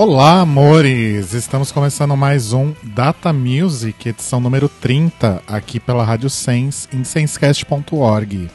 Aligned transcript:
Olá, 0.00 0.42
amores! 0.42 1.32
Estamos 1.34 1.72
começando 1.72 2.16
mais 2.16 2.52
um 2.52 2.72
Data 2.84 3.32
Music, 3.32 4.08
edição 4.08 4.38
número 4.38 4.68
30, 4.68 5.42
aqui 5.44 5.80
pela 5.80 6.04
Rádio 6.04 6.30
Sense, 6.30 6.86
em 6.92 7.02
sensecast.org. 7.02 8.48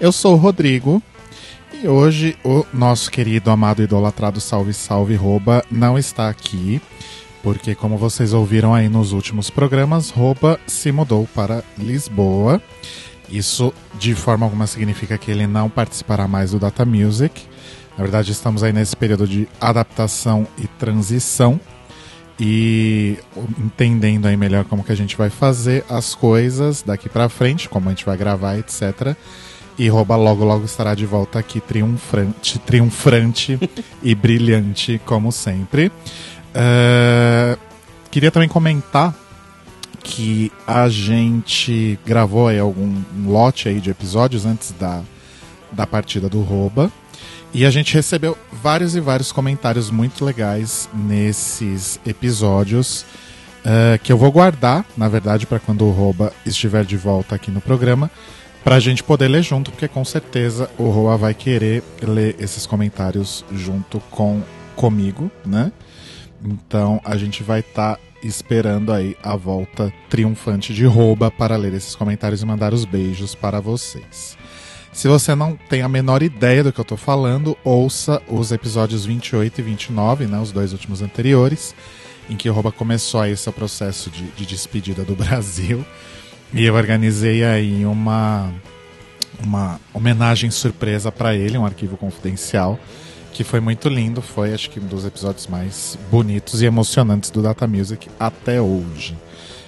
Eu 0.00 0.12
sou 0.12 0.34
o 0.34 0.36
Rodrigo 0.36 1.02
e 1.82 1.88
hoje 1.88 2.38
o 2.44 2.64
nosso 2.72 3.10
querido, 3.10 3.50
amado, 3.50 3.82
idolatrado 3.82 4.40
Salve 4.40 4.72
Salve 4.72 5.16
Roba 5.16 5.64
não 5.68 5.98
está 5.98 6.28
aqui, 6.28 6.80
porque, 7.42 7.74
como 7.74 7.98
vocês 7.98 8.32
ouviram 8.32 8.72
aí 8.72 8.88
nos 8.88 9.10
últimos 9.10 9.50
programas, 9.50 10.10
Roba 10.10 10.56
se 10.68 10.92
mudou 10.92 11.28
para 11.34 11.64
Lisboa. 11.76 12.62
Isso, 13.28 13.74
de 13.98 14.14
forma 14.14 14.46
alguma, 14.46 14.68
significa 14.68 15.18
que 15.18 15.32
ele 15.32 15.48
não 15.48 15.68
participará 15.68 16.28
mais 16.28 16.52
do 16.52 16.60
Data 16.60 16.84
Music 16.84 17.42
na 17.96 18.04
verdade, 18.04 18.30
estamos 18.30 18.62
aí 18.62 18.72
nesse 18.72 18.94
período 18.94 19.26
de 19.26 19.48
adaptação 19.60 20.46
e 20.58 20.66
transição 20.66 21.58
e 22.38 23.16
entendendo 23.58 24.26
aí 24.26 24.36
melhor 24.36 24.64
como 24.64 24.84
que 24.84 24.92
a 24.92 24.96
gente 24.96 25.16
vai 25.16 25.30
fazer 25.30 25.82
as 25.88 26.14
coisas 26.14 26.82
daqui 26.82 27.08
para 27.08 27.28
frente, 27.30 27.68
como 27.68 27.88
a 27.88 27.92
gente 27.92 28.04
vai 28.04 28.16
gravar, 28.16 28.58
etc. 28.58 29.16
E 29.78 29.88
Rouba 29.88 30.16
logo 30.16 30.44
logo 30.44 30.64
estará 30.66 30.94
de 30.94 31.06
volta 31.06 31.38
aqui 31.38 31.60
triunfante, 31.60 32.58
triunfante 32.58 33.58
e 34.02 34.14
brilhante 34.14 35.00
como 35.06 35.32
sempre. 35.32 35.90
Uh, 36.54 37.58
queria 38.10 38.30
também 38.30 38.48
comentar 38.48 39.14
que 40.02 40.52
a 40.66 40.88
gente 40.88 41.98
gravou 42.04 42.48
aí 42.48 42.58
algum 42.58 43.02
um 43.16 43.30
lote 43.30 43.68
aí 43.68 43.80
de 43.80 43.90
episódios 43.90 44.46
antes 44.46 44.72
da, 44.78 45.02
da 45.72 45.86
partida 45.86 46.28
do 46.28 46.42
Rouba. 46.42 46.92
E 47.52 47.64
a 47.64 47.70
gente 47.70 47.94
recebeu 47.94 48.36
vários 48.52 48.94
e 48.94 49.00
vários 49.00 49.32
comentários 49.32 49.90
muito 49.90 50.24
legais 50.24 50.88
nesses 50.92 51.98
episódios. 52.06 53.04
Uh, 53.64 53.98
que 54.00 54.12
eu 54.12 54.16
vou 54.16 54.30
guardar, 54.30 54.86
na 54.96 55.08
verdade, 55.08 55.44
para 55.44 55.58
quando 55.58 55.84
o 55.84 55.90
Roba 55.90 56.32
estiver 56.44 56.84
de 56.84 56.96
volta 56.96 57.34
aqui 57.34 57.50
no 57.50 57.60
programa, 57.60 58.08
para 58.62 58.76
a 58.76 58.80
gente 58.80 59.02
poder 59.02 59.26
ler 59.26 59.42
junto, 59.42 59.72
porque 59.72 59.88
com 59.88 60.04
certeza 60.04 60.70
o 60.78 60.88
Roa 60.88 61.16
vai 61.16 61.34
querer 61.34 61.82
ler 62.00 62.36
esses 62.38 62.64
comentários 62.64 63.44
junto 63.52 63.98
com 64.10 64.40
comigo, 64.76 65.30
né? 65.44 65.72
Então 66.44 67.00
a 67.04 67.16
gente 67.16 67.42
vai 67.42 67.60
estar 67.60 67.96
tá 67.96 68.00
esperando 68.22 68.92
aí 68.92 69.16
a 69.22 69.36
volta 69.36 69.92
triunfante 70.08 70.74
de 70.74 70.84
Roba 70.84 71.30
para 71.30 71.56
ler 71.56 71.74
esses 71.74 71.94
comentários 71.94 72.42
e 72.42 72.46
mandar 72.46 72.72
os 72.72 72.84
beijos 72.84 73.34
para 73.34 73.60
vocês. 73.60 74.36
Se 74.96 75.08
você 75.08 75.34
não 75.34 75.58
tem 75.68 75.82
a 75.82 75.90
menor 75.90 76.22
ideia 76.22 76.64
do 76.64 76.72
que 76.72 76.80
eu 76.80 76.82
estou 76.82 76.96
falando, 76.96 77.54
ouça 77.62 78.22
os 78.26 78.50
episódios 78.50 79.04
28 79.04 79.60
e 79.60 79.62
29, 79.62 80.24
né, 80.24 80.40
os 80.40 80.52
dois 80.52 80.72
últimos 80.72 81.02
anteriores, 81.02 81.74
em 82.30 82.34
que 82.34 82.48
o 82.48 82.52
Roba 82.54 82.72
começou 82.72 83.20
aí 83.20 83.32
esse 83.32 83.52
processo 83.52 84.08
de, 84.08 84.22
de 84.30 84.46
despedida 84.46 85.04
do 85.04 85.12
Brasil. 85.14 85.84
E 86.50 86.64
eu 86.64 86.74
organizei 86.74 87.44
aí 87.44 87.84
uma, 87.84 88.50
uma 89.44 89.78
homenagem 89.92 90.50
surpresa 90.50 91.12
para 91.12 91.34
ele, 91.34 91.58
um 91.58 91.66
arquivo 91.66 91.98
confidencial, 91.98 92.80
que 93.34 93.44
foi 93.44 93.60
muito 93.60 93.90
lindo. 93.90 94.22
Foi, 94.22 94.54
acho 94.54 94.70
que, 94.70 94.80
um 94.80 94.86
dos 94.86 95.04
episódios 95.04 95.46
mais 95.46 95.98
bonitos 96.10 96.62
e 96.62 96.64
emocionantes 96.64 97.28
do 97.28 97.42
Data 97.42 97.66
Music 97.66 98.08
até 98.18 98.62
hoje 98.62 99.14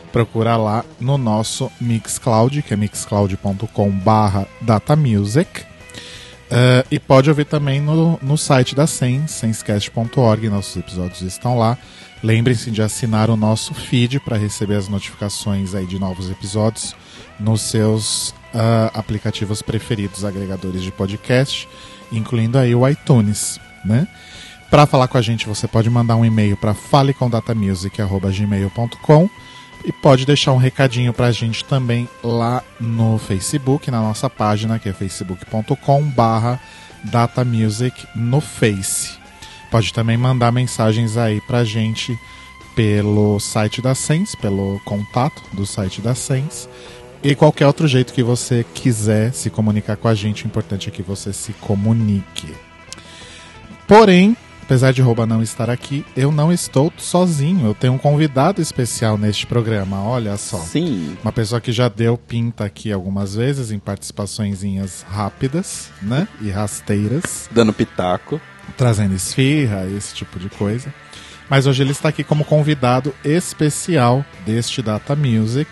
procura 0.08 0.56
lá 0.56 0.84
no 0.98 1.16
nosso 1.16 1.70
Mixcloud, 1.80 2.60
que 2.62 2.74
é 2.74 2.76
mixcloud.com 2.76 3.90
barra 3.90 4.48
datamusic. 4.60 5.60
Uh, 5.60 6.82
e 6.90 6.98
pode 6.98 7.28
ouvir 7.28 7.44
também 7.44 7.80
no, 7.80 8.18
no 8.22 8.38
site 8.38 8.74
da 8.74 8.86
Sens, 8.86 9.32
senscast.org, 9.32 10.48
nossos 10.48 10.74
episódios 10.76 11.20
estão 11.20 11.58
lá. 11.58 11.76
Lembrem-se 12.22 12.70
de 12.70 12.80
assinar 12.82 13.28
o 13.30 13.36
nosso 13.36 13.74
feed 13.74 14.20
para 14.20 14.38
receber 14.38 14.76
as 14.76 14.88
notificações 14.88 15.74
aí 15.74 15.86
de 15.86 15.98
novos 15.98 16.30
episódios 16.30 16.94
nos 17.38 17.60
seus 17.60 18.30
uh, 18.30 18.88
aplicativos 18.94 19.60
preferidos, 19.62 20.24
agregadores 20.24 20.82
de 20.82 20.90
podcast, 20.90 21.68
incluindo 22.10 22.56
aí 22.58 22.74
o 22.74 22.88
iTunes, 22.88 23.60
né? 23.84 24.08
Para 24.70 24.86
falar 24.86 25.08
com 25.08 25.18
a 25.18 25.22
gente, 25.22 25.46
você 25.46 25.68
pode 25.68 25.88
mandar 25.88 26.16
um 26.16 26.24
e-mail 26.24 26.56
para 26.56 26.74
falecomdatamusic@gmail.com 26.74 29.30
e 29.84 29.92
pode 29.92 30.26
deixar 30.26 30.52
um 30.52 30.56
recadinho 30.56 31.12
pra 31.12 31.32
gente 31.32 31.64
também 31.64 32.08
lá 32.22 32.62
no 32.80 33.18
Facebook, 33.18 33.90
na 33.90 34.00
nossa 34.00 34.28
página, 34.28 34.78
que 34.78 34.88
é 34.88 34.92
facebook.com 34.92 36.02
barra 36.10 36.60
datamusic 37.04 38.06
no 38.14 38.40
Face. 38.40 39.18
Pode 39.70 39.92
também 39.92 40.16
mandar 40.16 40.50
mensagens 40.50 41.16
aí 41.16 41.40
pra 41.42 41.64
gente 41.64 42.18
pelo 42.74 43.38
site 43.40 43.82
da 43.82 43.94
Sens, 43.94 44.34
pelo 44.34 44.80
contato 44.84 45.42
do 45.52 45.66
site 45.66 46.00
da 46.00 46.14
Sens. 46.14 46.68
E 47.22 47.34
qualquer 47.34 47.66
outro 47.66 47.88
jeito 47.88 48.12
que 48.12 48.22
você 48.22 48.64
quiser 48.74 49.32
se 49.32 49.50
comunicar 49.50 49.96
com 49.96 50.06
a 50.06 50.14
gente, 50.14 50.44
o 50.44 50.46
importante 50.46 50.88
é 50.88 50.92
que 50.92 51.02
você 51.02 51.32
se 51.32 51.52
comunique. 51.54 52.54
Porém, 53.86 54.36
apesar 54.68 54.92
de 54.92 55.00
Rouba 55.00 55.24
não 55.24 55.42
estar 55.42 55.70
aqui, 55.70 56.04
eu 56.14 56.30
não 56.30 56.52
estou 56.52 56.92
sozinho. 56.98 57.66
Eu 57.66 57.74
tenho 57.74 57.94
um 57.94 57.98
convidado 57.98 58.60
especial 58.60 59.16
neste 59.16 59.46
programa, 59.46 60.02
olha 60.02 60.36
só. 60.36 60.58
Sim. 60.58 61.16
Uma 61.22 61.32
pessoa 61.32 61.58
que 61.58 61.72
já 61.72 61.88
deu 61.88 62.18
pinta 62.18 62.66
aqui 62.66 62.92
algumas 62.92 63.34
vezes 63.34 63.70
em 63.70 63.78
participações 63.78 64.60
rápidas, 65.08 65.88
né? 66.02 66.28
E 66.42 66.50
rasteiras. 66.50 67.48
Dando 67.50 67.72
pitaco. 67.72 68.38
Trazendo 68.76 69.14
esfirra, 69.14 69.86
esse 69.86 70.14
tipo 70.14 70.38
de 70.38 70.50
coisa. 70.50 70.92
Mas 71.48 71.66
hoje 71.66 71.82
ele 71.82 71.92
está 71.92 72.10
aqui 72.10 72.22
como 72.22 72.44
convidado 72.44 73.14
especial 73.24 74.22
deste 74.44 74.82
Data 74.82 75.16
Music 75.16 75.70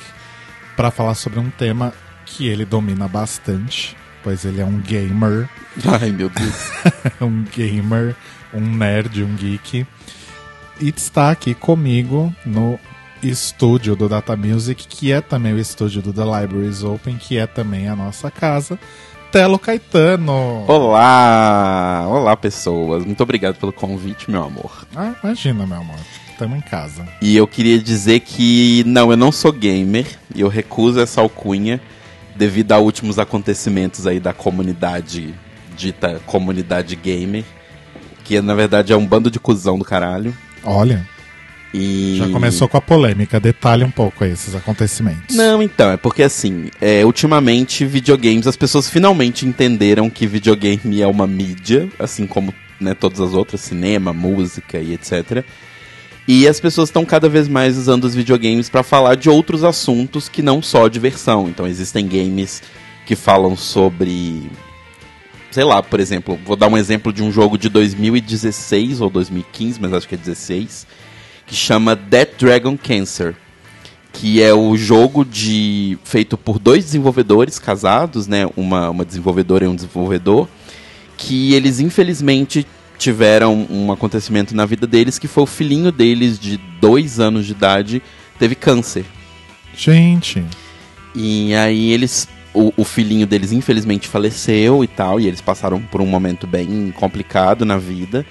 para 0.75 0.91
falar 0.91 1.17
sobre 1.17 1.39
um 1.39 1.51
tema 1.51 1.93
que 2.25 2.49
ele 2.49 2.65
domina 2.65 3.07
bastante, 3.07 3.95
pois 4.25 4.47
ele 4.47 4.63
é 4.63 4.65
um 4.65 4.81
gamer. 4.81 5.51
Ai, 6.01 6.11
meu 6.13 6.31
Deus. 6.31 6.71
um 7.21 7.45
gamer 7.55 8.17
um 8.57 8.77
nerd, 8.77 9.23
um 9.23 9.35
geek. 9.37 9.87
E 10.81 10.89
está 10.89 11.31
aqui 11.31 11.55
comigo 11.55 12.35
no 12.45 12.79
estúdio 13.23 13.97
do 13.97 14.09
Data 14.09 14.37
Music, 14.37 14.87
que 14.87 15.13
é 15.13 15.21
também 15.21 15.53
o 15.53 15.59
estúdio 15.59 16.03
do 16.03 16.13
The 16.13 16.23
Libraries 16.23 16.83
Open, 16.83 17.17
que 17.17 17.39
é 17.39 17.47
também 17.47 17.89
a 17.89 17.97
nossa 17.97 18.31
casa. 18.31 18.79
Telo 19.33 19.59
Caetano. 19.59 20.65
Olá! 20.67 22.07
Olá, 22.09 22.37
pessoas. 22.37 23.05
Muito 23.05 23.23
obrigado 23.23 23.57
pelo 23.57 23.73
convite, 23.73 24.31
meu 24.31 24.45
amor. 24.45 24.87
Ah, 24.95 25.15
imagina, 25.23 25.67
meu 25.67 25.79
amor. 25.79 25.99
Estamos 26.31 26.59
em 26.59 26.61
casa. 26.61 27.07
E 27.21 27.37
eu 27.37 27.47
queria 27.47 27.79
dizer 27.79 28.21
que, 28.21 28.85
não, 28.87 29.11
eu 29.11 29.17
não 29.17 29.33
sou 29.33 29.53
gamer. 29.53 30.07
E 30.35 30.43
eu 30.43 30.49
recuso 30.49 31.01
essa 31.01 31.21
alcunha 31.21 31.81
devido 32.37 32.73
a 32.73 32.79
últimos 32.79 33.19
acontecimentos 33.19 34.07
aí 34.07 34.21
da 34.21 34.35
comunidade, 34.35 35.35
dita 35.75 36.21
comunidade 36.27 36.95
gamer 36.95 37.45
que 38.27 38.41
na 38.41 38.55
verdade 38.55 38.93
é 38.93 38.97
um 38.97 39.07
bando 39.07 39.31
de 39.31 39.39
cuzão 39.39 39.79
do 39.79 39.85
caralho. 39.85 40.37
Olha. 40.65 41.07
E... 41.73 42.17
Já 42.19 42.29
começou 42.29 42.69
com 42.69 42.77
a 42.77 42.81
polêmica, 42.81 43.39
detalhe 43.39 43.85
um 43.85 43.91
pouco 43.91 44.25
aí 44.25 44.33
esses 44.33 44.55
acontecimentos. 44.55 45.37
Não, 45.37 45.63
então, 45.63 45.93
é 45.93 45.97
porque 45.97 46.23
assim, 46.23 46.71
é, 46.81 47.05
ultimamente 47.05 47.85
videogames, 47.85 48.47
as 48.47 48.57
pessoas 48.57 48.89
finalmente 48.89 49.47
entenderam 49.47 50.09
que 50.09 50.27
videogame 50.27 51.03
é 51.03 51.07
uma 51.07 51.27
mídia, 51.27 51.89
assim 51.99 52.27
como 52.27 52.55
né, 52.81 52.95
todas 52.95 53.21
as 53.21 53.33
outras, 53.33 53.61
cinema, 53.61 54.13
música 54.13 54.79
e 54.79 54.95
etc. 54.95 55.45
E 56.27 56.49
as 56.49 56.59
pessoas 56.59 56.89
estão 56.89 57.05
cada 57.05 57.29
vez 57.29 57.47
mais 57.47 57.77
usando 57.77 58.05
os 58.05 58.15
videogames 58.15 58.69
para 58.69 58.83
falar 58.83 59.15
de 59.15 59.31
outros 59.31 59.63
assuntos 59.63 60.29
que 60.29 60.43
não 60.43 60.61
só 60.61 60.89
diversão. 60.89 61.49
Então 61.49 61.67
existem 61.67 62.09
games 62.09 62.63
que 63.05 63.15
falam 63.15 63.57
sobre 63.57 64.51
sei 65.57 65.65
lá, 65.65 65.83
por 65.83 66.01
exemplo, 66.01 66.39
vou 66.45 66.55
dar 66.55 66.69
um 66.69 66.77
exemplo 66.77 67.11
de 67.11 67.23
um 67.23 67.33
jogo 67.33 67.57
de 67.57 67.71
2016 67.71 69.01
ou 69.01 69.09
2015, 69.09 69.81
mas 69.81 69.95
acho 69.95 70.07
que 70.07 70.15
é 70.15 70.19
16, 70.19 70.87
que 71.47 71.55
chama 71.55 71.97
Dead 71.97 72.29
Dragon 72.39 72.77
Cancer, 72.77 73.35
que 74.13 74.43
é 74.43 74.53
o 74.53 74.77
jogo 74.77 75.25
de 75.25 75.97
feito 76.05 76.37
por 76.37 76.59
dois 76.59 76.85
desenvolvedores 76.85 77.59
casados, 77.59 78.27
né, 78.27 78.47
uma, 78.55 78.91
uma 78.91 79.03
desenvolvedora 79.03 79.65
e 79.65 79.69
um 79.69 79.75
desenvolvedor, 79.75 80.47
que 81.17 81.55
eles 81.55 81.81
infelizmente 81.81 82.67
tiveram 82.99 83.67
um 83.71 83.91
acontecimento 83.91 84.55
na 84.55 84.67
vida 84.67 84.87
deles 84.87 85.19
que 85.19 85.27
foi 85.27 85.45
o 85.45 85.47
filhinho 85.47 85.91
deles 85.91 86.39
de 86.39 86.61
dois 86.83 87.19
anos 87.19 87.47
de 87.47 87.53
idade 87.53 88.03
teve 88.39 88.55
câncer. 88.55 89.07
Gente. 89.75 90.45
E 91.15 91.55
aí 91.55 91.93
eles 91.93 92.29
o, 92.57 92.73
o, 92.77 92.85
filhinho 92.85 93.27
deles 93.27 93.53
infelizmente 93.53 94.09
faleceu 94.09 94.83
e 94.83 94.87
tal, 94.87 95.21
e 95.21 95.27
eles 95.27 95.41
passaram 95.41 95.81
por 95.81 96.01
um 96.01 96.07
momento 96.07 96.47
bem 96.47 96.93
complicado 96.97 97.65
na 97.65 97.77
vida. 97.77 98.25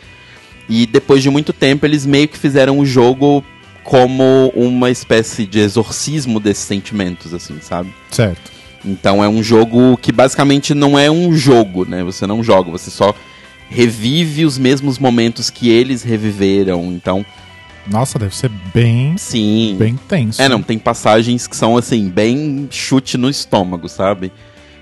E 0.68 0.88
depois 0.88 1.22
de 1.22 1.30
muito 1.30 1.54
tempo, 1.54 1.86
eles 1.86 2.06
meio 2.06 2.27
que 2.27 2.38
fizeram 2.38 2.80
o 2.80 2.86
jogo 2.86 3.44
como 3.83 4.51
uma 4.56 4.89
espécie 4.89 5.45
de 5.45 5.60
exorcismo 5.60 6.39
desses 6.39 6.63
sentimentos, 6.63 7.33
assim, 7.36 7.60
sabe? 7.62 7.94
Certo. 8.10 8.51
Então 8.83 9.24
é 9.24 9.30
um 9.30 9.44
jogo 9.44 9.95
que 9.98 10.12
basicamente 10.12 10.74
não 10.74 10.98
é 10.98 11.10
um 11.10 11.33
jogo, 11.33 11.86
né? 11.86 12.04
Você 12.04 12.25
não 12.25 12.44
joga, 12.44 12.72
você 12.72 12.89
só 12.89 13.13
revive 13.69 14.44
os 14.44 14.57
mesmos 14.57 14.98
momentos 14.98 15.51
que 15.51 15.69
eles 15.69 16.01
reviveram. 16.01 16.86
Então, 16.86 17.24
Nossa, 17.87 18.17
deve 18.17 18.35
ser 18.35 18.49
bem, 18.73 19.17
sim. 19.17 19.75
bem 19.77 19.95
tenso. 19.95 20.41
É, 20.41 20.49
não, 20.49 20.61
tem 20.61 20.77
passagens 20.79 21.47
que 21.47 21.55
são 21.55 21.77
assim, 21.77 22.09
bem 22.09 22.67
chute 22.71 23.17
no 23.17 23.29
estômago, 23.29 23.87
sabe? 23.87 24.31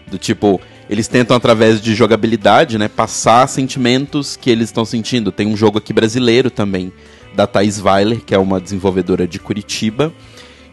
Do 0.09 0.17
tipo, 0.17 0.61
eles 0.89 1.07
tentam 1.07 1.35
através 1.35 1.81
de 1.81 1.93
jogabilidade, 1.95 2.77
né, 2.77 2.87
passar 2.87 3.47
sentimentos 3.47 4.37
que 4.37 4.49
eles 4.49 4.69
estão 4.69 4.85
sentindo. 4.85 5.31
Tem 5.31 5.47
um 5.47 5.57
jogo 5.57 5.77
aqui 5.77 5.91
brasileiro 5.91 6.49
também, 6.49 6.93
da 7.35 7.47
Thais 7.47 7.81
Weiler, 7.81 8.21
que 8.21 8.33
é 8.33 8.37
uma 8.37 8.59
desenvolvedora 8.59 9.27
de 9.27 9.39
Curitiba, 9.39 10.13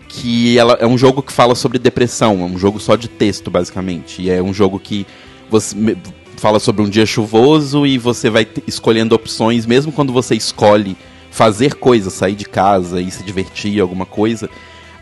que 0.09 0.59
ela 0.59 0.77
é 0.81 0.87
um 0.87 0.99
jogo 0.99 1.23
que 1.23 1.33
fala 1.33 1.55
sobre 1.55 1.79
depressão, 1.79 2.43
é 2.43 2.45
um 2.45 2.59
jogo 2.59 2.79
só 2.79 2.97
de 2.97 3.09
texto, 3.09 3.51
basicamente. 3.51 4.23
E 4.23 4.31
é 4.31 4.43
um 4.43 4.53
jogo 4.53 4.79
que 4.79 5.07
você 5.49 5.97
fala 6.37 6.59
sobre 6.59 6.83
um 6.83 6.89
dia 6.89 7.07
chuvoso 7.07 7.87
e 7.87 7.99
você 7.99 8.31
vai 8.31 8.47
escolhendo 8.67 9.15
opções, 9.15 9.67
mesmo 9.67 9.93
quando 9.93 10.13
você 10.13 10.35
escolhe 10.35 10.97
fazer 11.31 11.75
coisas, 11.75 12.13
sair 12.13 12.35
de 12.35 12.45
casa 12.45 13.01
e 13.01 13.11
se 13.11 13.23
divertir, 13.23 13.81
alguma 13.81 14.05
coisa, 14.05 14.51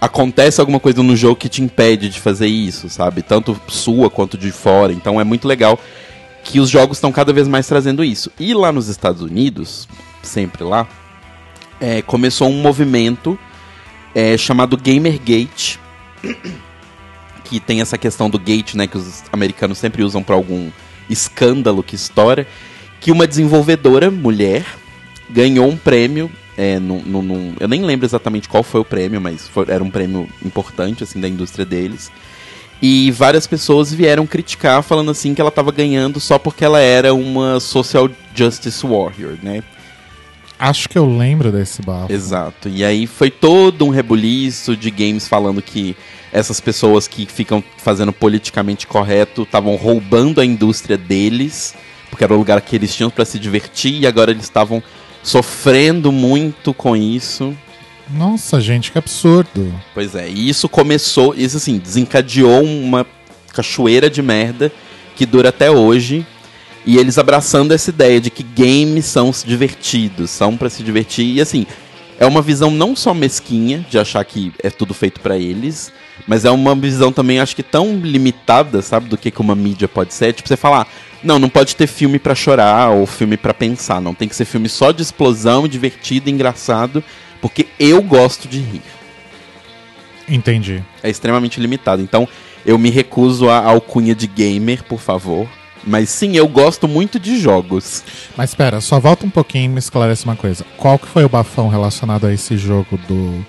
acontece 0.00 0.60
alguma 0.60 0.78
coisa 0.78 1.02
no 1.02 1.16
jogo 1.16 1.36
que 1.36 1.48
te 1.48 1.62
impede 1.62 2.08
de 2.08 2.20
fazer 2.20 2.46
isso, 2.46 2.88
sabe? 2.88 3.22
Tanto 3.22 3.60
sua 3.68 4.08
quanto 4.10 4.38
de 4.38 4.52
fora. 4.52 4.92
Então 4.92 5.20
é 5.20 5.24
muito 5.24 5.48
legal 5.48 5.78
que 6.44 6.60
os 6.60 6.70
jogos 6.70 6.98
estão 6.98 7.10
cada 7.10 7.32
vez 7.32 7.48
mais 7.48 7.66
trazendo 7.66 8.04
isso. 8.04 8.30
E 8.38 8.54
lá 8.54 8.70
nos 8.70 8.88
Estados 8.88 9.22
Unidos, 9.22 9.88
sempre 10.22 10.62
lá, 10.62 10.86
é, 11.80 12.02
começou 12.02 12.48
um 12.48 12.60
movimento 12.60 13.38
é, 14.14 14.36
chamado 14.36 14.76
Gamergate, 14.76 15.78
que 17.44 17.58
tem 17.58 17.80
essa 17.80 17.96
questão 17.96 18.28
do 18.28 18.38
gate, 18.38 18.74
né, 18.74 18.86
que 18.86 18.98
os 18.98 19.24
americanos 19.32 19.78
sempre 19.78 20.02
usam 20.02 20.22
para 20.22 20.34
algum 20.34 20.70
escândalo 21.08 21.82
que 21.82 21.94
estoura, 21.94 22.46
que 23.00 23.10
uma 23.10 23.26
desenvolvedora 23.26 24.10
mulher 24.10 24.66
ganhou 25.30 25.68
um 25.68 25.76
prêmio, 25.76 26.30
é, 26.56 26.78
num, 26.78 27.00
num- 27.02 27.22
num- 27.22 27.54
eu 27.60 27.68
nem 27.68 27.84
lembro 27.84 28.06
exatamente 28.06 28.48
qual 28.48 28.62
foi 28.62 28.80
o 28.80 28.84
prêmio, 28.84 29.20
mas 29.20 29.46
foi- 29.48 29.66
era 29.68 29.82
um 29.82 29.90
prêmio 29.90 30.28
importante 30.44 31.02
assim 31.04 31.20
da 31.20 31.28
indústria 31.28 31.64
deles. 31.64 32.10
E 32.80 33.10
várias 33.10 33.46
pessoas 33.46 33.92
vieram 33.92 34.26
criticar, 34.26 34.82
falando 34.82 35.10
assim 35.10 35.34
que 35.34 35.40
ela 35.40 35.48
estava 35.48 35.72
ganhando 35.72 36.20
só 36.20 36.38
porque 36.38 36.64
ela 36.64 36.80
era 36.80 37.12
uma 37.12 37.58
social 37.58 38.08
justice 38.34 38.86
warrior, 38.86 39.36
né? 39.42 39.62
Acho 40.60 40.88
que 40.88 40.98
eu 40.98 41.06
lembro 41.06 41.52
desse 41.52 41.82
bafo. 41.82 42.12
Exato. 42.12 42.68
E 42.68 42.84
aí 42.84 43.06
foi 43.06 43.30
todo 43.30 43.84
um 43.84 43.90
rebuliço 43.90 44.76
de 44.76 44.90
games 44.90 45.28
falando 45.28 45.62
que 45.62 45.96
essas 46.32 46.60
pessoas 46.60 47.06
que 47.06 47.26
ficam 47.26 47.62
fazendo 47.78 48.12
politicamente 48.12 48.86
correto 48.86 49.42
estavam 49.42 49.76
roubando 49.76 50.40
a 50.40 50.44
indústria 50.44 50.98
deles, 50.98 51.74
porque 52.10 52.24
era 52.24 52.34
o 52.34 52.38
lugar 52.38 52.60
que 52.60 52.74
eles 52.74 52.94
tinham 52.94 53.08
para 53.10 53.24
se 53.24 53.38
divertir 53.38 54.00
e 54.00 54.06
agora 54.06 54.30
eles 54.32 54.44
estavam 54.44 54.82
sofrendo 55.22 56.10
muito 56.10 56.72
com 56.72 56.96
isso. 56.96 57.56
Nossa, 58.10 58.60
gente, 58.60 58.90
que 58.90 58.98
absurdo. 58.98 59.72
Pois 59.92 60.14
é, 60.14 60.28
e 60.28 60.48
isso 60.48 60.68
começou, 60.68 61.34
isso 61.34 61.58
assim, 61.58 61.78
desencadeou 61.78 62.62
uma 62.62 63.06
cachoeira 63.52 64.08
de 64.08 64.22
merda 64.22 64.72
que 65.14 65.26
dura 65.26 65.50
até 65.50 65.70
hoje. 65.70 66.26
E 66.86 66.96
eles 66.96 67.18
abraçando 67.18 67.72
essa 67.72 67.90
ideia 67.90 68.18
de 68.18 68.30
que 68.30 68.42
games 68.42 69.04
são 69.04 69.30
divertidos, 69.44 70.30
são 70.30 70.56
pra 70.56 70.70
se 70.70 70.82
divertir. 70.82 71.36
E 71.36 71.40
assim, 71.40 71.66
é 72.18 72.24
uma 72.24 72.40
visão 72.40 72.70
não 72.70 72.96
só 72.96 73.12
mesquinha 73.12 73.84
de 73.90 73.98
achar 73.98 74.24
que 74.24 74.52
é 74.62 74.70
tudo 74.70 74.94
feito 74.94 75.20
pra 75.20 75.36
eles, 75.36 75.92
mas 76.26 76.44
é 76.44 76.50
uma 76.50 76.74
visão 76.74 77.12
também, 77.12 77.40
acho 77.40 77.54
que 77.54 77.62
tão 77.62 77.98
limitada, 77.98 78.80
sabe, 78.80 79.08
do 79.08 79.18
que, 79.18 79.30
que 79.30 79.40
uma 79.40 79.54
mídia 79.54 79.86
pode 79.86 80.14
ser. 80.14 80.32
Tipo, 80.32 80.48
você 80.48 80.56
falar, 80.56 80.88
não, 81.22 81.38
não 81.38 81.48
pode 81.48 81.74
ter 81.74 81.86
filme 81.86 82.18
pra 82.18 82.34
chorar 82.34 82.90
ou 82.90 83.06
filme 83.06 83.36
pra 83.36 83.52
pensar. 83.52 84.00
Não, 84.00 84.14
tem 84.14 84.28
que 84.28 84.36
ser 84.36 84.44
filme 84.44 84.68
só 84.68 84.92
de 84.92 85.02
explosão, 85.02 85.66
divertido, 85.66 86.30
engraçado, 86.30 87.02
porque 87.40 87.66
eu 87.78 88.02
gosto 88.02 88.48
de 88.48 88.58
rir 88.58 88.82
Entendi. 90.28 90.84
é 91.02 91.10
extremamente 91.10 91.60
limitado. 91.60 92.02
Então, 92.02 92.28
eu 92.64 92.78
me 92.78 92.90
recuso 92.90 93.48
à 93.48 93.64
alcunha 93.64 94.14
de 94.14 94.26
gamer, 94.26 94.84
por 94.84 95.00
favor. 95.00 95.48
Mas 95.84 96.10
sim, 96.10 96.36
eu 96.36 96.46
gosto 96.46 96.86
muito 96.86 97.18
de 97.18 97.38
jogos. 97.38 98.02
Mas 98.36 98.50
espera, 98.50 98.80
só 98.80 99.00
volta 99.00 99.24
um 99.24 99.30
pouquinho 99.30 99.66
e 99.66 99.68
me 99.68 99.78
esclarece 99.78 100.24
uma 100.24 100.36
coisa. 100.36 100.66
Qual 100.76 100.98
que 100.98 101.06
foi 101.06 101.24
o 101.24 101.28
bafão 101.28 101.68
relacionado 101.68 102.26
a 102.26 102.32
esse 102.32 102.58
jogo 102.58 102.98
do 103.08 103.44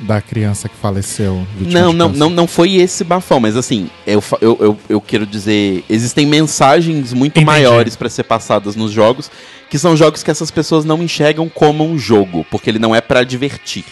da 0.00 0.20
criança 0.20 0.68
que 0.68 0.76
faleceu? 0.76 1.46
Não, 1.58 1.92
não, 1.92 2.08
não, 2.08 2.30
não 2.30 2.46
foi 2.46 2.74
esse 2.74 3.04
bafão, 3.04 3.40
mas 3.40 3.56
assim, 3.56 3.88
eu, 4.06 4.22
eu, 4.40 4.56
eu, 4.60 4.78
eu 4.88 5.00
quero 5.00 5.26
dizer, 5.26 5.84
existem 5.88 6.26
mensagens 6.26 7.12
muito 7.12 7.32
Entendi. 7.32 7.46
maiores 7.46 7.96
pra 7.96 8.08
ser 8.08 8.24
passadas 8.24 8.76
nos 8.76 8.92
jogos, 8.92 9.30
que 9.70 9.78
são 9.78 9.96
jogos 9.96 10.22
que 10.22 10.30
essas 10.30 10.50
pessoas 10.50 10.84
não 10.84 11.02
enxergam 11.02 11.48
como 11.48 11.84
um 11.84 11.98
jogo, 11.98 12.46
porque 12.50 12.70
ele 12.70 12.78
não 12.78 12.94
é 12.94 13.00
pra 13.00 13.24
divertir. 13.24 13.84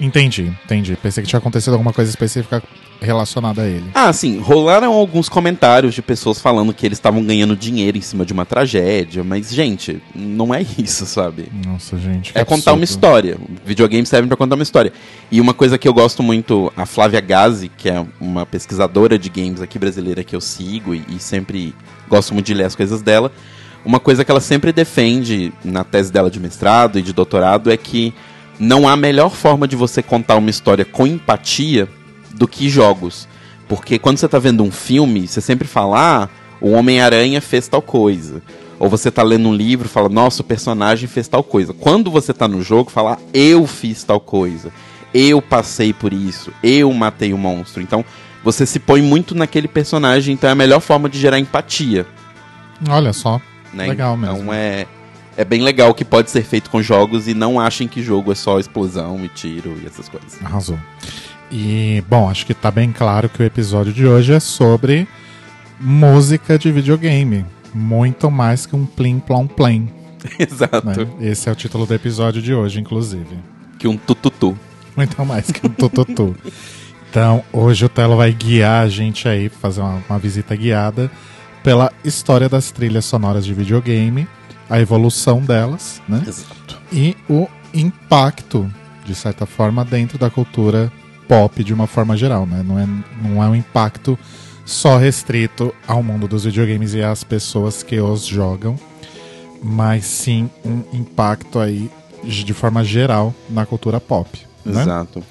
Entendi, 0.00 0.52
entendi. 0.64 0.96
Pensei 0.96 1.22
que 1.22 1.28
tinha 1.28 1.38
acontecido 1.38 1.72
alguma 1.72 1.92
coisa 1.92 2.10
específica 2.10 2.62
relacionada 3.00 3.62
a 3.62 3.66
ele. 3.66 3.84
Ah, 3.94 4.12
sim, 4.12 4.38
rolaram 4.38 4.92
alguns 4.92 5.28
comentários 5.28 5.94
de 5.94 6.02
pessoas 6.02 6.40
falando 6.40 6.72
que 6.72 6.84
eles 6.84 6.98
estavam 6.98 7.22
ganhando 7.24 7.56
dinheiro 7.56 7.96
em 7.96 8.00
cima 8.00 8.24
de 8.24 8.32
uma 8.32 8.44
tragédia, 8.44 9.22
mas, 9.22 9.52
gente, 9.52 10.02
não 10.14 10.54
é 10.54 10.64
isso, 10.78 11.06
sabe? 11.06 11.48
Nossa, 11.64 11.98
gente. 11.98 12.32
É 12.34 12.44
contar 12.44 12.72
uma 12.72 12.82
absurdo. 12.82 12.84
história. 12.84 13.38
Videogames 13.64 14.08
servem 14.08 14.28
pra 14.28 14.36
contar 14.36 14.54
uma 14.54 14.62
história. 14.62 14.92
E 15.30 15.40
uma 15.40 15.54
coisa 15.54 15.78
que 15.78 15.88
eu 15.88 15.94
gosto 15.94 16.22
muito, 16.22 16.72
a 16.76 16.86
Flávia 16.86 17.20
Gazi, 17.20 17.70
que 17.76 17.88
é 17.88 18.04
uma 18.20 18.44
pesquisadora 18.46 19.18
de 19.18 19.28
games 19.28 19.60
aqui 19.60 19.78
brasileira 19.78 20.22
que 20.24 20.34
eu 20.34 20.40
sigo 20.40 20.94
e, 20.94 21.04
e 21.08 21.18
sempre 21.18 21.74
gosto 22.08 22.34
muito 22.34 22.46
de 22.46 22.54
ler 22.54 22.64
as 22.64 22.74
coisas 22.74 23.02
dela. 23.02 23.32
Uma 23.84 24.00
coisa 24.00 24.24
que 24.24 24.30
ela 24.30 24.40
sempre 24.40 24.72
defende 24.72 25.52
na 25.64 25.84
tese 25.84 26.10
dela 26.10 26.30
de 26.30 26.40
mestrado 26.40 26.98
e 26.98 27.02
de 27.02 27.12
doutorado 27.12 27.70
é 27.70 27.76
que 27.76 28.12
não 28.58 28.88
há 28.88 28.96
melhor 28.96 29.30
forma 29.30 29.66
de 29.68 29.76
você 29.76 30.02
contar 30.02 30.36
uma 30.36 30.50
história 30.50 30.84
com 30.84 31.06
empatia 31.06 31.88
do 32.34 32.46
que 32.48 32.68
jogos. 32.68 33.28
Porque 33.68 33.98
quando 33.98 34.18
você 34.18 34.28
tá 34.28 34.38
vendo 34.38 34.62
um 34.62 34.70
filme, 34.70 35.26
você 35.26 35.40
sempre 35.40 35.66
fala, 35.66 36.24
ah, 36.24 36.28
o 36.60 36.70
Homem-Aranha 36.70 37.40
fez 37.40 37.68
tal 37.68 37.82
coisa. 37.82 38.40
Ou 38.78 38.88
você 38.88 39.10
tá 39.10 39.22
lendo 39.22 39.48
um 39.48 39.54
livro 39.54 39.88
fala, 39.88 40.08
nossa, 40.08 40.42
o 40.42 40.44
personagem 40.44 41.08
fez 41.08 41.26
tal 41.28 41.42
coisa. 41.42 41.72
Quando 41.72 42.10
você 42.10 42.32
tá 42.32 42.46
no 42.46 42.62
jogo, 42.62 42.90
fala, 42.90 43.14
"Ah, 43.14 43.18
eu 43.32 43.66
fiz 43.66 44.04
tal 44.04 44.20
coisa. 44.20 44.70
Eu 45.14 45.40
passei 45.40 45.92
por 45.92 46.12
isso. 46.12 46.52
Eu 46.62 46.92
matei 46.92 47.32
o 47.32 47.38
monstro. 47.38 47.82
Então, 47.82 48.04
você 48.44 48.66
se 48.66 48.78
põe 48.78 49.00
muito 49.00 49.34
naquele 49.34 49.66
personagem, 49.66 50.34
então 50.34 50.48
é 50.48 50.52
a 50.52 50.56
melhor 50.56 50.80
forma 50.80 51.08
de 51.08 51.18
gerar 51.18 51.38
empatia. 51.38 52.06
Olha 52.88 53.12
só. 53.12 53.40
Né? 53.72 53.88
Legal 53.88 54.16
mesmo. 54.16 54.36
Então 54.36 54.54
é, 54.54 54.86
é 55.36 55.44
bem 55.44 55.62
legal 55.62 55.92
que 55.94 56.04
pode 56.04 56.30
ser 56.30 56.42
feito 56.42 56.70
com 56.70 56.82
jogos 56.82 57.28
e 57.28 57.34
não 57.34 57.60
achem 57.60 57.86
que 57.86 58.02
jogo 58.02 58.32
é 58.32 58.34
só 58.34 58.58
explosão 58.58 59.24
e 59.24 59.28
tiro 59.28 59.76
e 59.82 59.86
essas 59.86 60.08
coisas. 60.08 60.38
Arrasou. 60.42 60.78
E, 61.50 62.02
bom, 62.08 62.28
acho 62.28 62.46
que 62.46 62.54
tá 62.54 62.70
bem 62.70 62.90
claro 62.90 63.28
que 63.28 63.42
o 63.42 63.46
episódio 63.46 63.92
de 63.92 64.06
hoje 64.06 64.32
é 64.32 64.40
sobre 64.40 65.06
música 65.78 66.58
de 66.58 66.72
videogame. 66.72 67.44
Muito 67.72 68.30
mais 68.30 68.66
que 68.66 68.74
um 68.74 68.86
plim 68.86 69.20
plom 69.20 69.46
plim. 69.46 69.88
Exato. 70.38 70.86
Né? 70.86 71.06
Esse 71.20 71.48
é 71.48 71.52
o 71.52 71.54
título 71.54 71.86
do 71.86 71.94
episódio 71.94 72.40
de 72.40 72.54
hoje, 72.54 72.80
inclusive. 72.80 73.38
Que 73.78 73.86
um 73.86 73.96
tututu. 73.96 74.58
Muito 74.96 75.24
mais 75.24 75.50
que 75.50 75.66
um 75.66 75.70
tututu. 75.70 76.34
Então, 77.10 77.44
hoje 77.52 77.84
o 77.84 77.88
Telo 77.88 78.16
vai 78.16 78.32
guiar 78.32 78.84
a 78.84 78.88
gente 78.88 79.28
aí, 79.28 79.48
fazer 79.48 79.80
uma, 79.82 80.02
uma 80.08 80.18
visita 80.18 80.56
guiada 80.56 81.10
pela 81.62 81.92
história 82.04 82.48
das 82.48 82.70
trilhas 82.70 83.04
sonoras 83.04 83.44
de 83.44 83.52
videogame, 83.52 84.26
a 84.68 84.80
evolução 84.80 85.40
delas, 85.40 86.02
né? 86.08 86.22
Exato. 86.26 86.80
E 86.92 87.16
o 87.28 87.48
impacto, 87.72 88.70
de 89.04 89.14
certa 89.14 89.46
forma, 89.46 89.84
dentro 89.84 90.18
da 90.18 90.30
cultura 90.30 90.92
pop 91.28 91.62
de 91.62 91.74
uma 91.74 91.86
forma 91.86 92.16
geral, 92.16 92.46
né? 92.46 92.62
Não 92.62 92.78
é, 92.78 92.86
não 93.22 93.42
é 93.42 93.48
um 93.48 93.54
impacto 93.54 94.18
só 94.64 94.96
restrito 94.96 95.74
ao 95.86 96.02
mundo 96.02 96.26
dos 96.26 96.44
videogames 96.44 96.94
e 96.94 97.02
às 97.02 97.22
pessoas 97.22 97.82
que 97.82 98.00
os 98.00 98.24
jogam, 98.24 98.78
mas 99.62 100.04
sim 100.04 100.50
um 100.64 100.82
impacto 100.92 101.58
aí 101.58 101.90
de 102.24 102.52
forma 102.52 102.82
geral 102.82 103.32
na 103.48 103.64
cultura 103.64 104.00
pop. 104.00 104.44
Né? 104.64 104.82
Exato. 104.82 105.22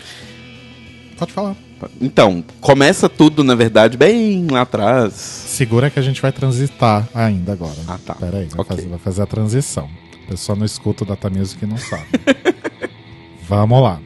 Pode 1.17 1.33
falar. 1.33 1.55
Então, 2.01 2.43
começa 2.61 3.07
tudo, 3.09 3.43
na 3.43 3.55
verdade, 3.55 3.97
bem 3.97 4.47
lá 4.49 4.61
atrás. 4.61 5.13
Segura 5.13 5.89
que 5.89 5.99
a 5.99 6.01
gente 6.01 6.21
vai 6.21 6.31
transitar 6.31 7.07
ainda 7.13 7.53
agora. 7.53 7.75
Ah, 7.87 7.99
tá. 8.05 8.15
Pera 8.15 8.37
aí, 8.37 8.45
vai, 8.45 8.59
Ok. 8.59 8.75
fazer, 8.75 8.89
vai 8.89 8.99
fazer 8.99 9.21
a 9.21 9.25
transição. 9.25 9.89
O 10.23 10.27
pessoal 10.29 10.57
não 10.57 10.65
escuta 10.65 11.03
o 11.03 11.07
Data 11.07 11.29
Music 11.29 11.63
e 11.63 11.67
não 11.67 11.77
sabe. 11.77 12.05
Vamos 13.47 13.81
lá. 13.81 13.99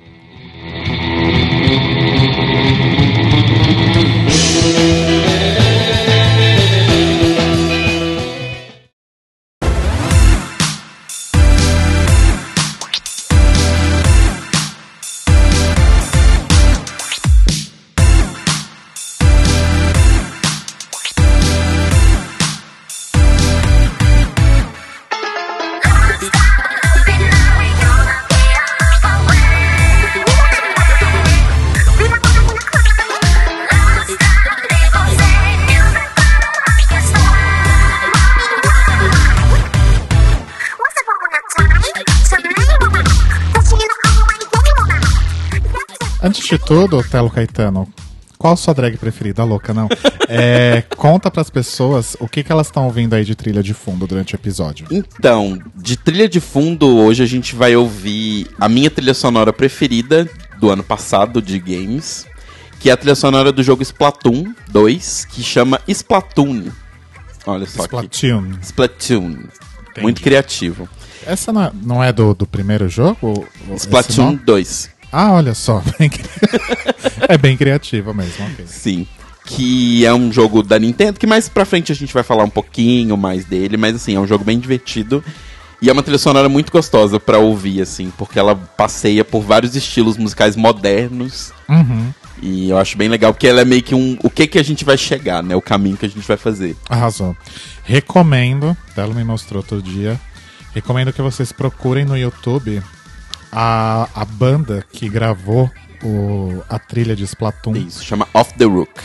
De 46.50 46.58
tudo, 46.58 47.04
Telo 47.04 47.30
Caetano, 47.30 47.88
qual 48.40 48.58
sua 48.58 48.74
drag 48.74 48.98
preferida? 48.98 49.44
Louca, 49.44 49.72
não. 49.72 49.88
É, 50.28 50.84
conta 50.96 51.30
pras 51.30 51.50
pessoas 51.50 52.16
o 52.20 52.28
que, 52.28 52.44
que 52.44 52.52
elas 52.52 52.68
estão 52.68 52.86
ouvindo 52.86 53.14
aí 53.14 53.24
de 53.24 53.36
trilha 53.36 53.62
de 53.62 53.74
fundo 53.74 54.08
durante 54.08 54.34
o 54.34 54.38
episódio. 54.38 54.88
Então, 54.90 55.60
de 55.76 55.96
trilha 55.96 56.28
de 56.28 56.40
fundo, 56.40 56.98
hoje 56.98 57.22
a 57.22 57.26
gente 57.26 57.56
vai 57.56 57.76
ouvir 57.76 58.48
a 58.60 58.68
minha 58.68 58.90
trilha 58.90 59.14
sonora 59.14 59.54
preferida 59.54 60.28
do 60.60 60.72
ano 60.72 60.84
passado 60.84 61.42
de 61.42 61.60
games, 61.60 62.26
que 62.80 62.90
é 62.90 62.94
a 62.94 62.98
trilha 62.98 63.16
sonora 63.16 63.52
do 63.52 63.62
jogo 63.62 63.84
Splatoon 63.84 64.54
2, 64.70 65.26
que 65.26 65.44
chama 65.44 65.80
Splatoon. 65.88 66.72
Olha 67.46 67.66
só 67.68 67.84
Splatoon. 67.84 68.40
aqui. 68.54 68.66
Splatoon. 68.66 69.38
Muito 70.02 70.22
criativo. 70.22 70.90
Essa 71.28 71.52
não 71.52 71.62
é, 71.62 71.72
não 71.84 72.04
é 72.04 72.12
do, 72.14 72.34
do 72.34 72.48
primeiro 72.48 72.88
jogo? 72.88 73.46
Splatoon 73.76 74.26
nome? 74.26 74.38
2. 74.38 74.99
Ah, 75.12 75.34
olha 75.34 75.54
só. 75.54 75.82
é 77.28 77.38
bem 77.38 77.58
criativa 77.58 78.14
mesmo, 78.14 78.46
ok. 78.46 78.66
Sim. 78.68 79.08
Que 79.46 80.06
é 80.06 80.14
um 80.14 80.32
jogo 80.32 80.62
da 80.62 80.78
Nintendo, 80.78 81.20
que 81.20 81.26
mais 81.26 81.50
pra 81.50 81.66
frente 81.66 81.92
a 81.92 81.96
gente 81.96 82.14
vai 82.14 82.24
falar 82.24 82.44
um 82.44 82.50
pouquinho 82.50 83.18
mais 83.18 83.46
dele, 83.46 83.78
mas 83.78 83.96
assim, 83.96 84.16
é 84.16 84.20
um 84.20 84.28
jogo 84.28 84.44
bem 84.44 84.60
divertido. 84.60 85.24
E 85.82 85.90
é 85.90 85.94
uma 85.94 86.04
trilha 86.04 86.18
sonora 86.18 86.50
muito 86.50 86.72
gostosa 86.72 87.20
pra 87.20 87.40
ouvir, 87.40 87.82
assim, 87.82 88.12
porque 88.18 88.38
ela 88.38 88.54
passeia 88.54 89.24
por 89.24 89.42
vários 89.42 89.76
estilos 89.76 90.18
musicais 90.18 90.58
modernos. 90.58 91.54
Uhum. 91.70 92.14
E 92.42 92.70
eu 92.70 92.78
acho 92.78 92.98
bem 92.98 93.08
legal, 93.08 93.34
porque 93.34 93.48
ela 93.48 93.62
é 93.62 93.66
meio 93.66 93.82
que 93.82 93.96
um. 93.96 94.18
O 94.22 94.30
que 94.30 94.46
que 94.46 94.60
a 94.60 94.64
gente 94.64 94.84
vai 94.84 94.98
chegar, 94.98 95.42
né? 95.42 95.56
O 95.56 95.62
caminho 95.62 95.96
que 95.96 96.06
a 96.06 96.10
gente 96.10 96.28
vai 96.28 96.38
fazer. 96.38 96.76
Arrasou. 96.90 97.36
Recomendo, 97.84 98.76
Telo 98.94 99.16
me 99.16 99.24
mostrou 99.24 99.62
outro 99.62 99.82
dia, 99.82 100.20
recomendo 100.76 101.14
que 101.14 101.22
vocês 101.22 101.52
procurem 101.52 102.06
no 102.06 102.18
YouTube 102.18 102.82
a, 103.52 104.08
a 104.14 104.26
banda 104.26 104.86
que 104.92 105.10
gravou 105.10 105.70
o, 106.04 106.64
a 106.70 106.80
trilha 106.80 107.16
de 107.16 107.24
Splatoon 107.24 107.76
Isso, 107.76 108.04
chama 108.04 108.28
Off 108.34 108.54
the 108.58 108.66
Rook. 108.66 109.02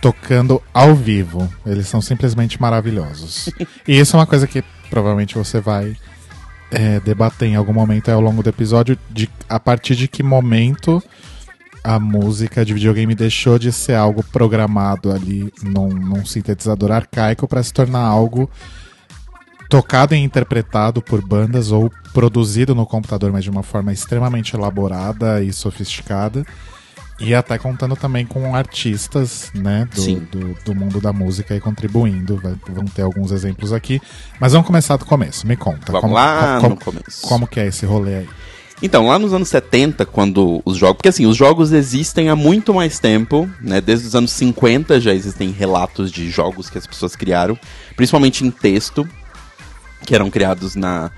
tocando 0.00 0.62
ao 0.72 0.94
vivo. 0.94 1.48
Eles 1.64 1.88
são 1.88 2.00
simplesmente 2.00 2.60
maravilhosos. 2.60 3.48
e 3.86 3.98
isso 3.98 4.16
é 4.16 4.20
uma 4.20 4.26
coisa 4.26 4.46
que 4.46 4.62
provavelmente 4.88 5.34
você 5.34 5.60
vai 5.60 5.96
é, 6.70 7.00
debater 7.00 7.48
em 7.48 7.56
algum 7.56 7.72
momento 7.72 8.10
ao 8.10 8.20
longo 8.20 8.42
do 8.42 8.48
episódio, 8.48 8.98
de 9.10 9.28
a 9.48 9.58
partir 9.58 9.96
de 9.96 10.08
que 10.08 10.22
momento 10.22 11.02
a 11.82 12.00
música 12.00 12.64
de 12.64 12.74
videogame 12.74 13.14
deixou 13.14 13.58
de 13.58 13.70
ser 13.70 13.94
algo 13.94 14.22
programado 14.24 15.12
ali 15.12 15.52
num, 15.62 15.88
num 15.88 16.26
sintetizador 16.26 16.90
arcaico 16.90 17.46
para 17.46 17.62
se 17.62 17.72
tornar 17.72 18.00
algo 18.00 18.50
tocado 19.68 20.14
e 20.14 20.18
interpretado 20.18 21.02
por 21.02 21.20
bandas 21.26 21.72
ou 21.72 21.90
produzido 22.12 22.74
no 22.74 22.86
computador, 22.86 23.32
mas 23.32 23.44
de 23.44 23.50
uma 23.50 23.62
forma 23.62 23.92
extremamente 23.92 24.54
elaborada 24.54 25.42
e 25.42 25.52
sofisticada. 25.52 26.44
E 27.18 27.34
até 27.34 27.56
contando 27.56 27.96
também 27.96 28.26
com 28.26 28.54
artistas, 28.54 29.50
né, 29.54 29.88
do, 29.94 30.20
do, 30.26 30.54
do 30.66 30.74
mundo 30.74 31.00
da 31.00 31.14
música 31.14 31.56
e 31.56 31.60
contribuindo. 31.60 32.36
Vai- 32.36 32.54
vão 32.68 32.84
ter 32.84 33.00
alguns 33.02 33.32
exemplos 33.32 33.72
aqui. 33.72 34.00
Mas 34.38 34.52
vamos 34.52 34.66
começar 34.66 34.98
do 34.98 35.06
começo. 35.06 35.46
Me 35.46 35.56
conta. 35.56 35.92
Vamos 35.92 36.02
como, 36.02 36.14
lá 36.14 36.58
como, 36.60 36.74
no 36.74 36.80
começo. 36.80 37.22
como 37.26 37.46
que 37.46 37.58
é 37.58 37.68
esse 37.68 37.86
rolê 37.86 38.16
aí? 38.16 38.28
Então, 38.82 39.06
lá 39.06 39.18
nos 39.18 39.32
anos 39.32 39.48
70, 39.48 40.04
quando 40.04 40.60
os 40.62 40.76
jogos. 40.76 40.96
Porque 40.98 41.08
assim, 41.08 41.24
os 41.24 41.34
jogos 41.34 41.72
existem 41.72 42.28
há 42.28 42.36
muito 42.36 42.74
mais 42.74 42.98
tempo, 42.98 43.48
né? 43.62 43.80
Desde 43.80 44.06
os 44.08 44.14
anos 44.14 44.32
50 44.32 45.00
já 45.00 45.14
existem 45.14 45.50
relatos 45.50 46.12
de 46.12 46.30
jogos 46.30 46.68
que 46.68 46.76
as 46.76 46.86
pessoas 46.86 47.16
criaram, 47.16 47.58
principalmente 47.96 48.44
em 48.44 48.50
texto, 48.50 49.08
que 50.06 50.14
eram 50.14 50.30
criados 50.30 50.74
na 50.74 51.10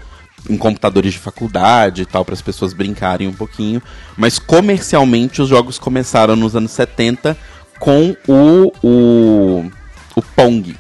em 0.49 0.57
computadores 0.57 1.13
de 1.13 1.19
faculdade 1.19 2.03
e 2.03 2.07
tal, 2.07 2.25
para 2.25 2.35
as 2.35 2.43
pessoas 2.43 2.73
brincarem 2.73 3.29
um 3.29 3.33
pouquinho. 3.33 3.83
Mas 4.17 4.39
comercialmente 4.39 5.43
os 5.43 5.49
jogos 5.49 5.79
começaram 5.79 6.35
nos 6.35 6.57
anos 6.57 6.71
70 6.73 7.37
com 7.79 8.17
o, 8.27 8.73
o, 8.83 9.71
o 10.17 10.23
Pong, 10.35 10.75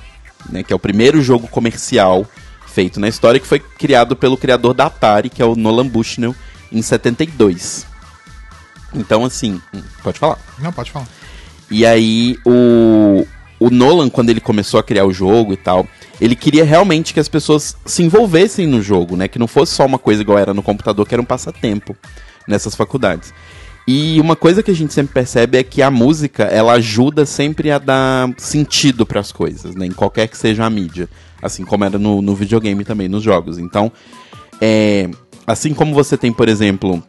né? 0.49 0.63
Que 0.63 0.73
é 0.73 0.77
o 0.77 0.79
primeiro 0.79 1.23
jogo 1.23 1.47
comercial 1.49 2.27
feito 2.67 3.01
na 3.01 3.09
história, 3.09 3.41
que 3.41 3.47
foi 3.47 3.59
criado 3.59 4.15
pelo 4.15 4.37
criador 4.37 4.75
da 4.75 4.87
Atari, 4.87 5.29
que 5.29 5.43
é 5.43 5.45
o 5.45 5.57
Nolan 5.57 5.87
Bushnell, 5.87 6.35
em 6.71 6.81
72. 6.81 7.87
Então, 8.95 9.25
assim, 9.25 9.61
hum, 9.75 9.83
pode 10.03 10.19
falar. 10.19 10.39
Não, 10.59 10.73
pode 10.73 10.91
falar. 10.91 11.09
E 11.71 11.85
aí, 11.85 12.39
o, 12.47 13.27
o 13.59 13.71
Nolan, 13.71 14.09
quando 14.09 14.31
ele 14.31 14.41
começou 14.41 14.79
a 14.79 14.83
criar 14.83 15.05
o 15.05 15.13
jogo 15.13 15.53
e 15.53 15.57
tal, 15.57 15.87
ele 16.21 16.35
queria 16.35 16.65
realmente 16.65 17.15
que 17.15 17.21
as 17.21 17.29
pessoas 17.29 17.77
se 17.85 18.03
envolvessem 18.03 18.67
no 18.67 18.83
jogo, 18.83 19.17
né? 19.17 19.29
Que 19.29 19.39
não 19.39 19.47
fosse 19.47 19.75
só 19.75 19.87
uma 19.87 19.99
coisa 19.99 20.23
igual 20.23 20.39
era 20.39 20.53
no 20.53 20.63
computador, 20.63 21.07
que 21.07 21.15
era 21.15 21.23
um 21.23 21.27
passatempo 21.27 21.97
nessas 22.47 22.75
faculdades. 22.75 23.33
E 23.87 24.21
uma 24.21 24.37
coisa 24.37 24.63
que 24.63 24.71
a 24.71 24.75
gente 24.75 24.93
sempre 24.93 25.15
percebe 25.15 25.57
é 25.57 25.63
que 25.63 25.81
a 25.81 25.91
música, 25.91 26.45
ela 26.45 26.73
ajuda 26.73 27.25
sempre 27.25 27.71
a 27.71 27.79
dar 27.79 28.29
sentido 28.37 29.07
para 29.07 29.21
as 29.21 29.33
coisas, 29.33 29.75
né? 29.75 29.87
Em 29.87 29.93
qualquer 29.93 30.29
que 30.29 30.37
seja 30.37 30.65
a 30.65 30.71
mídia. 30.71 31.09
Assim 31.41 31.65
como 31.65 31.85
era 31.85 31.99
no, 31.99 32.21
no 32.21 32.35
videogame 32.35 32.85
também, 32.85 33.09
nos 33.09 33.23
jogos. 33.23 33.57
Então, 33.57 33.91
é, 34.61 35.09
assim 35.47 35.73
como 35.73 35.95
você 35.95 36.19
tem, 36.19 36.33
por 36.33 36.49
exemplo, 36.49 37.03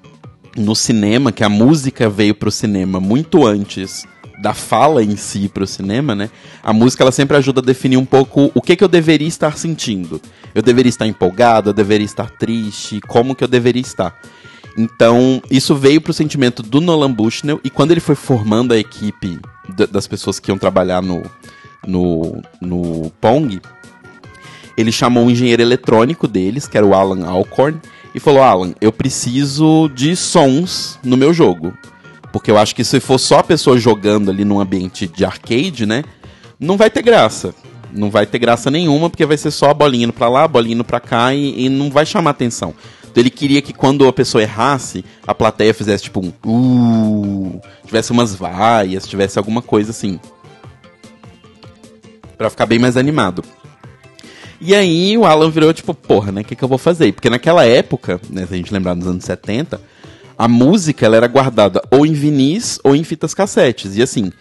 no 0.55 0.75
cinema, 0.75 1.31
que 1.31 1.43
a 1.43 1.49
música 1.49 2.09
veio 2.09 2.35
pro 2.35 2.51
cinema 2.51 2.99
muito 2.99 3.45
antes 3.45 4.05
da 4.41 4.53
fala 4.53 5.03
em 5.03 5.15
si 5.15 5.49
pro 5.49 5.67
cinema, 5.67 6.15
né? 6.15 6.29
A 6.63 6.71
música 6.71 7.03
ela 7.03 7.11
sempre 7.11 7.35
ajuda 7.37 7.59
a 7.61 7.63
definir 7.63 7.97
um 7.97 8.05
pouco 8.05 8.51
o 8.53 8.61
que, 8.61 8.75
que 8.75 8.83
eu 8.83 8.87
deveria 8.87 9.27
estar 9.27 9.57
sentindo. 9.57 10.21
Eu 10.55 10.61
deveria 10.61 10.89
estar 10.89 11.05
empolgado, 11.05 11.69
eu 11.69 11.73
deveria 11.73 12.05
estar 12.05 12.29
triste, 12.31 13.01
como 13.01 13.35
que 13.35 13.43
eu 13.43 13.47
deveria 13.47 13.81
estar. 13.81 14.17
Então, 14.77 15.41
isso 15.51 15.75
veio 15.75 15.99
pro 15.99 16.13
sentimento 16.13 16.63
do 16.63 16.79
Nolan 16.79 17.11
Bushnell 17.11 17.59
e 17.63 17.69
quando 17.69 17.91
ele 17.91 17.99
foi 17.99 18.15
formando 18.15 18.73
a 18.73 18.77
equipe 18.77 19.37
da- 19.75 19.85
das 19.85 20.07
pessoas 20.07 20.39
que 20.39 20.49
iam 20.51 20.57
trabalhar 20.57 21.01
no, 21.01 21.21
no, 21.85 22.41
no 22.61 23.11
Pong, 23.19 23.59
ele 24.77 24.91
chamou 24.91 25.25
um 25.25 25.29
engenheiro 25.29 25.61
eletrônico 25.61 26.27
deles, 26.27 26.65
que 26.67 26.77
era 26.77 26.85
o 26.85 26.93
Alan 26.93 27.25
Alcorn, 27.27 27.77
e 28.15 28.19
falou: 28.19 28.41
Alan, 28.41 28.73
eu 28.79 28.91
preciso 28.91 29.89
de 29.93 30.15
sons 30.15 30.97
no 31.03 31.17
meu 31.17 31.33
jogo. 31.33 31.73
Porque 32.31 32.51
eu 32.51 32.57
acho 32.57 32.75
que 32.75 32.83
se 32.83 32.99
for 32.99 33.17
só 33.17 33.39
a 33.39 33.43
pessoa 33.43 33.77
jogando 33.77 34.29
ali 34.29 34.45
num 34.45 34.59
ambiente 34.59 35.07
de 35.07 35.25
arcade, 35.25 35.85
né? 35.85 36.03
Não 36.59 36.77
vai 36.77 36.89
ter 36.89 37.01
graça. 37.01 37.53
Não 37.91 38.11
vai 38.11 38.25
ter 38.25 38.37
graça 38.37 38.69
nenhuma, 38.69 39.09
porque 39.09 39.25
vai 39.25 39.37
ser 39.37 39.51
só 39.51 39.71
a 39.71 39.73
bolinha 39.73 40.03
indo 40.03 40.13
pra 40.13 40.29
lá, 40.29 40.43
a 40.43 40.47
bolinha 40.47 40.75
indo 40.75 40.83
pra 40.83 40.99
cá 40.99 41.33
e, 41.33 41.65
e 41.65 41.69
não 41.69 41.89
vai 41.89 42.05
chamar 42.05 42.31
atenção. 42.31 42.73
Então 43.09 43.23
ele 43.23 43.31
queria 43.31 43.61
que 43.61 43.73
quando 43.73 44.07
a 44.07 44.13
pessoa 44.13 44.43
errasse, 44.43 45.03
a 45.25 45.33
plateia 45.33 45.73
fizesse 45.73 46.03
tipo 46.03 46.19
um 46.19 46.31
uh, 46.45 47.61
tivesse 47.85 48.11
umas 48.11 48.35
vaias, 48.35 49.07
tivesse 49.07 49.39
alguma 49.39 49.61
coisa 49.61 49.89
assim. 49.89 50.19
Pra 52.37 52.49
ficar 52.49 52.67
bem 52.67 52.77
mais 52.77 52.95
animado. 52.95 53.43
E 54.61 54.75
aí 54.75 55.17
o 55.17 55.25
Alan 55.25 55.49
virou 55.49 55.73
tipo, 55.73 55.93
porra, 55.93 56.31
né? 56.31 56.41
O 56.41 56.43
que, 56.43 56.55
que 56.55 56.63
eu 56.63 56.67
vou 56.67 56.77
fazer? 56.77 57.11
Porque 57.13 57.29
naquela 57.29 57.65
época, 57.65 58.19
né, 58.29 58.45
se 58.45 58.53
a 58.53 58.57
gente 58.57 58.73
lembrar 58.73 58.93
dos 58.93 59.07
anos 59.07 59.23
70, 59.23 59.81
a 60.39 60.47
música 60.47 61.05
ela 61.05 61.17
era 61.17 61.27
guardada 61.27 61.81
ou 61.91 62.05
em 62.05 62.13
vinis 62.13 62.79
ou 62.81 62.95
em 62.95 63.03
fitas 63.03 63.33
cassetes. 63.33 63.97
E 63.97 64.01
assim, 64.01 64.31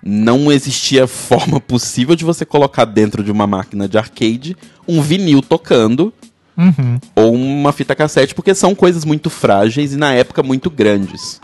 não 0.00 0.52
existia 0.52 1.04
forma 1.08 1.60
possível 1.60 2.14
de 2.14 2.24
você 2.24 2.44
colocar 2.44 2.84
dentro 2.84 3.24
de 3.24 3.32
uma 3.32 3.44
máquina 3.44 3.88
de 3.88 3.98
arcade 3.98 4.56
um 4.86 5.02
vinil 5.02 5.42
tocando 5.42 6.14
Uhum. 6.56 6.98
ou 7.14 7.34
uma 7.34 7.72
fita 7.72 7.94
cassete, 7.94 8.34
porque 8.34 8.52
são 8.52 8.74
coisas 8.74 9.04
muito 9.04 9.30
frágeis 9.30 9.92
e 9.92 9.96
na 9.96 10.12
época 10.12 10.42
muito 10.42 10.68
grandes. 10.68 11.40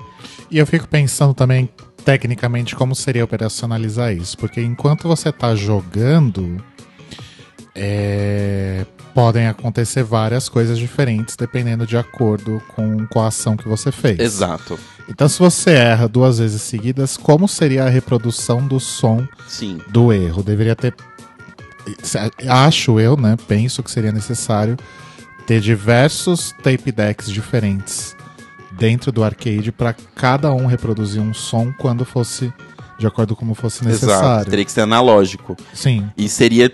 E 0.51 0.59
eu 0.59 0.67
fico 0.67 0.89
pensando 0.89 1.33
também, 1.33 1.69
tecnicamente, 2.05 2.75
como 2.75 2.97
seria 2.97 3.23
operacionalizar 3.25 4.13
isso. 4.13 4.37
Porque 4.37 4.61
enquanto 4.61 5.07
você 5.07 5.31
tá 5.31 5.55
jogando, 5.55 6.61
é, 7.77 8.85
podem 9.15 9.47
acontecer 9.47 10.03
várias 10.03 10.49
coisas 10.49 10.77
diferentes, 10.77 11.37
dependendo 11.37 11.87
de 11.87 11.97
acordo 11.97 12.61
com, 12.75 13.07
com 13.07 13.21
a 13.21 13.29
ação 13.29 13.57
que 13.57 13.69
você 13.69 13.93
fez. 13.93 14.19
Exato. 14.19 14.79
Então, 15.09 15.29
se 15.29 15.39
você 15.39 15.71
erra 15.71 16.09
duas 16.09 16.39
vezes 16.39 16.61
seguidas, 16.61 17.17
como 17.17 17.47
seria 17.47 17.85
a 17.85 17.89
reprodução 17.89 18.67
do 18.67 18.81
som 18.81 19.27
Sim. 19.47 19.81
do 19.89 20.13
erro? 20.13 20.43
Deveria 20.43 20.75
ter. 20.75 20.95
Acho 22.49 22.99
eu, 22.99 23.17
né? 23.17 23.37
Penso 23.47 23.83
que 23.83 23.91
seria 23.91 24.11
necessário 24.11 24.77
ter 25.47 25.61
diversos 25.61 26.53
tape 26.63 26.91
decks 26.91 27.31
diferentes 27.31 28.17
dentro 28.73 29.13
do 29.13 29.23
arcade 29.23 29.71
para 29.71 29.95
cada 30.15 30.53
um 30.53 30.67
reproduzir 30.67 31.21
um 31.21 31.35
som 31.35 31.73
quando 31.73 32.05
fosse 32.05 32.53
de 33.05 33.09
acordo 33.09 33.37
com 33.37 33.45
como 33.45 33.55
fosse 33.55 33.87
Exato. 33.87 34.07
necessário. 34.07 34.51
Teria 34.51 34.65
que 34.65 34.73
ser 34.73 34.81
analógico. 34.81 35.55
Sim. 35.75 36.09
E 36.17 36.31
seria 36.31 36.73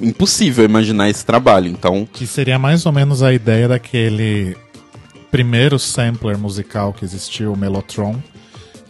impossível 0.00 0.66
imaginar 0.66 1.08
esse 1.08 1.24
trabalho. 1.24 1.68
Então, 1.68 2.06
Que 2.12 2.26
seria 2.26 2.58
mais 2.58 2.84
ou 2.84 2.92
menos 2.92 3.22
a 3.22 3.32
ideia 3.32 3.66
daquele 3.66 4.54
primeiro 5.30 5.78
sampler 5.78 6.36
musical 6.36 6.92
que 6.92 7.04
existiu, 7.04 7.54
o 7.54 7.56
Mellotron, 7.56 8.16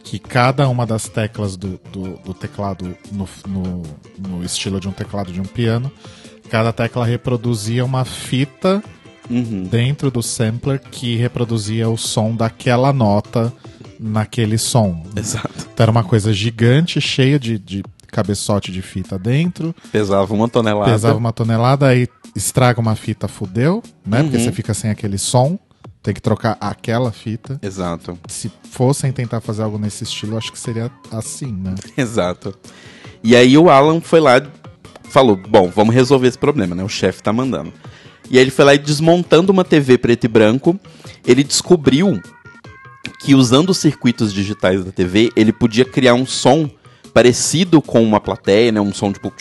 que 0.03 0.19
cada 0.19 0.69
uma 0.69 0.85
das 0.85 1.09
teclas 1.09 1.57
do, 1.57 1.81
do, 1.93 2.17
do 2.25 2.35
teclado, 2.35 2.97
no, 3.13 3.29
no, 3.47 3.83
no 4.19 4.45
estilo 4.45 4.81
de 4.81 4.89
um 4.89 4.93
teclado 4.93 5.31
de 5.31 5.41
um 5.41 5.45
piano, 5.45 5.93
cada 6.51 6.73
tecla 6.73 7.05
reproduzia 7.05 7.85
uma 7.85 8.05
fita 8.05 8.83
uhum. 9.31 9.69
dentro 9.71 10.11
do 10.11 10.21
sampler 10.21 10.81
que 10.81 11.15
reproduzia 11.15 11.89
o 11.89 11.97
som 11.97 12.35
daquela 12.35 12.93
nota 12.93 13.53
naquele 14.01 14.57
som. 14.59 15.05
Exato. 15.15 15.51
Então 15.73 15.85
era 15.85 15.91
uma 15.91 16.05
coisa 16.05 16.33
gigante, 16.33 17.01
cheia 17.01 17.39
de, 17.39 17.59
de 17.59 17.83
cabeçote 18.09 18.73
de 18.73 18.83
fita 18.83 19.19
dentro. 19.19 19.75
Pesava 19.93 20.33
uma 20.35 20.49
tonelada. 20.49 20.91
Pesava 20.91 21.19
uma 21.19 21.33
tonelada, 21.33 21.87
aí 21.87 22.09
estraga 22.35 22.81
uma 22.81 22.97
fita, 22.97 23.29
fudeu, 23.29 23.83
né? 24.07 24.23
Porque 24.23 24.37
Uhum. 24.37 24.45
você 24.45 24.53
fica 24.53 24.73
sem 24.75 24.91
aquele 24.91 25.19
som. 25.19 25.59
Tem 26.03 26.15
que 26.15 26.23
trocar 26.23 26.57
aquela 26.61 27.13
fita. 27.13 27.59
Exato. 27.63 28.19
Se 28.27 28.51
fossem 28.71 29.13
tentar 29.13 29.41
fazer 29.43 29.63
algo 29.63 29.79
nesse 29.79 30.03
estilo, 30.05 30.39
acho 30.39 30.51
que 30.51 30.59
seria 30.59 30.91
assim, 31.13 31.53
né? 31.53 31.75
Exato. 31.95 32.55
E 33.23 33.37
aí 33.37 33.57
o 33.59 33.69
Alan 33.69 34.01
foi 34.01 34.19
lá 34.19 34.39
e 34.39 34.43
falou: 35.11 35.37
Bom, 35.37 35.69
vamos 35.69 35.95
resolver 35.95 36.27
esse 36.27 36.39
problema, 36.39 36.75
né? 36.75 36.83
O 36.83 36.89
chefe 36.89 37.23
tá 37.23 37.33
mandando. 37.35 37.71
E 38.31 38.39
aí 38.39 38.45
ele 38.45 38.51
foi 38.51 38.65
lá 38.65 38.75
e 38.75 38.79
desmontando 38.79 39.53
uma 39.53 39.63
TV 39.65 39.99
preto 39.99 40.25
e 40.25 40.29
branco, 40.29 40.79
ele 41.27 41.45
descobriu 41.45 42.19
que 43.19 43.35
usando 43.35 43.71
os 43.71 43.79
circuitos 43.79 44.33
digitais 44.33 44.85
da 44.85 44.93
TV, 44.93 45.31
ele 45.37 45.53
podia 45.53 45.85
criar 45.85 46.15
um 46.15 46.27
som 46.27 46.69
parecido 47.15 47.81
com 47.83 48.03
uma 48.03 48.21
plateia, 48.21 48.71
né? 48.73 48.81
Um 48.81 48.93
som 48.93 49.13
tipo. 49.13 49.33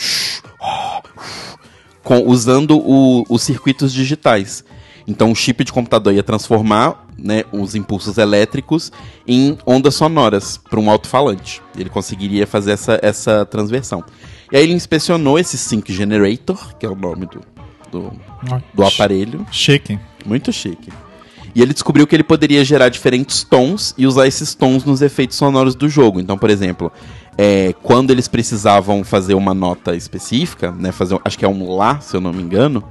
Com, 2.02 2.26
usando 2.26 2.78
o- 2.78 3.24
os 3.28 3.42
circuitos 3.42 3.92
digitais. 3.92 4.64
Então 5.06 5.30
o 5.32 5.34
chip 5.34 5.64
de 5.64 5.72
computador 5.72 6.14
ia 6.14 6.22
transformar 6.22 7.06
né, 7.18 7.44
os 7.52 7.74
impulsos 7.74 8.16
elétricos 8.16 8.90
em 9.26 9.58
ondas 9.66 9.94
sonoras 9.94 10.56
para 10.56 10.80
um 10.80 10.90
alto-falante. 10.90 11.60
Ele 11.76 11.90
conseguiria 11.90 12.46
fazer 12.46 12.72
essa, 12.72 12.98
essa 13.02 13.44
transversão. 13.44 14.02
E 14.50 14.56
aí 14.56 14.62
ele 14.62 14.72
inspecionou 14.72 15.38
esse 15.38 15.58
Sync 15.58 15.92
Generator, 15.92 16.74
que 16.76 16.86
é 16.86 16.88
o 16.88 16.94
nome 16.96 17.26
do, 17.26 17.40
do, 17.92 18.12
do 18.74 18.84
aparelho. 18.84 19.46
Chique. 19.52 19.98
Muito 20.24 20.52
chique. 20.52 20.90
E 21.54 21.62
ele 21.62 21.72
descobriu 21.72 22.06
que 22.06 22.14
ele 22.14 22.22
poderia 22.22 22.64
gerar 22.64 22.88
diferentes 22.88 23.42
tons 23.42 23.94
e 23.98 24.06
usar 24.06 24.26
esses 24.26 24.54
tons 24.54 24.84
nos 24.84 25.02
efeitos 25.02 25.36
sonoros 25.36 25.74
do 25.74 25.88
jogo. 25.88 26.20
Então, 26.20 26.38
por 26.38 26.50
exemplo, 26.50 26.92
é, 27.36 27.74
quando 27.82 28.10
eles 28.10 28.28
precisavam 28.28 29.02
fazer 29.02 29.34
uma 29.34 29.54
nota 29.54 29.94
específica, 29.96 30.70
né, 30.70 30.92
fazer, 30.92 31.18
acho 31.24 31.38
que 31.38 31.44
é 31.44 31.48
um 31.48 31.74
Lá, 31.74 32.00
se 32.00 32.16
eu 32.16 32.20
não 32.20 32.32
me 32.32 32.42
engano, 32.42 32.84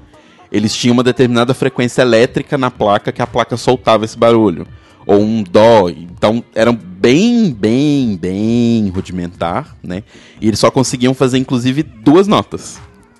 eles 0.51 0.75
tinham 0.75 0.93
uma 0.93 1.03
determinada 1.03 1.53
frequência 1.53 2.01
elétrica 2.01 2.57
na 2.57 2.71
placa 2.71 3.11
que 3.11 3.21
a 3.21 3.27
placa 3.27 3.55
soltava 3.55 4.05
esse 4.05 4.17
barulho. 4.17 4.65
Ou 5.05 5.21
um 5.21 5.43
Dó. 5.43 5.89
Então, 5.89 6.43
eram 6.53 6.75
bem, 6.75 7.51
bem, 7.51 8.17
bem 8.17 8.89
rudimentar, 8.89 9.75
né? 9.81 10.03
E 10.39 10.47
eles 10.47 10.59
só 10.59 10.69
conseguiam 10.69 11.13
fazer, 11.13 11.37
inclusive, 11.37 11.83
duas 11.83 12.27
notas, 12.27 12.79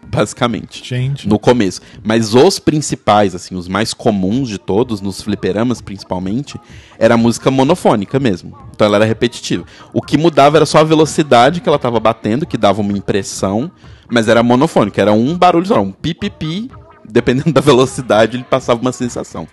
basicamente 0.09 0.83
Gente. 0.83 1.27
no 1.27 1.37
começo. 1.37 1.81
Mas 2.03 2.33
os 2.33 2.59
principais, 2.59 3.35
assim, 3.35 3.55
os 3.55 3.67
mais 3.67 3.93
comuns 3.93 4.49
de 4.49 4.57
todos, 4.57 5.01
nos 5.01 5.21
fliperamas 5.21 5.81
principalmente, 5.81 6.59
era 6.97 7.13
a 7.13 7.17
música 7.17 7.51
monofônica 7.51 8.19
mesmo. 8.19 8.57
Então 8.73 8.87
ela 8.87 8.97
era 8.97 9.05
repetitiva. 9.05 9.63
O 9.93 10.01
que 10.01 10.17
mudava 10.17 10.57
era 10.57 10.65
só 10.65 10.79
a 10.79 10.83
velocidade 10.83 11.61
que 11.61 11.69
ela 11.69 11.79
tava 11.79 11.99
batendo, 11.99 12.45
que 12.45 12.57
dava 12.57 12.81
uma 12.81 12.97
impressão, 12.97 13.71
mas 14.09 14.27
era 14.27 14.41
monofônica, 14.41 14.99
era 14.99 15.13
um 15.13 15.37
barulho 15.37 15.65
só, 15.65 15.79
um 15.79 15.91
pipipi, 15.91 16.69
dependendo 17.07 17.53
da 17.53 17.61
velocidade, 17.61 18.37
ele 18.37 18.43
passava 18.43 18.81
uma 18.81 18.91
sensação. 18.91 19.47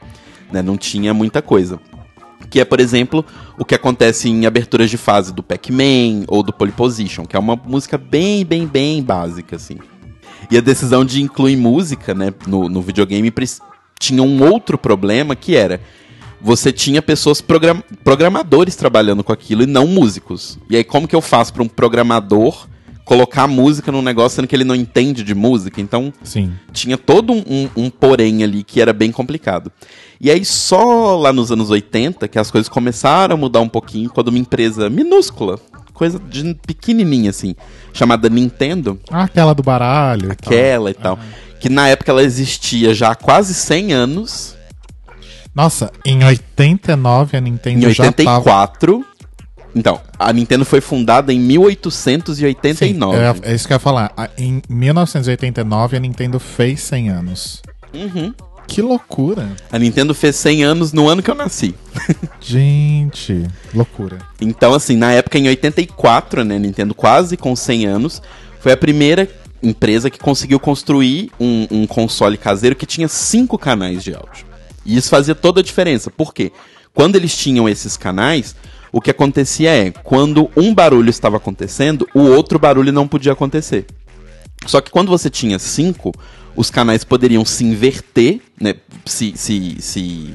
Né? 0.50 0.62
Não 0.62 0.76
tinha 0.76 1.12
muita 1.12 1.42
coisa. 1.42 1.78
Que 2.48 2.60
é, 2.60 2.64
por 2.64 2.78
exemplo, 2.78 3.24
o 3.58 3.64
que 3.64 3.74
acontece 3.74 4.28
em 4.28 4.46
aberturas 4.46 4.88
de 4.88 4.96
fase 4.96 5.34
do 5.34 5.42
Pac-Man 5.42 6.24
ou 6.28 6.44
do 6.44 6.52
Polyposition, 6.52 7.24
que 7.24 7.34
é 7.34 7.38
uma 7.38 7.56
música 7.56 7.98
bem, 7.98 8.44
bem, 8.44 8.66
bem 8.66 9.02
básica, 9.02 9.56
assim. 9.56 9.78
E 10.50 10.56
a 10.56 10.60
decisão 10.60 11.04
de 11.04 11.22
incluir 11.22 11.56
música 11.56 12.14
né, 12.14 12.32
no, 12.46 12.68
no 12.68 12.80
videogame 12.80 13.32
tinha 13.98 14.22
um 14.22 14.42
outro 14.42 14.76
problema 14.78 15.34
que 15.34 15.56
era 15.56 15.80
você 16.40 16.70
tinha 16.72 17.00
pessoas 17.00 17.40
program- 17.40 17.82
programadores 18.04 18.76
trabalhando 18.76 19.24
com 19.24 19.32
aquilo 19.32 19.62
e 19.62 19.66
não 19.66 19.86
músicos. 19.86 20.58
E 20.68 20.76
aí 20.76 20.84
como 20.84 21.08
que 21.08 21.16
eu 21.16 21.20
faço 21.20 21.52
para 21.52 21.62
um 21.62 21.68
programador 21.68 22.68
colocar 23.04 23.46
música 23.46 23.90
num 23.92 24.02
negócio 24.02 24.36
sendo 24.36 24.48
que 24.48 24.54
ele 24.54 24.64
não 24.64 24.74
entende 24.74 25.22
de 25.22 25.34
música? 25.34 25.80
Então 25.80 26.12
Sim. 26.22 26.52
tinha 26.72 26.98
todo 26.98 27.32
um, 27.32 27.42
um, 27.48 27.84
um 27.84 27.90
porém 27.90 28.44
ali 28.44 28.62
que 28.62 28.80
era 28.80 28.92
bem 28.92 29.10
complicado. 29.10 29.72
E 30.20 30.30
aí 30.30 30.44
só 30.44 31.16
lá 31.16 31.32
nos 31.32 31.50
anos 31.50 31.70
80 31.70 32.28
que 32.28 32.38
as 32.38 32.50
coisas 32.50 32.68
começaram 32.68 33.34
a 33.34 33.38
mudar 33.38 33.60
um 33.60 33.68
pouquinho 33.68 34.10
quando 34.10 34.28
uma 34.28 34.38
empresa 34.38 34.88
minúscula, 34.90 35.58
coisa 35.96 36.18
de 36.18 36.54
pequenininha 36.66 37.30
assim, 37.30 37.56
chamada 37.92 38.28
Nintendo, 38.28 39.00
Ah, 39.10 39.24
aquela 39.24 39.54
do 39.54 39.62
baralho. 39.62 40.30
e 40.32 40.36
tal. 40.36 40.52
aquela 40.52 40.90
e 40.90 40.94
tal, 40.94 41.18
que 41.58 41.68
na 41.68 41.88
época 41.88 42.10
ela 42.12 42.22
existia 42.22 42.94
já 42.94 43.10
há 43.10 43.14
quase 43.14 43.54
100 43.54 43.92
anos, 43.92 44.56
Nossa, 45.54 45.90
em 46.04 46.22
89 46.22 47.36
a 47.36 47.40
Nintendo 47.40 47.88
em 47.88 47.92
já 47.94 48.12
tava... 48.12 48.36
84. 48.38 49.04
Então, 49.74 50.00
a 50.18 50.32
Nintendo 50.32 50.64
foi 50.64 50.80
fundada 50.80 51.32
em 51.32 51.38
1889. 51.38 53.18
É, 53.18 53.50
é 53.50 53.54
isso 53.54 53.66
que 53.66 53.72
eu 53.72 53.76
ia 53.76 53.78
falar. 53.78 54.10
Em 54.38 54.62
1989 54.68 55.96
a 55.96 56.00
Nintendo 56.00 56.38
fez 56.40 56.80
100 56.80 57.10
anos. 57.10 57.62
Uhum. 57.92 58.32
Que 58.66 58.82
loucura. 58.82 59.54
A 59.70 59.78
Nintendo 59.78 60.14
fez 60.14 60.36
100 60.36 60.64
anos 60.64 60.92
no 60.92 61.08
ano 61.08 61.22
que 61.22 61.30
eu 61.30 61.34
nasci. 61.34 61.74
Gente, 62.40 63.44
loucura. 63.74 64.18
Então, 64.40 64.74
assim, 64.74 64.96
na 64.96 65.12
época, 65.12 65.38
em 65.38 65.48
84, 65.48 66.44
né, 66.44 66.58
Nintendo 66.58 66.94
quase 66.94 67.36
com 67.36 67.54
100 67.54 67.86
anos, 67.86 68.22
foi 68.60 68.72
a 68.72 68.76
primeira 68.76 69.28
empresa 69.62 70.10
que 70.10 70.18
conseguiu 70.18 70.60
construir 70.60 71.30
um, 71.40 71.66
um 71.70 71.86
console 71.86 72.36
caseiro 72.36 72.76
que 72.76 72.86
tinha 72.86 73.08
cinco 73.08 73.58
canais 73.58 74.02
de 74.02 74.14
áudio. 74.14 74.46
E 74.84 74.96
isso 74.96 75.08
fazia 75.08 75.34
toda 75.34 75.60
a 75.60 75.64
diferença. 75.64 76.10
Por 76.10 76.32
quê? 76.32 76.52
Quando 76.94 77.16
eles 77.16 77.36
tinham 77.36 77.68
esses 77.68 77.96
canais, 77.96 78.54
o 78.92 79.00
que 79.00 79.10
acontecia 79.10 79.70
é, 79.70 79.90
quando 79.90 80.50
um 80.56 80.74
barulho 80.74 81.10
estava 81.10 81.36
acontecendo, 81.36 82.08
o 82.14 82.20
outro 82.20 82.58
barulho 82.58 82.92
não 82.92 83.06
podia 83.06 83.32
acontecer. 83.32 83.86
Só 84.66 84.80
que 84.80 84.90
quando 84.90 85.08
você 85.08 85.28
tinha 85.28 85.58
cinco, 85.58 86.12
os 86.56 86.70
canais 86.70 87.04
poderiam 87.04 87.44
se 87.44 87.64
inverter, 87.64 88.40
né? 88.60 88.74
Se. 89.04 89.34
se, 89.36 89.76
se 89.80 90.34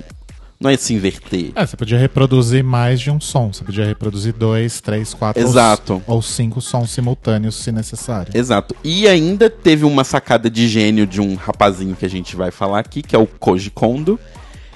não 0.59 0.69
é 0.69 0.77
se 0.77 0.93
inverter. 0.93 1.51
É, 1.55 1.65
você 1.65 1.75
podia 1.75 1.97
reproduzir 1.97 2.63
mais 2.63 3.01
de 3.01 3.09
um 3.09 3.19
som. 3.19 3.51
Você 3.51 3.63
podia 3.63 3.83
reproduzir 3.83 4.31
dois, 4.31 4.79
três, 4.79 5.11
quatro 5.11 5.41
Exato. 5.41 5.93
Ou, 6.05 6.17
ou 6.17 6.21
cinco 6.21 6.61
sons 6.61 6.91
simultâneos, 6.91 7.55
se 7.55 7.71
necessário. 7.71 8.31
Exato. 8.37 8.75
E 8.83 9.07
ainda 9.07 9.49
teve 9.49 9.85
uma 9.85 10.03
sacada 10.03 10.51
de 10.51 10.67
gênio 10.67 11.07
de 11.07 11.19
um 11.19 11.33
rapazinho 11.33 11.95
que 11.95 12.05
a 12.05 12.09
gente 12.09 12.35
vai 12.35 12.51
falar 12.51 12.77
aqui, 12.77 13.01
que 13.01 13.15
é 13.15 13.19
o 13.19 13.25
Koji 13.25 13.71
Kondo, 13.71 14.19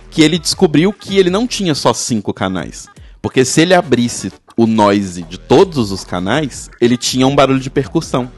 que 0.09 0.23
ele 0.23 0.39
descobriu 0.39 0.91
que 0.91 1.19
ele 1.19 1.29
não 1.29 1.45
tinha 1.45 1.75
só 1.75 1.93
cinco 1.93 2.33
canais. 2.33 2.87
Porque 3.21 3.45
se 3.45 3.61
ele 3.61 3.75
abrisse 3.75 4.33
o 4.57 4.65
noise 4.65 5.21
de 5.21 5.37
todos 5.37 5.91
os 5.91 6.03
canais, 6.03 6.67
ele 6.81 6.97
tinha 6.97 7.27
um 7.27 7.35
barulho 7.35 7.59
de 7.59 7.69
percussão. 7.69 8.31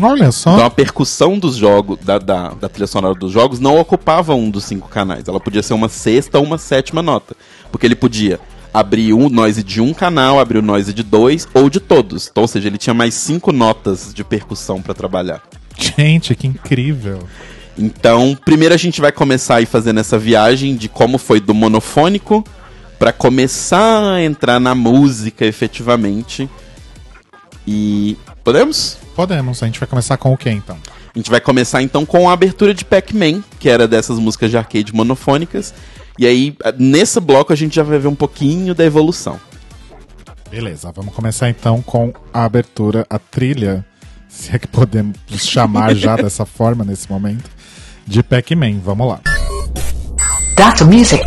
Olha 0.00 0.30
só. 0.30 0.52
Então 0.54 0.66
a 0.66 0.70
percussão 0.70 1.38
dos 1.38 1.56
jogos, 1.56 1.98
da, 2.02 2.18
da, 2.18 2.50
da 2.50 2.68
trilha 2.68 2.86
sonora 2.86 3.14
dos 3.14 3.32
jogos, 3.32 3.58
não 3.58 3.78
ocupava 3.78 4.34
um 4.34 4.50
dos 4.50 4.64
cinco 4.64 4.88
canais. 4.88 5.26
Ela 5.26 5.40
podia 5.40 5.62
ser 5.62 5.74
uma 5.74 5.88
sexta 5.88 6.38
ou 6.38 6.44
uma 6.44 6.58
sétima 6.58 7.02
nota. 7.02 7.36
Porque 7.70 7.86
ele 7.86 7.94
podia 7.94 8.38
abrir 8.72 9.12
o 9.12 9.28
noise 9.28 9.62
de 9.62 9.80
um 9.80 9.94
canal, 9.94 10.38
abrir 10.38 10.58
o 10.58 10.62
noise 10.62 10.92
de 10.92 11.02
dois 11.02 11.48
ou 11.54 11.70
de 11.70 11.80
todos. 11.80 12.28
Então, 12.30 12.42
ou 12.42 12.48
seja, 12.48 12.68
ele 12.68 12.78
tinha 12.78 12.94
mais 12.94 13.14
cinco 13.14 13.52
notas 13.52 14.12
de 14.12 14.22
percussão 14.22 14.80
para 14.80 14.94
trabalhar. 14.94 15.42
Gente, 15.76 16.34
que 16.34 16.46
incrível. 16.46 17.20
Então, 17.76 18.36
primeiro 18.44 18.74
a 18.74 18.78
gente 18.78 19.00
vai 19.00 19.12
começar 19.12 19.56
aí 19.56 19.66
fazendo 19.66 20.00
essa 20.00 20.18
viagem 20.18 20.76
de 20.76 20.88
como 20.88 21.16
foi 21.16 21.40
do 21.40 21.54
monofônico 21.54 22.44
para 22.98 23.12
começar 23.12 24.14
a 24.14 24.22
entrar 24.22 24.58
na 24.58 24.74
música 24.74 25.46
efetivamente. 25.46 26.48
E 27.66 28.16
podemos? 28.42 28.98
Podemos, 29.18 29.60
a 29.64 29.66
gente 29.66 29.80
vai 29.80 29.88
começar 29.88 30.16
com 30.16 30.32
o 30.32 30.36
que 30.36 30.48
então? 30.48 30.78
A 31.12 31.18
gente 31.18 31.28
vai 31.28 31.40
começar 31.40 31.82
então 31.82 32.06
com 32.06 32.30
a 32.30 32.32
abertura 32.32 32.72
de 32.72 32.84
Pac-Man, 32.84 33.42
que 33.58 33.68
era 33.68 33.88
dessas 33.88 34.16
músicas 34.16 34.48
de 34.48 34.56
arcade 34.56 34.94
monofônicas. 34.94 35.74
E 36.16 36.24
aí, 36.24 36.56
nesse 36.78 37.18
bloco, 37.18 37.52
a 37.52 37.56
gente 37.56 37.74
já 37.74 37.82
vai 37.82 37.98
ver 37.98 38.06
um 38.06 38.14
pouquinho 38.14 38.76
da 38.76 38.84
evolução. 38.84 39.40
Beleza, 40.48 40.92
vamos 40.94 41.12
começar 41.12 41.50
então 41.50 41.82
com 41.82 42.12
a 42.32 42.44
abertura, 42.44 43.04
a 43.10 43.18
trilha, 43.18 43.84
se 44.30 44.54
é 44.54 44.58
que 44.60 44.68
podemos 44.68 45.16
chamar 45.36 45.96
já 45.96 46.14
dessa 46.22 46.46
forma 46.46 46.84
nesse 46.84 47.10
momento, 47.10 47.50
de 48.06 48.22
Pac-Man. 48.22 48.78
Vamos 48.84 49.08
lá. 49.08 49.20
That's 50.54 50.82
music. 50.82 51.24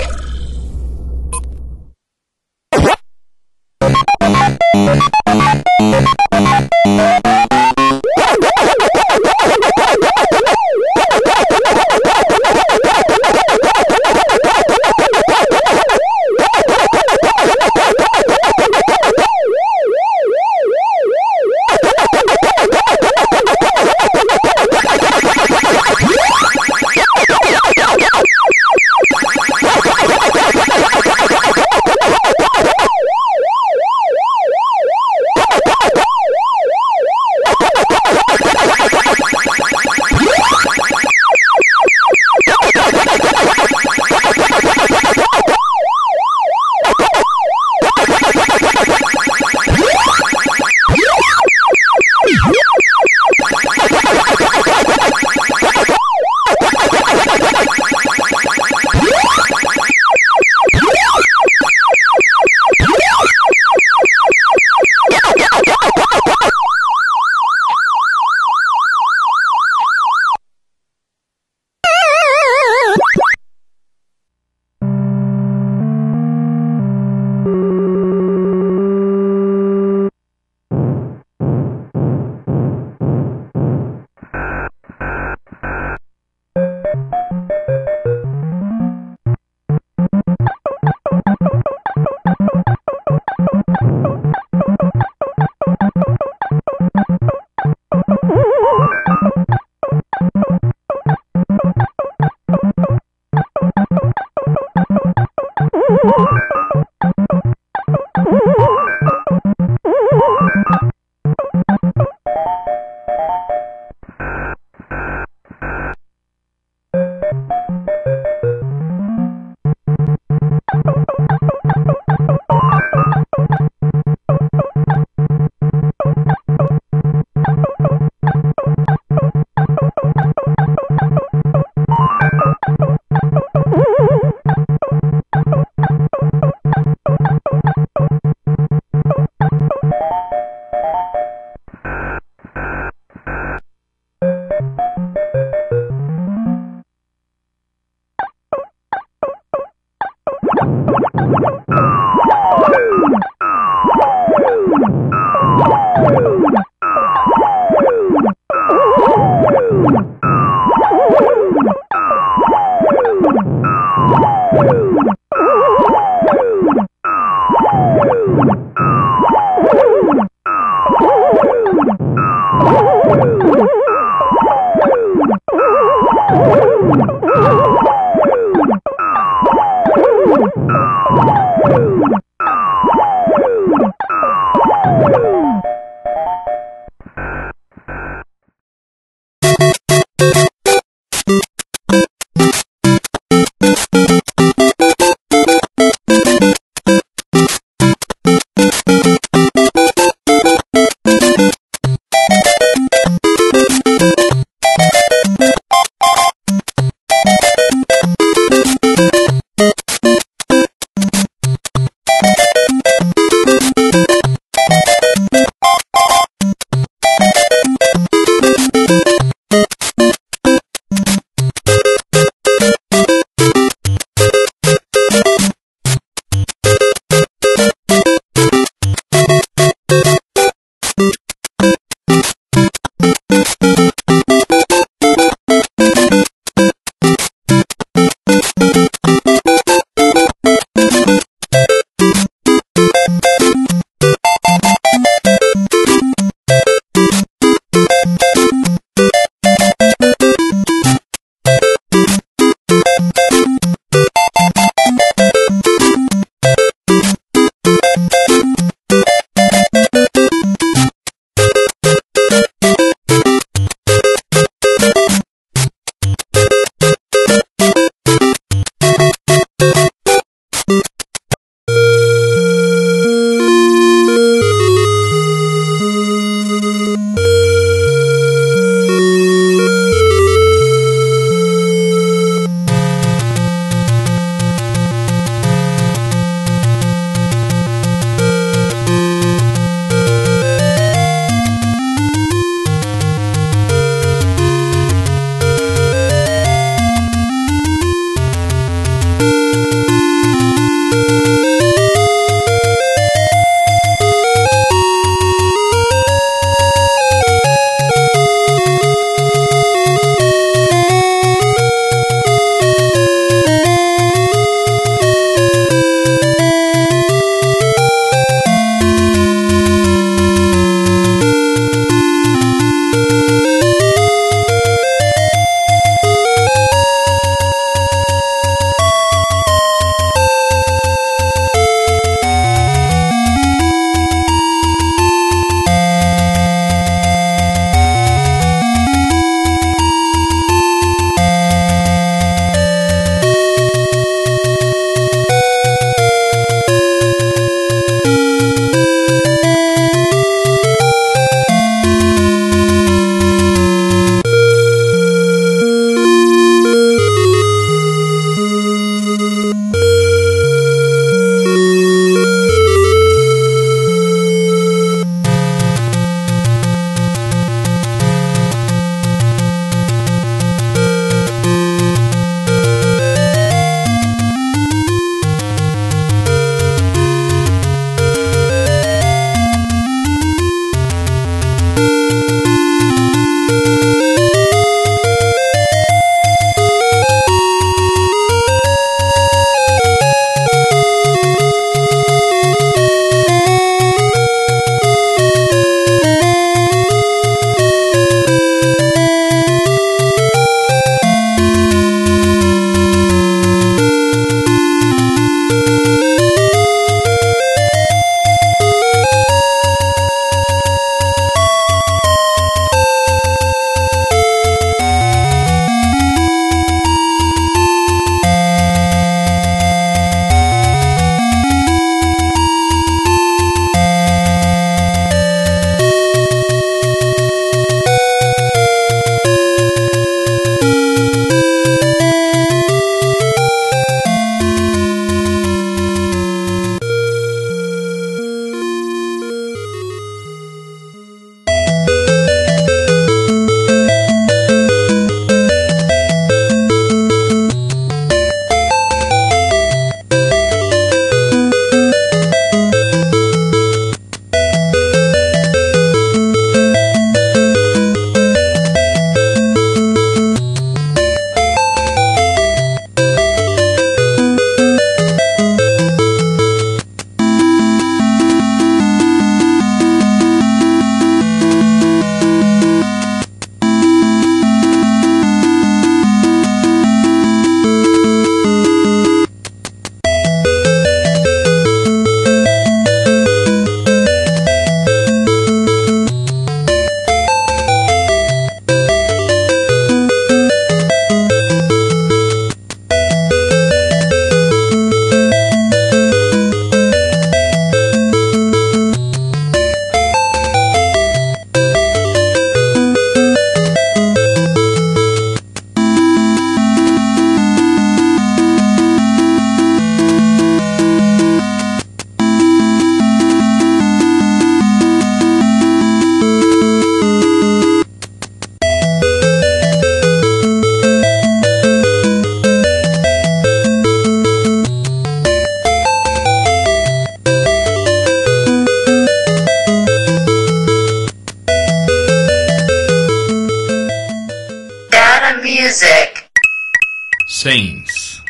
Saints. 537.41 538.21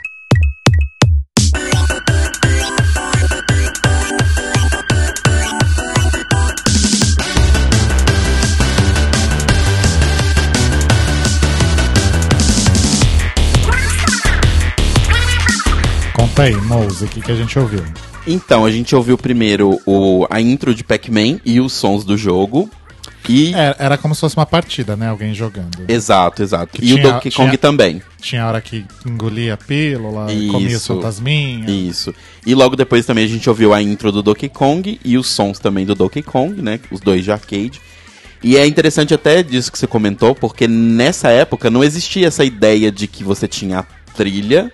Conta 16.14 16.44
aí, 16.44 16.56
Mouse, 16.62 17.04
o 17.04 17.08
que, 17.10 17.20
que 17.20 17.34
a 17.34 17.36
gente 17.36 17.60
ouviu? 17.60 17.84
Então, 18.26 18.64
a 18.64 18.72
gente 18.72 18.96
ouviu 18.96 19.18
primeiro 19.18 19.78
o, 19.86 20.26
a 20.30 20.40
intro 20.40 20.74
de 20.74 20.86
Pac-Man 20.86 21.42
e 21.44 21.60
os 21.60 21.74
sons 21.74 22.06
do 22.06 22.16
jogo. 22.16 22.70
E. 23.30 23.54
Era, 23.54 23.76
era 23.80 23.98
como 23.98 24.14
se 24.16 24.22
fosse 24.22 24.36
uma 24.36 24.46
partida, 24.46 24.96
né? 24.96 25.10
Alguém 25.10 25.34
jogando. 25.34 25.86
Exato, 25.88 26.42
exato. 26.42 26.78
Que 26.80 26.86
e 26.86 26.94
o 26.94 26.98
tinha- 26.98 27.12
Donkey 27.14 27.32
Kong 27.32 27.50
tinha- 27.50 27.58
também. 27.58 28.02
Tinha 28.20 28.44
a 28.44 28.48
hora 28.48 28.62
que 28.62 28.86
engolia 29.06 29.54
a 29.54 29.58
pílula, 29.58 30.26
comia 30.28 30.52
o 30.52 30.72
Isso. 30.72 30.94
fantasminha. 30.96 31.70
Isso. 31.70 32.14
E 32.46 32.54
logo 32.56 32.76
depois 32.76 33.06
também 33.06 33.26
a 33.26 33.28
gente 33.28 33.48
ouviu 33.50 33.74
a 33.74 33.82
intro 33.82 34.12
do 34.12 34.22
Donkey 34.24 34.50
Kong 34.50 35.00
e 35.04 35.18
os 35.18 35.28
sons 35.28 35.60
também 35.60 35.86
do 35.86 35.96
Donkey 35.96 36.22
Kong, 36.24 36.62
né? 36.62 36.80
Os 36.92 37.00
dois 37.00 37.24
de 37.24 37.32
arcade. 37.32 37.80
E 38.44 38.58
é 38.58 38.66
interessante 38.66 39.14
até 39.14 39.44
disso 39.44 39.72
que 39.72 39.78
você 39.78 39.86
comentou, 39.86 40.34
porque 40.34 40.68
nessa 40.68 41.30
época 41.30 41.70
não 41.70 41.84
existia 41.84 42.28
essa 42.28 42.44
ideia 42.44 42.92
de 42.92 43.06
que 43.08 43.24
você 43.24 43.48
tinha 43.48 43.80
a 43.80 43.84
trilha 44.16 44.72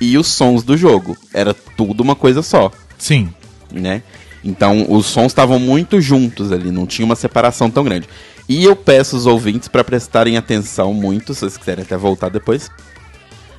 e 0.00 0.16
os 0.16 0.28
sons 0.28 0.62
do 0.62 0.76
jogo. 0.76 1.16
Era 1.34 1.52
tudo 1.52 2.00
uma 2.00 2.14
coisa 2.14 2.42
só, 2.42 2.70
Sim. 2.96 3.28
né? 3.72 4.02
Então 4.44 4.86
os 4.88 5.06
sons 5.06 5.26
estavam 5.26 5.58
muito 5.58 6.00
juntos 6.00 6.52
ali, 6.52 6.70
não 6.70 6.86
tinha 6.86 7.04
uma 7.04 7.16
separação 7.16 7.70
tão 7.70 7.84
grande. 7.84 8.08
E 8.48 8.64
eu 8.64 8.74
peço 8.74 9.16
os 9.16 9.26
ouvintes 9.26 9.68
para 9.68 9.84
prestarem 9.84 10.36
atenção 10.36 10.94
muito, 10.94 11.34
se 11.34 11.40
vocês 11.40 11.56
quiserem 11.56 11.82
até 11.82 11.96
voltar 11.96 12.30
depois, 12.30 12.70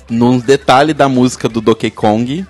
num 0.08 0.38
detalhe 0.38 0.92
da 0.92 1.08
música 1.08 1.48
do 1.48 1.60
Donkey 1.60 1.90
Kong, 1.90 2.44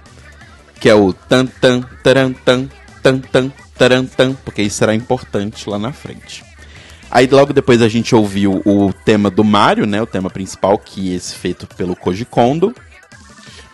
que 0.81 0.89
é 0.89 0.95
o 0.95 1.13
tan 1.13 1.47
tan 1.47 1.83
taran 2.03 2.33
tan 2.33 2.69
tan 3.03 3.19
tan 3.19 3.53
taran 3.77 4.07
tan, 4.07 4.35
porque 4.45 4.63
isso 4.63 4.77
será 4.77 4.95
importante 4.95 5.69
lá 5.69 5.79
na 5.79 5.93
frente. 5.93 6.43
Aí 7.11 7.27
logo 7.27 7.53
depois 7.53 7.83
a 7.83 7.89
gente 7.89 8.15
ouviu 8.15 8.63
o 8.65 8.93
tema 9.05 9.31
do 9.31 9.45
Mario, 9.45 9.85
né, 9.85 10.01
o 10.01 10.07
tema 10.07 10.31
principal, 10.31 10.79
que 10.79 11.13
é 11.13 11.17
esse 11.17 11.35
feito 11.35 11.67
pelo 11.67 11.97
Koji 11.97 12.25
Kondo. 12.25 12.75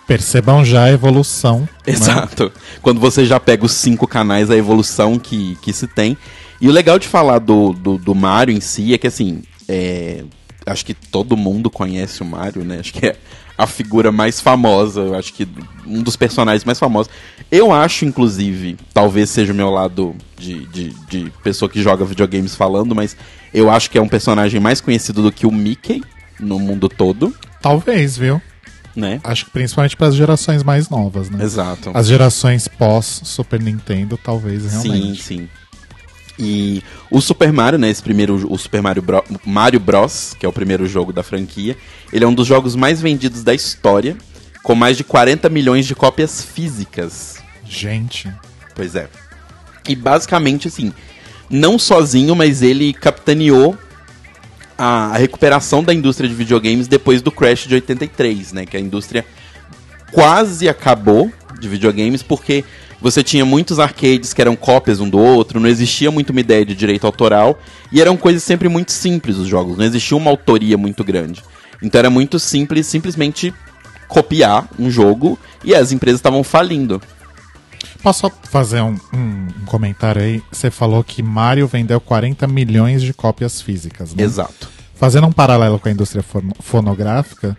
Percebam 0.06 0.64
já 0.64 0.84
a 0.84 0.92
evolução. 0.92 1.60
né? 1.60 1.68
Exato. 1.86 2.52
Quando 2.80 3.00
você 3.00 3.24
já 3.24 3.40
pega 3.40 3.64
os 3.64 3.72
cinco 3.72 4.06
canais, 4.06 4.50
a 4.50 4.56
evolução 4.56 5.18
que, 5.18 5.56
que 5.62 5.72
se 5.72 5.86
tem. 5.86 6.16
E 6.60 6.68
o 6.68 6.72
legal 6.72 6.98
de 6.98 7.08
falar 7.08 7.38
do, 7.38 7.72
do, 7.72 7.98
do 7.98 8.14
Mario 8.14 8.56
em 8.56 8.60
si 8.60 8.94
é 8.94 8.98
que, 8.98 9.06
assim, 9.06 9.42
é, 9.68 10.24
acho 10.64 10.84
que 10.84 10.94
todo 10.94 11.36
mundo 11.36 11.68
conhece 11.68 12.22
o 12.22 12.24
Mario, 12.24 12.64
né? 12.64 12.78
Acho 12.80 12.92
que 12.92 13.06
é 13.06 13.16
a 13.58 13.66
figura 13.66 14.12
mais 14.12 14.40
famosa, 14.40 15.00
eu 15.00 15.14
acho 15.14 15.32
que 15.32 15.48
um 15.86 16.02
dos 16.02 16.16
personagens 16.16 16.64
mais 16.64 16.78
famosos. 16.78 17.10
Eu 17.50 17.72
acho, 17.72 18.04
inclusive, 18.04 18.76
talvez 18.92 19.30
seja 19.30 19.52
o 19.52 19.56
meu 19.56 19.70
lado 19.70 20.14
de, 20.36 20.66
de, 20.66 20.90
de 21.08 21.32
pessoa 21.42 21.68
que 21.68 21.82
joga 21.82 22.04
videogames 22.04 22.54
falando, 22.54 22.94
mas 22.94 23.16
eu 23.52 23.70
acho 23.70 23.90
que 23.90 23.96
é 23.96 24.02
um 24.02 24.08
personagem 24.08 24.60
mais 24.60 24.80
conhecido 24.80 25.22
do 25.22 25.32
que 25.32 25.46
o 25.46 25.52
Mickey 25.52 26.02
no 26.38 26.58
mundo 26.58 26.88
todo, 26.88 27.34
Talvez, 27.66 28.16
viu? 28.16 28.40
Né? 28.96 29.20
Acho 29.22 29.44
que 29.44 29.50
principalmente 29.50 29.96
para 29.96 30.08
as 30.08 30.14
gerações 30.14 30.62
mais 30.62 30.88
novas, 30.88 31.28
né? 31.30 31.44
Exato. 31.44 31.90
As 31.94 32.06
gerações 32.06 32.66
pós 32.66 33.20
Super 33.24 33.60
Nintendo, 33.60 34.18
talvez 34.22 34.64
realmente. 34.70 35.22
Sim, 35.22 35.38
sim. 35.38 35.48
E 36.38 36.82
o 37.10 37.20
Super 37.20 37.52
Mario, 37.52 37.78
né, 37.78 37.88
esse 37.88 38.02
primeiro, 38.02 38.34
o 38.52 38.58
Super 38.58 38.82
Mario, 38.82 39.02
Bro- 39.02 39.24
Mario 39.44 39.80
Bros, 39.80 40.34
que 40.38 40.44
é 40.44 40.48
o 40.48 40.52
primeiro 40.52 40.86
jogo 40.86 41.12
da 41.12 41.22
franquia, 41.22 41.76
ele 42.12 42.24
é 42.24 42.28
um 42.28 42.34
dos 42.34 42.46
jogos 42.46 42.74
mais 42.76 43.00
vendidos 43.00 43.42
da 43.42 43.54
história, 43.54 44.16
com 44.62 44.74
mais 44.74 44.96
de 44.96 45.04
40 45.04 45.48
milhões 45.48 45.86
de 45.86 45.94
cópias 45.94 46.42
físicas. 46.42 47.36
Gente, 47.64 48.30
Pois 48.74 48.94
é. 48.94 49.08
E 49.88 49.96
basicamente, 49.96 50.68
assim, 50.68 50.92
não 51.48 51.78
sozinho, 51.78 52.36
mas 52.36 52.60
ele 52.60 52.92
capitaneou 52.92 53.78
a, 54.76 55.14
a 55.14 55.16
recuperação 55.16 55.82
da 55.82 55.92
indústria 55.92 56.28
de 56.28 56.34
videogames 56.34 56.88
depois 56.88 57.22
do 57.22 57.30
crash 57.30 57.66
de 57.66 57.74
83, 57.74 58.52
né? 58.52 58.66
Que 58.66 58.76
a 58.76 58.80
indústria 58.80 59.24
quase 60.12 60.68
acabou 60.68 61.30
de 61.58 61.68
videogames 61.68 62.22
porque 62.22 62.64
você 63.00 63.22
tinha 63.22 63.44
muitos 63.44 63.78
arcades 63.78 64.32
que 64.32 64.40
eram 64.40 64.56
cópias 64.56 65.00
um 65.00 65.08
do 65.08 65.18
outro, 65.18 65.60
não 65.60 65.68
existia 65.68 66.10
muito 66.10 66.30
uma 66.30 66.40
ideia 66.40 66.64
de 66.64 66.74
direito 66.74 67.06
autoral 67.06 67.58
e 67.92 68.00
eram 68.00 68.16
coisas 68.16 68.42
sempre 68.42 68.68
muito 68.68 68.92
simples 68.92 69.36
os 69.36 69.46
jogos, 69.46 69.76
não 69.76 69.84
existia 69.84 70.16
uma 70.16 70.30
autoria 70.30 70.76
muito 70.78 71.04
grande. 71.04 71.42
Então 71.82 71.98
era 71.98 72.10
muito 72.10 72.38
simples 72.38 72.86
simplesmente 72.86 73.52
copiar 74.08 74.68
um 74.78 74.90
jogo 74.90 75.38
e 75.64 75.74
as 75.74 75.92
empresas 75.92 76.18
estavam 76.18 76.42
falindo. 76.42 77.00
Posso 78.06 78.30
fazer 78.44 78.80
um, 78.82 78.96
um- 79.12 79.48
um 79.62 79.64
comentário 79.66 80.22
aí? 80.22 80.40
Você 80.52 80.70
falou 80.70 81.02
que 81.02 81.22
Mario 81.22 81.66
vendeu 81.66 82.00
40 82.00 82.46
milhões 82.46 83.02
de 83.02 83.12
cópias 83.12 83.60
físicas, 83.60 84.14
né? 84.14 84.22
Exato. 84.22 84.68
Fazendo 84.94 85.26
um 85.26 85.32
paralelo 85.32 85.78
com 85.80 85.88
a 85.88 85.92
indústria 85.92 86.22
fono- 86.22 86.54
fonográfica, 86.60 87.56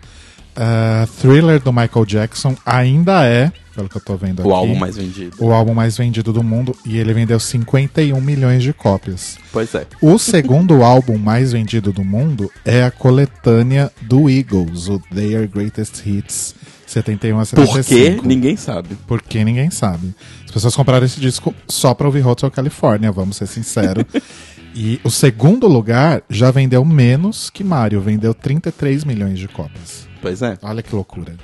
uh, 0.56 1.06
Thriller 1.20 1.60
do 1.60 1.70
Michael 1.70 2.06
Jackson 2.06 2.56
ainda 2.64 3.24
é, 3.26 3.52
pelo 3.74 3.88
que 3.90 3.96
eu 3.96 4.00
tô 4.00 4.16
vendo 4.16 4.40
aqui, 4.40 4.48
O 4.48 4.54
álbum 4.54 4.74
mais 4.74 4.96
vendido. 4.96 5.36
o 5.38 5.52
álbum 5.52 5.74
mais 5.74 5.96
vendido 5.98 6.32
do 6.32 6.42
mundo 6.42 6.74
e 6.84 6.96
ele 6.96 7.12
vendeu 7.12 7.38
51 7.38 8.18
milhões 8.20 8.62
de 8.62 8.72
cópias. 8.72 9.36
Pois 9.52 9.72
é. 9.74 9.86
O 10.00 10.18
segundo 10.18 10.82
álbum 10.82 11.16
mais 11.18 11.52
vendido 11.52 11.92
do 11.92 12.02
mundo 12.04 12.50
é 12.64 12.82
a 12.84 12.90
coletânea 12.90 13.92
do 14.00 14.28
Eagles, 14.30 14.88
o 14.88 14.98
Their 15.14 15.46
Greatest 15.48 16.04
Hits 16.06 16.54
71 16.98 17.40
a 17.40 17.46
Por 17.46 17.66
75. 17.66 18.22
quê? 18.22 18.28
Ninguém 18.28 18.56
sabe. 18.56 18.96
Porque 19.06 19.44
ninguém 19.44 19.70
sabe. 19.70 20.14
As 20.44 20.50
pessoas 20.50 20.74
compraram 20.74 21.06
esse 21.06 21.20
disco 21.20 21.54
só 21.68 21.94
pra 21.94 22.06
ouvir 22.06 22.26
Hotel 22.26 22.50
California, 22.50 23.12
vamos 23.12 23.36
ser 23.36 23.46
sinceros. 23.46 24.04
e 24.74 25.00
o 25.04 25.10
segundo 25.10 25.66
lugar 25.66 26.22
já 26.28 26.50
vendeu 26.50 26.84
menos 26.84 27.50
que 27.50 27.62
Mario, 27.62 28.00
vendeu 28.00 28.34
33 28.34 29.04
milhões 29.04 29.38
de 29.38 29.48
cópias. 29.48 30.08
Pois 30.20 30.42
é. 30.42 30.58
Olha 30.62 30.82
que 30.82 30.94
loucura. 30.94 31.34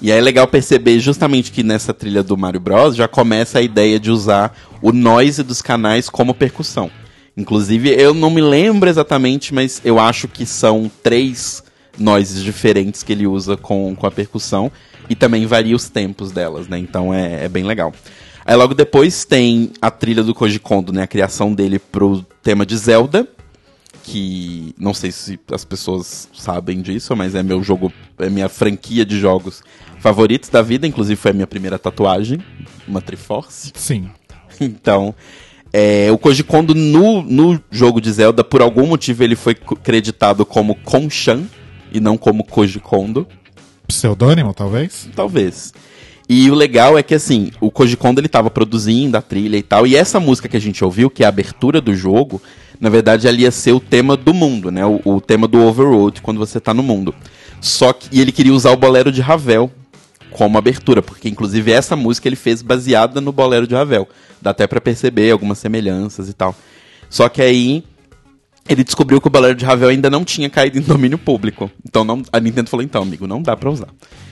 E 0.00 0.12
aí 0.12 0.18
é 0.18 0.20
legal 0.20 0.46
perceber 0.46 1.00
justamente 1.00 1.50
que 1.50 1.62
nessa 1.62 1.92
trilha 1.92 2.22
do 2.22 2.36
Mario 2.36 2.60
Bros. 2.60 2.94
já 2.94 3.08
começa 3.08 3.58
a 3.58 3.62
ideia 3.62 3.98
de 3.98 4.10
usar 4.10 4.56
o 4.80 4.92
noise 4.92 5.42
dos 5.42 5.60
canais 5.60 6.08
como 6.08 6.34
percussão. 6.34 6.88
Inclusive, 7.36 7.90
eu 7.90 8.14
não 8.14 8.30
me 8.30 8.40
lembro 8.40 8.88
exatamente, 8.88 9.52
mas 9.52 9.80
eu 9.84 9.98
acho 9.98 10.26
que 10.26 10.44
são 10.46 10.90
três 11.02 11.62
noises 11.98 12.42
diferentes 12.42 13.02
que 13.02 13.12
ele 13.12 13.26
usa 13.26 13.56
com, 13.56 13.94
com 13.94 14.06
a 14.06 14.10
percussão. 14.10 14.70
E 15.08 15.14
também 15.14 15.46
varia 15.46 15.74
os 15.74 15.88
tempos 15.88 16.30
delas, 16.32 16.68
né? 16.68 16.78
Então 16.78 17.12
é, 17.12 17.44
é 17.44 17.48
bem 17.48 17.64
legal. 17.64 17.92
Aí 18.44 18.56
logo 18.56 18.74
depois 18.74 19.24
tem 19.24 19.72
a 19.80 19.90
trilha 19.90 20.22
do 20.22 20.34
Koji 20.34 20.58
Kondo, 20.58 20.92
né? 20.92 21.02
A 21.02 21.06
criação 21.06 21.52
dele 21.52 21.78
pro 21.78 22.24
tema 22.42 22.64
de 22.64 22.76
Zelda. 22.76 23.28
Que 24.02 24.74
não 24.78 24.94
sei 24.94 25.12
se 25.12 25.38
as 25.52 25.66
pessoas 25.66 26.30
sabem 26.32 26.80
disso, 26.80 27.14
mas 27.14 27.34
é 27.34 27.42
meu 27.42 27.62
jogo, 27.62 27.92
é 28.18 28.30
minha 28.30 28.48
franquia 28.48 29.04
de 29.04 29.18
jogos 29.20 29.62
favoritos 29.98 30.48
da 30.48 30.62
vida. 30.62 30.86
Inclusive 30.86 31.16
foi 31.16 31.30
a 31.30 31.34
minha 31.34 31.46
primeira 31.46 31.78
tatuagem, 31.78 32.42
uma 32.86 33.00
Triforce. 33.00 33.72
Sim. 33.74 34.10
Então, 34.60 35.14
é, 35.72 36.10
o 36.10 36.18
Koji 36.18 36.42
Kondo 36.42 36.74
no, 36.74 37.22
no 37.22 37.62
jogo 37.70 38.00
de 38.00 38.10
Zelda, 38.10 38.42
por 38.42 38.60
algum 38.62 38.86
motivo, 38.86 39.22
ele 39.22 39.36
foi 39.36 39.54
creditado 39.54 40.44
como 40.44 40.74
Kongshan 40.74 41.44
e 41.92 42.00
não 42.00 42.16
como 42.16 42.44
Koji 42.44 42.80
Kondo. 42.80 43.26
Pseudônimo, 43.88 44.52
talvez? 44.52 45.08
Talvez. 45.16 45.72
E 46.28 46.50
o 46.50 46.54
legal 46.54 46.98
é 46.98 47.02
que, 47.02 47.14
assim, 47.14 47.50
o 47.58 47.70
Koji 47.70 47.96
Kondo 47.96 48.20
ele 48.20 48.28
tava 48.28 48.50
produzindo 48.50 49.16
a 49.16 49.22
trilha 49.22 49.56
e 49.56 49.62
tal, 49.62 49.86
e 49.86 49.96
essa 49.96 50.20
música 50.20 50.46
que 50.46 50.58
a 50.58 50.60
gente 50.60 50.84
ouviu, 50.84 51.08
que 51.08 51.22
é 51.22 51.26
a 51.26 51.30
abertura 51.30 51.80
do 51.80 51.94
jogo, 51.94 52.40
na 52.78 52.90
verdade 52.90 53.26
ela 53.26 53.38
ia 53.38 53.50
ser 53.50 53.72
o 53.72 53.80
tema 53.80 54.14
do 54.14 54.34
mundo, 54.34 54.70
né? 54.70 54.84
O, 54.84 55.00
o 55.04 55.20
tema 55.22 55.48
do 55.48 55.58
Overworld, 55.58 56.20
quando 56.20 56.36
você 56.36 56.60
tá 56.60 56.74
no 56.74 56.82
mundo. 56.82 57.14
Só 57.62 57.94
que 57.94 58.08
e 58.12 58.20
ele 58.20 58.30
queria 58.30 58.52
usar 58.52 58.72
o 58.72 58.76
bolero 58.76 59.10
de 59.10 59.22
Ravel 59.22 59.70
como 60.30 60.58
abertura, 60.58 61.00
porque 61.00 61.28
inclusive 61.28 61.72
essa 61.72 61.96
música 61.96 62.28
ele 62.28 62.36
fez 62.36 62.60
baseada 62.60 63.22
no 63.22 63.32
bolero 63.32 63.66
de 63.66 63.74
Ravel. 63.74 64.06
Dá 64.40 64.50
até 64.50 64.66
pra 64.66 64.82
perceber 64.82 65.30
algumas 65.30 65.58
semelhanças 65.58 66.28
e 66.28 66.34
tal. 66.34 66.54
Só 67.08 67.28
que 67.30 67.40
aí 67.40 67.82
ele 68.68 68.84
descobriu 68.84 69.20
que 69.20 69.26
o 69.26 69.30
bolero 69.30 69.54
de 69.54 69.64
Ravel 69.64 69.88
ainda 69.88 70.10
não 70.10 70.24
tinha 70.24 70.50
caído 70.50 70.78
em 70.78 70.82
domínio 70.82 71.18
público. 71.18 71.70
Então 71.86 72.04
não, 72.04 72.22
a 72.32 72.38
Nintendo 72.38 72.68
falou, 72.68 72.84
então, 72.84 73.02
amigo, 73.02 73.26
não 73.26 73.42
dá 73.42 73.56
pra 73.56 73.70
usar. 73.70 73.88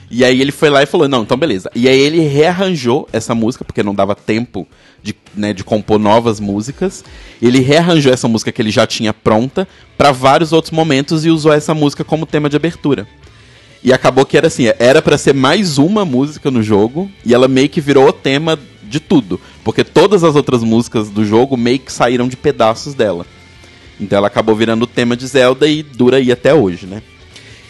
E 0.09 0.23
aí 0.23 0.39
ele 0.39 0.51
foi 0.51 0.69
lá 0.69 0.83
e 0.83 0.85
falou, 0.85 1.07
não, 1.07 1.23
então 1.23 1.35
beleza. 1.35 1.69
E 1.75 1.87
aí 1.87 1.99
ele 1.99 2.21
rearranjou 2.21 3.09
essa 3.11 3.35
música, 3.35 3.65
porque 3.65 3.83
não 3.83 3.93
dava 3.93 4.15
tempo 4.15 4.67
de, 5.03 5.13
né, 5.35 5.53
de 5.53 5.63
compor 5.63 5.99
novas 5.99 6.39
músicas. 6.39 7.03
Ele 7.41 7.59
rearranjou 7.59 8.13
essa 8.13 8.27
música 8.27 8.51
que 8.51 8.61
ele 8.61 8.71
já 8.71 8.87
tinha 8.87 9.13
pronta 9.13 9.67
pra 9.97 10.11
vários 10.11 10.53
outros 10.53 10.71
momentos 10.71 11.25
e 11.25 11.29
usou 11.29 11.51
essa 11.51 11.73
música 11.73 12.03
como 12.03 12.25
tema 12.25 12.49
de 12.49 12.55
abertura. 12.55 13.07
E 13.83 13.91
acabou 13.91 14.25
que 14.25 14.37
era 14.37 14.47
assim, 14.47 14.65
era 14.79 15.01
pra 15.01 15.17
ser 15.17 15.33
mais 15.33 15.77
uma 15.77 16.05
música 16.05 16.49
no 16.49 16.63
jogo, 16.63 17.09
e 17.25 17.33
ela 17.33 17.47
meio 17.47 17.69
que 17.69 17.81
virou 17.81 18.07
o 18.07 18.13
tema 18.13 18.57
de 18.83 18.99
tudo. 18.99 19.39
Porque 19.63 19.83
todas 19.83 20.23
as 20.23 20.35
outras 20.35 20.63
músicas 20.63 21.09
do 21.09 21.25
jogo 21.25 21.57
meio 21.57 21.79
que 21.79 21.91
saíram 21.91 22.27
de 22.27 22.37
pedaços 22.37 22.93
dela. 22.93 23.25
Então 23.99 24.17
ela 24.17 24.27
acabou 24.27 24.55
virando 24.55 24.83
o 24.83 24.87
tema 24.87 25.15
de 25.15 25.25
Zelda 25.27 25.67
e 25.67 25.81
dura 25.81 26.17
aí 26.17 26.31
até 26.31 26.53
hoje, 26.53 26.85
né? 26.85 27.01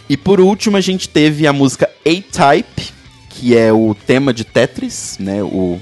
E 0.09 0.15
por 0.15 0.39
último, 0.39 0.77
a 0.77 0.81
gente 0.81 1.09
teve 1.09 1.45
a 1.45 1.53
música 1.53 1.89
A-Type, 2.05 2.93
que 3.29 3.55
é 3.55 3.71
o 3.71 3.93
tema 3.93 4.33
de 4.33 4.43
Tetris, 4.43 5.17
né? 5.19 5.43
O, 5.43 5.79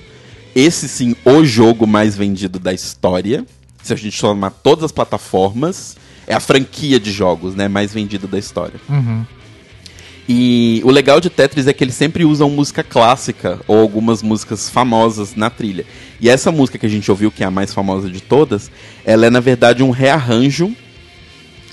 esse 0.56 0.88
sim, 0.88 1.16
o 1.24 1.43
jogo 1.46 1.86
mais 1.86 2.16
vendido 2.16 2.60
da 2.60 2.74
história. 2.74 3.46
Se 3.84 3.93
a 3.93 3.96
gente 3.96 4.18
somar 4.18 4.52
todas 4.52 4.86
as 4.86 4.91
plataformas, 4.91 5.96
é 6.26 6.34
a 6.34 6.39
franquia 6.39 7.00
de 7.00 7.12
jogos, 7.12 7.54
né, 7.54 7.68
mais 7.68 7.93
vendida 7.93 8.28
da 8.28 8.39
história. 8.39 8.80
Uhum. 8.89 9.26
E 10.28 10.82
o 10.84 10.89
legal 10.89 11.22
de 11.22 11.30
Tetris 11.30 11.68
é 11.68 11.74
que 11.74 11.84
eles 11.84 11.93
sempre 11.93 12.26
usam 12.26 12.50
música 12.50 12.84
clássica 12.84 13.60
ou 13.68 13.80
algumas 13.80 14.24
músicas 14.24 14.70
famosas 14.70 15.36
na 15.36 15.52
trilha. 15.52 15.86
E 16.20 16.28
essa 16.28 16.52
música 16.52 16.80
que 16.80 16.86
a 16.86 16.89
gente 16.89 17.12
ouviu, 17.12 17.32
que 17.32 17.43
é 17.43 17.46
a 17.46 17.52
mais 17.52 17.72
famosa 17.72 18.10
de 18.10 18.22
todas, 18.22 18.72
ela 19.06 19.28
é 19.28 19.30
na 19.30 19.39
verdade 19.39 19.84
um 19.84 19.91
rearranjo 19.91 20.76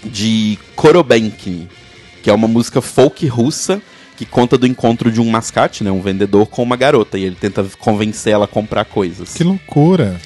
de 0.05 0.59
Korobenkin, 0.77 1.69
que 2.23 2.29
é 2.29 2.33
uma 2.33 2.49
música 2.49 2.81
folk 2.81 3.27
russa 3.27 3.81
que 4.17 4.27
conta 4.27 4.59
do 4.59 4.67
encontro 4.67 5.11
de 5.11 5.21
um 5.21 5.29
mascate, 5.29 5.83
né, 5.83 5.91
um 5.91 6.03
vendedor 6.03 6.47
com 6.47 6.63
uma 6.63 6.77
garota 6.77 7.19
e 7.19 7.25
ele 7.25 7.35
tenta 7.35 7.65
convencer 7.79 8.33
ela 8.35 8.45
a 8.45 8.49
comprar 8.49 8.85
coisas. 8.85 9.33
Que 9.33 9.43
loucura. 9.43 10.21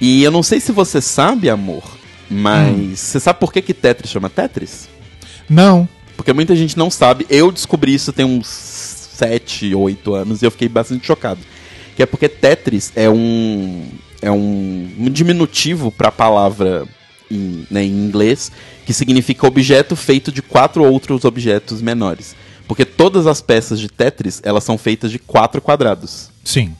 E 0.00 0.22
eu 0.22 0.30
não 0.30 0.42
sei 0.42 0.60
se 0.60 0.70
você 0.70 1.00
sabe, 1.00 1.50
amor, 1.50 1.82
mas 2.30 3.00
você 3.00 3.18
sabe 3.18 3.40
por 3.40 3.52
que 3.52 3.60
que 3.60 3.74
Tetris 3.74 4.10
chama 4.10 4.30
Tetris? 4.30 4.88
Não. 5.48 5.88
Porque 6.16 6.32
muita 6.32 6.54
gente 6.54 6.76
não 6.78 6.90
sabe. 6.90 7.26
Eu 7.28 7.50
descobri 7.50 7.94
isso 7.94 8.12
tem 8.12 8.24
uns 8.24 8.46
7, 8.46 9.74
8 9.74 10.14
anos 10.14 10.42
e 10.42 10.44
eu 10.44 10.50
fiquei 10.50 10.68
bastante 10.68 11.06
chocado. 11.06 11.40
Que 11.96 12.02
é 12.02 12.06
porque 12.06 12.28
Tetris 12.28 12.92
é 12.94 13.10
um 13.10 13.84
é 14.20 14.30
um, 14.30 14.90
um 14.98 15.10
diminutivo 15.10 15.90
para 15.92 16.08
a 16.08 16.12
palavra 16.12 16.86
em, 17.30 17.66
né, 17.70 17.84
em 17.84 17.90
inglês 17.90 18.50
que 18.84 18.92
significa 18.92 19.46
objeto 19.46 19.94
feito 19.94 20.32
de 20.32 20.42
quatro 20.42 20.82
outros 20.82 21.24
objetos 21.24 21.82
menores. 21.82 22.34
Porque 22.66 22.84
todas 22.84 23.26
as 23.26 23.40
peças 23.40 23.80
de 23.80 23.88
Tetris, 23.88 24.40
elas 24.44 24.64
são 24.64 24.76
feitas 24.76 25.10
de 25.10 25.18
quatro 25.18 25.60
quadrados. 25.60 26.30
Sim. 26.44 26.74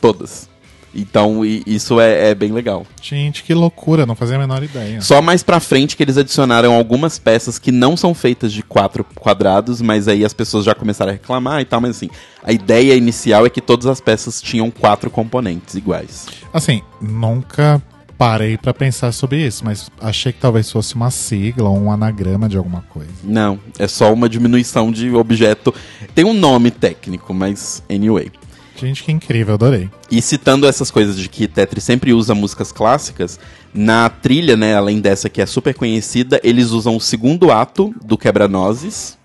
Todas. 0.00 0.48
Então, 0.94 1.44
isso 1.44 2.00
é, 2.00 2.30
é 2.30 2.34
bem 2.34 2.52
legal. 2.52 2.86
Gente, 3.02 3.42
que 3.42 3.52
loucura, 3.52 4.06
não 4.06 4.14
fazia 4.14 4.36
a 4.36 4.38
menor 4.38 4.62
ideia. 4.62 5.00
Só 5.00 5.20
mais 5.20 5.42
pra 5.42 5.60
frente 5.60 5.96
que 5.96 6.02
eles 6.02 6.16
adicionaram 6.16 6.72
algumas 6.74 7.18
peças 7.18 7.58
que 7.58 7.72
não 7.72 7.96
são 7.96 8.14
feitas 8.14 8.52
de 8.52 8.62
quatro 8.62 9.04
quadrados, 9.14 9.82
mas 9.82 10.06
aí 10.08 10.24
as 10.24 10.32
pessoas 10.32 10.64
já 10.64 10.74
começaram 10.74 11.10
a 11.10 11.14
reclamar 11.14 11.60
e 11.60 11.64
tal, 11.64 11.80
mas 11.80 11.96
assim, 11.96 12.08
a 12.42 12.52
ideia 12.52 12.94
inicial 12.94 13.44
é 13.44 13.50
que 13.50 13.60
todas 13.60 13.86
as 13.86 14.00
peças 14.00 14.40
tinham 14.40 14.70
quatro 14.70 15.10
componentes 15.10 15.74
iguais. 15.74 16.26
Assim, 16.52 16.82
nunca 17.00 17.82
parei 18.16 18.56
pra 18.56 18.72
pensar 18.72 19.12
sobre 19.12 19.44
isso, 19.44 19.64
mas 19.64 19.90
achei 20.00 20.32
que 20.32 20.40
talvez 20.40 20.70
fosse 20.70 20.94
uma 20.94 21.10
sigla 21.10 21.68
ou 21.68 21.78
um 21.78 21.90
anagrama 21.90 22.48
de 22.48 22.56
alguma 22.56 22.82
coisa. 22.82 23.10
Não, 23.22 23.58
é 23.78 23.88
só 23.88 24.12
uma 24.12 24.28
diminuição 24.28 24.90
de 24.90 25.10
objeto. 25.14 25.74
Tem 26.14 26.24
um 26.24 26.32
nome 26.32 26.70
técnico, 26.70 27.34
mas 27.34 27.82
anyway. 27.90 28.30
Gente, 28.76 29.02
que 29.04 29.12
incrível, 29.12 29.54
adorei. 29.54 29.88
E 30.10 30.20
citando 30.20 30.66
essas 30.66 30.90
coisas 30.90 31.16
de 31.16 31.28
que 31.28 31.46
Tetris 31.46 31.84
sempre 31.84 32.12
usa 32.12 32.34
músicas 32.34 32.72
clássicas, 32.72 33.38
na 33.72 34.08
trilha, 34.08 34.56
né, 34.56 34.74
além 34.74 35.00
dessa 35.00 35.28
que 35.28 35.40
é 35.40 35.46
super 35.46 35.74
conhecida, 35.74 36.40
eles 36.42 36.70
usam 36.70 36.96
o 36.96 37.00
segundo 37.00 37.50
ato 37.52 37.94
do 38.04 38.18
Quebra-Nozes, 38.18 39.16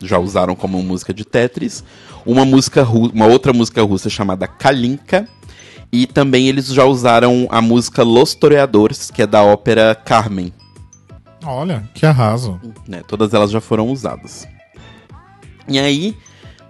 já 0.00 0.18
usaram 0.18 0.54
como 0.54 0.82
música 0.82 1.12
de 1.12 1.24
Tetris, 1.24 1.82
uma 2.24 2.44
música 2.44 2.82
uma 2.84 3.26
outra 3.26 3.52
música 3.52 3.82
russa 3.82 4.10
chamada 4.10 4.46
Kalinka, 4.46 5.26
e 5.90 6.06
também 6.06 6.48
eles 6.48 6.66
já 6.66 6.84
usaram 6.84 7.48
a 7.50 7.62
música 7.62 8.02
Los 8.02 8.34
Toreadores, 8.34 9.10
que 9.10 9.22
é 9.22 9.26
da 9.26 9.42
ópera 9.42 9.94
Carmen, 9.94 10.52
Olha, 11.44 11.88
que 11.94 12.04
arraso. 12.04 12.60
né? 12.86 13.02
Todas 13.06 13.32
elas 13.32 13.50
já 13.50 13.60
foram 13.60 13.88
usadas. 13.88 14.46
E 15.66 15.78
aí, 15.78 16.16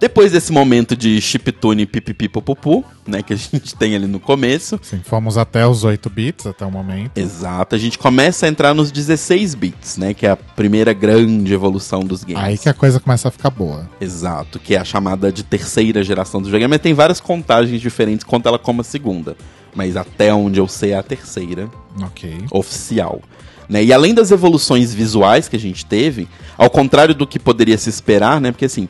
depois 0.01 0.32
desse 0.32 0.53
momento 0.53 0.96
de 0.96 1.20
chiptune 1.20 1.86
pipipipopupu, 1.86 2.84
né, 3.07 3.22
que 3.22 3.32
a 3.32 3.36
gente 3.36 3.74
tem 3.74 3.94
ali 3.96 4.07
no 4.07 4.20
começo, 4.20 4.78
Sim, 4.82 5.01
fomos 5.05 5.36
até 5.38 5.66
os 5.66 5.84
8 5.84 6.09
bits 6.11 6.46
até 6.46 6.64
o 6.64 6.70
momento. 6.70 7.16
Exato, 7.16 7.74
a 7.74 7.78
gente 7.78 7.99
começa 7.99 8.46
a 8.46 8.49
entrar 8.49 8.74
nos 8.74 8.90
16 8.90 9.55
bits, 9.55 9.96
né? 9.96 10.14
Que 10.14 10.26
é 10.26 10.30
a 10.30 10.36
primeira 10.36 10.92
grande 10.92 11.53
evolução 11.53 12.01
dos 12.01 12.22
games. 12.24 12.42
Aí 12.42 12.59
que 12.59 12.68
a 12.68 12.74
coisa 12.74 13.01
começa 13.01 13.28
a 13.28 13.30
ficar 13.30 13.51
boa. 13.51 13.88
Exato, 14.01 14.59
que 14.59 14.74
é 14.74 14.78
a 14.78 14.84
chamada 14.84 15.32
de 15.32 15.42
terceira 15.42 16.03
geração 16.03 16.40
do 16.40 16.44
videogame, 16.46 16.70
mas 16.70 16.80
tem 16.80 16.94
várias 16.94 17.20
contagens 17.20 17.80
diferentes, 17.80 18.24
conta 18.24 18.49
ela 18.49 18.59
como 18.59 18.80
a 18.80 18.84
segunda. 18.84 19.36
Mas 19.74 19.96
até 19.96 20.32
onde 20.32 20.59
eu 20.61 20.66
sei 20.66 20.92
é 20.92 20.99
a 20.99 21.03
terceira 21.03 21.68
Ok. 22.03 22.38
oficial. 22.51 23.20
Né? 23.68 23.84
E 23.84 23.92
além 23.92 24.14
das 24.14 24.30
evoluções 24.30 24.94
visuais 24.94 25.46
que 25.46 25.55
a 25.57 25.59
gente 25.59 25.84
teve, 25.84 26.26
ao 26.57 26.70
contrário 26.70 27.14
do 27.14 27.26
que 27.26 27.38
poderia 27.38 27.76
se 27.76 27.90
esperar, 27.90 28.40
né? 28.40 28.51
Porque 28.51 28.64
assim, 28.64 28.88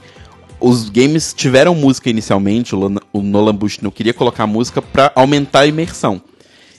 os 0.61 0.88
games 0.88 1.32
tiveram 1.32 1.74
música 1.74 2.11
inicialmente, 2.11 2.74
o 2.74 3.22
Nolan 3.22 3.54
Bushnell 3.54 3.92
queria 3.92 4.14
colocar 4.14 4.46
música 4.46 4.82
pra 4.82 5.12
aumentar 5.14 5.61
a 5.61 5.66
imersão. 5.66 6.20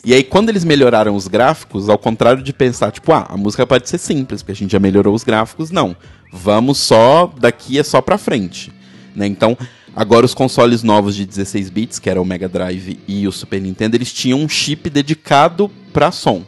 E 0.04 0.14
aí, 0.14 0.24
quando 0.24 0.50
eles 0.50 0.64
melhoraram 0.64 1.16
os 1.16 1.28
gráficos, 1.28 1.90
ao 1.90 1.98
contrário 1.98 2.42
de 2.42 2.54
pensar, 2.54 2.92
tipo, 2.92 3.12
ah, 3.12 3.26
a 3.30 3.36
música 3.36 3.68
pode 3.68 3.90
ser 3.90 3.98
simples, 3.98 4.42
porque 4.42 4.54
a 4.54 4.56
gente 4.56 4.72
já 4.72 4.80
melhorou 4.80 5.14
os 5.14 5.24
gráficos, 5.24 5.72
não. 5.72 5.96
Vamos 6.32 6.78
só, 6.78 7.32
daqui 7.38 7.78
é 7.78 7.84
só 7.84 8.02
pra 8.02 8.18
frente. 8.18 8.72
Né? 9.14 9.28
Então, 9.28 9.58
agora 9.94 10.26
os 10.26 10.34
consoles 10.34 10.84
novos 10.84 11.16
de 11.16 11.26
16 11.26 11.70
bits, 11.70 12.00
que 12.00 12.10
era 12.10 12.22
o 12.22 12.26
Mega 12.26 12.48
Drive 12.48 12.98
e 13.08 13.28
o 13.28 13.32
Super 13.32 13.60
Nintendo, 13.60 13.98
eles 13.98 14.14
tinham 14.14 14.40
um 14.40 14.48
chip 14.48 14.90
dedicado 14.90 15.70
pra 15.92 16.12
som. 16.12 16.44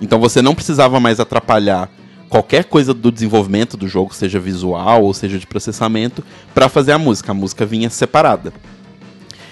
Então 0.00 0.18
você 0.18 0.42
não 0.42 0.54
precisava 0.54 0.98
mais 0.98 1.20
atrapalhar 1.20 1.88
qualquer 2.32 2.64
coisa 2.64 2.94
do 2.94 3.12
desenvolvimento 3.12 3.76
do 3.76 3.86
jogo, 3.86 4.14
seja 4.14 4.40
visual 4.40 5.02
ou 5.04 5.12
seja 5.12 5.38
de 5.38 5.46
processamento, 5.46 6.24
pra 6.54 6.66
fazer 6.66 6.92
a 6.92 6.98
música. 6.98 7.30
A 7.30 7.34
música 7.34 7.66
vinha 7.66 7.90
separada. 7.90 8.54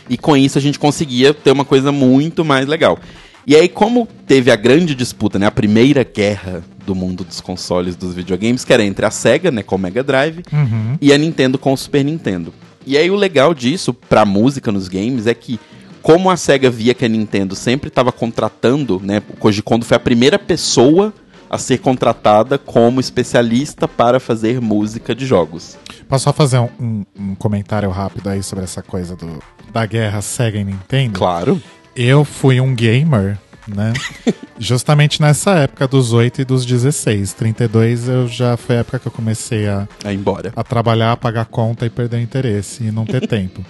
E 0.09 0.17
com 0.17 0.35
isso 0.35 0.57
a 0.57 0.63
gente 0.63 0.79
conseguia 0.79 1.35
ter 1.35 1.51
uma 1.51 1.65
coisa 1.65 1.93
muito 1.93 2.43
mais 2.43 2.67
legal. 2.67 2.99
E 3.47 3.55
aí, 3.55 3.69
como 3.69 4.09
teve 4.27 4.51
a 4.51 4.57
grande 4.57 4.95
disputa, 4.95 5.39
né, 5.39 5.45
a 5.47 5.51
primeira 5.51 6.03
guerra 6.05 6.63
do 6.87 6.95
mundo 6.95 7.23
dos 7.23 7.39
consoles 7.43 7.97
dos 7.97 8.15
videogames, 8.15 8.65
que 8.65 8.73
era 8.73 8.83
entre 8.83 9.05
a 9.05 9.11
Sega, 9.11 9.51
né, 9.51 9.63
com 9.63 9.77
o 9.77 9.79
Mega 9.79 10.03
Drive, 10.03 10.43
Uhum. 10.51 10.97
e 11.03 11.13
a 11.13 11.19
Nintendo 11.19 11.59
com 11.59 11.75
o 11.75 11.77
Super 11.77 12.03
Nintendo. 12.03 12.53
E 12.87 12.97
aí 12.97 13.11
o 13.11 13.15
legal 13.15 13.53
disso 13.53 13.93
pra 13.93 14.25
música 14.25 14.73
nos 14.73 14.89
games 14.89 15.27
é 15.27 15.35
que 15.35 15.61
como 16.01 16.31
a 16.31 16.37
Sega 16.37 16.71
via 16.71 16.95
que 16.95 17.05
a 17.05 17.09
Nintendo 17.09 17.55
sempre 17.55 17.89
estava 17.89 18.11
contratando, 18.11 18.99
né, 19.05 19.23
o 19.29 19.37
Koji 19.37 19.61
Kondo 19.63 19.85
foi 19.85 19.99
a 19.99 20.01
primeira 20.01 20.39
pessoa 20.39 21.13
a 21.51 21.59
ser 21.59 21.79
contratada 21.79 22.57
como 22.57 23.01
especialista 23.01 23.89
para 23.89 24.21
fazer 24.21 24.61
música 24.61 25.15
de 25.15 25.27
jogos. 25.27 25.77
Posso 26.09 26.25
só 26.25 26.33
fazer 26.33 26.59
um, 26.61 26.69
um- 26.81 27.05
um 27.19 27.35
comentário 27.35 27.91
rápido 27.91 28.29
aí 28.31 28.43
sobre 28.43 28.65
essa 28.65 28.83
coisa 28.83 29.17
do, 29.17 29.43
da 29.73 29.85
guerra 29.85 30.23
Sega 30.23 30.59
e 30.59 30.65
Nintendo? 30.65 31.19
Claro. 31.19 31.61
Eu 31.97 32.25
fui 32.25 32.61
um 32.61 32.73
gamer, 32.75 33.37
né? 33.67 33.93
Justamente 34.59 35.21
nessa 35.21 35.53
época 35.59 35.89
dos 35.89 36.13
8 36.13 36.43
e 36.43 36.45
dos 36.45 36.65
16. 36.65 37.33
32 37.33 38.09
eu 38.09 38.29
já 38.29 38.57
foi 38.57 38.77
a 38.77 38.79
época 38.81 38.99
que 39.01 39.09
eu 39.09 39.13
comecei 39.13 39.67
a, 39.67 39.89
Aí 40.05 40.15
embora. 40.15 40.53
a 40.55 40.63
trabalhar, 40.63 41.13
a 41.13 41.17
pagar 41.17 41.47
conta 41.47 41.85
e 41.85 41.91
perder 41.91 42.19
o 42.19 42.21
interesse 42.21 42.85
e 42.85 42.91
não 42.93 43.05
ter 43.05 43.27
tempo. 43.29 43.65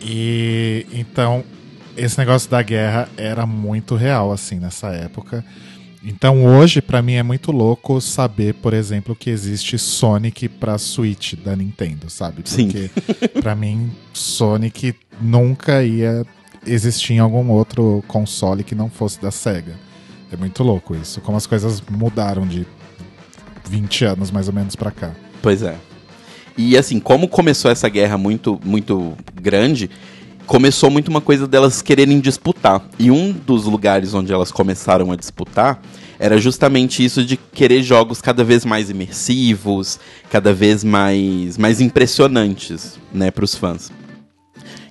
E 0.00 0.86
então 0.92 1.44
esse 1.96 2.18
negócio 2.18 2.50
da 2.50 2.62
guerra 2.62 3.08
era 3.16 3.46
muito 3.46 3.94
real 3.94 4.32
assim 4.32 4.58
nessa 4.58 4.88
época. 4.88 5.44
Então 6.04 6.44
hoje 6.44 6.82
pra 6.82 7.00
mim 7.00 7.14
é 7.14 7.22
muito 7.22 7.52
louco 7.52 8.00
saber, 8.00 8.54
por 8.54 8.74
exemplo, 8.74 9.14
que 9.14 9.30
existe 9.30 9.78
Sonic 9.78 10.48
pra 10.48 10.76
Switch 10.76 11.34
da 11.34 11.54
Nintendo, 11.54 12.10
sabe? 12.10 12.42
Porque 12.42 12.90
pra 13.40 13.54
mim 13.54 13.92
Sonic 14.12 14.94
nunca 15.20 15.84
ia 15.84 16.26
existir 16.66 17.14
em 17.14 17.18
algum 17.20 17.48
outro 17.50 18.02
console 18.08 18.64
que 18.64 18.74
não 18.74 18.90
fosse 18.90 19.20
da 19.20 19.30
Sega. 19.30 19.76
É 20.32 20.36
muito 20.36 20.62
louco 20.62 20.94
isso, 20.96 21.20
como 21.20 21.36
as 21.36 21.46
coisas 21.46 21.80
mudaram 21.90 22.46
de 22.46 22.66
20 23.68 24.04
anos 24.04 24.30
mais 24.30 24.48
ou 24.48 24.54
menos 24.54 24.74
pra 24.74 24.90
cá. 24.90 25.12
Pois 25.40 25.62
é. 25.62 25.76
E 26.56 26.76
assim, 26.76 26.98
como 26.98 27.28
começou 27.28 27.70
essa 27.70 27.88
guerra 27.88 28.18
muito, 28.18 28.60
muito 28.64 29.16
grande, 29.40 29.88
começou 30.46 30.90
muito 30.90 31.08
uma 31.08 31.20
coisa 31.20 31.46
delas 31.46 31.82
quererem 31.82 32.20
disputar. 32.20 32.82
E 32.98 33.10
um 33.10 33.32
dos 33.32 33.64
lugares 33.64 34.14
onde 34.14 34.32
elas 34.32 34.52
começaram 34.52 35.10
a 35.12 35.16
disputar 35.16 35.80
era 36.18 36.38
justamente 36.38 37.04
isso 37.04 37.24
de 37.24 37.36
querer 37.36 37.82
jogos 37.82 38.20
cada 38.20 38.44
vez 38.44 38.64
mais 38.64 38.88
imersivos, 38.90 39.98
cada 40.30 40.52
vez 40.54 40.84
mais, 40.84 41.58
mais 41.58 41.80
impressionantes, 41.80 42.98
né, 43.12 43.30
para 43.30 43.44
os 43.44 43.54
fãs. 43.54 43.90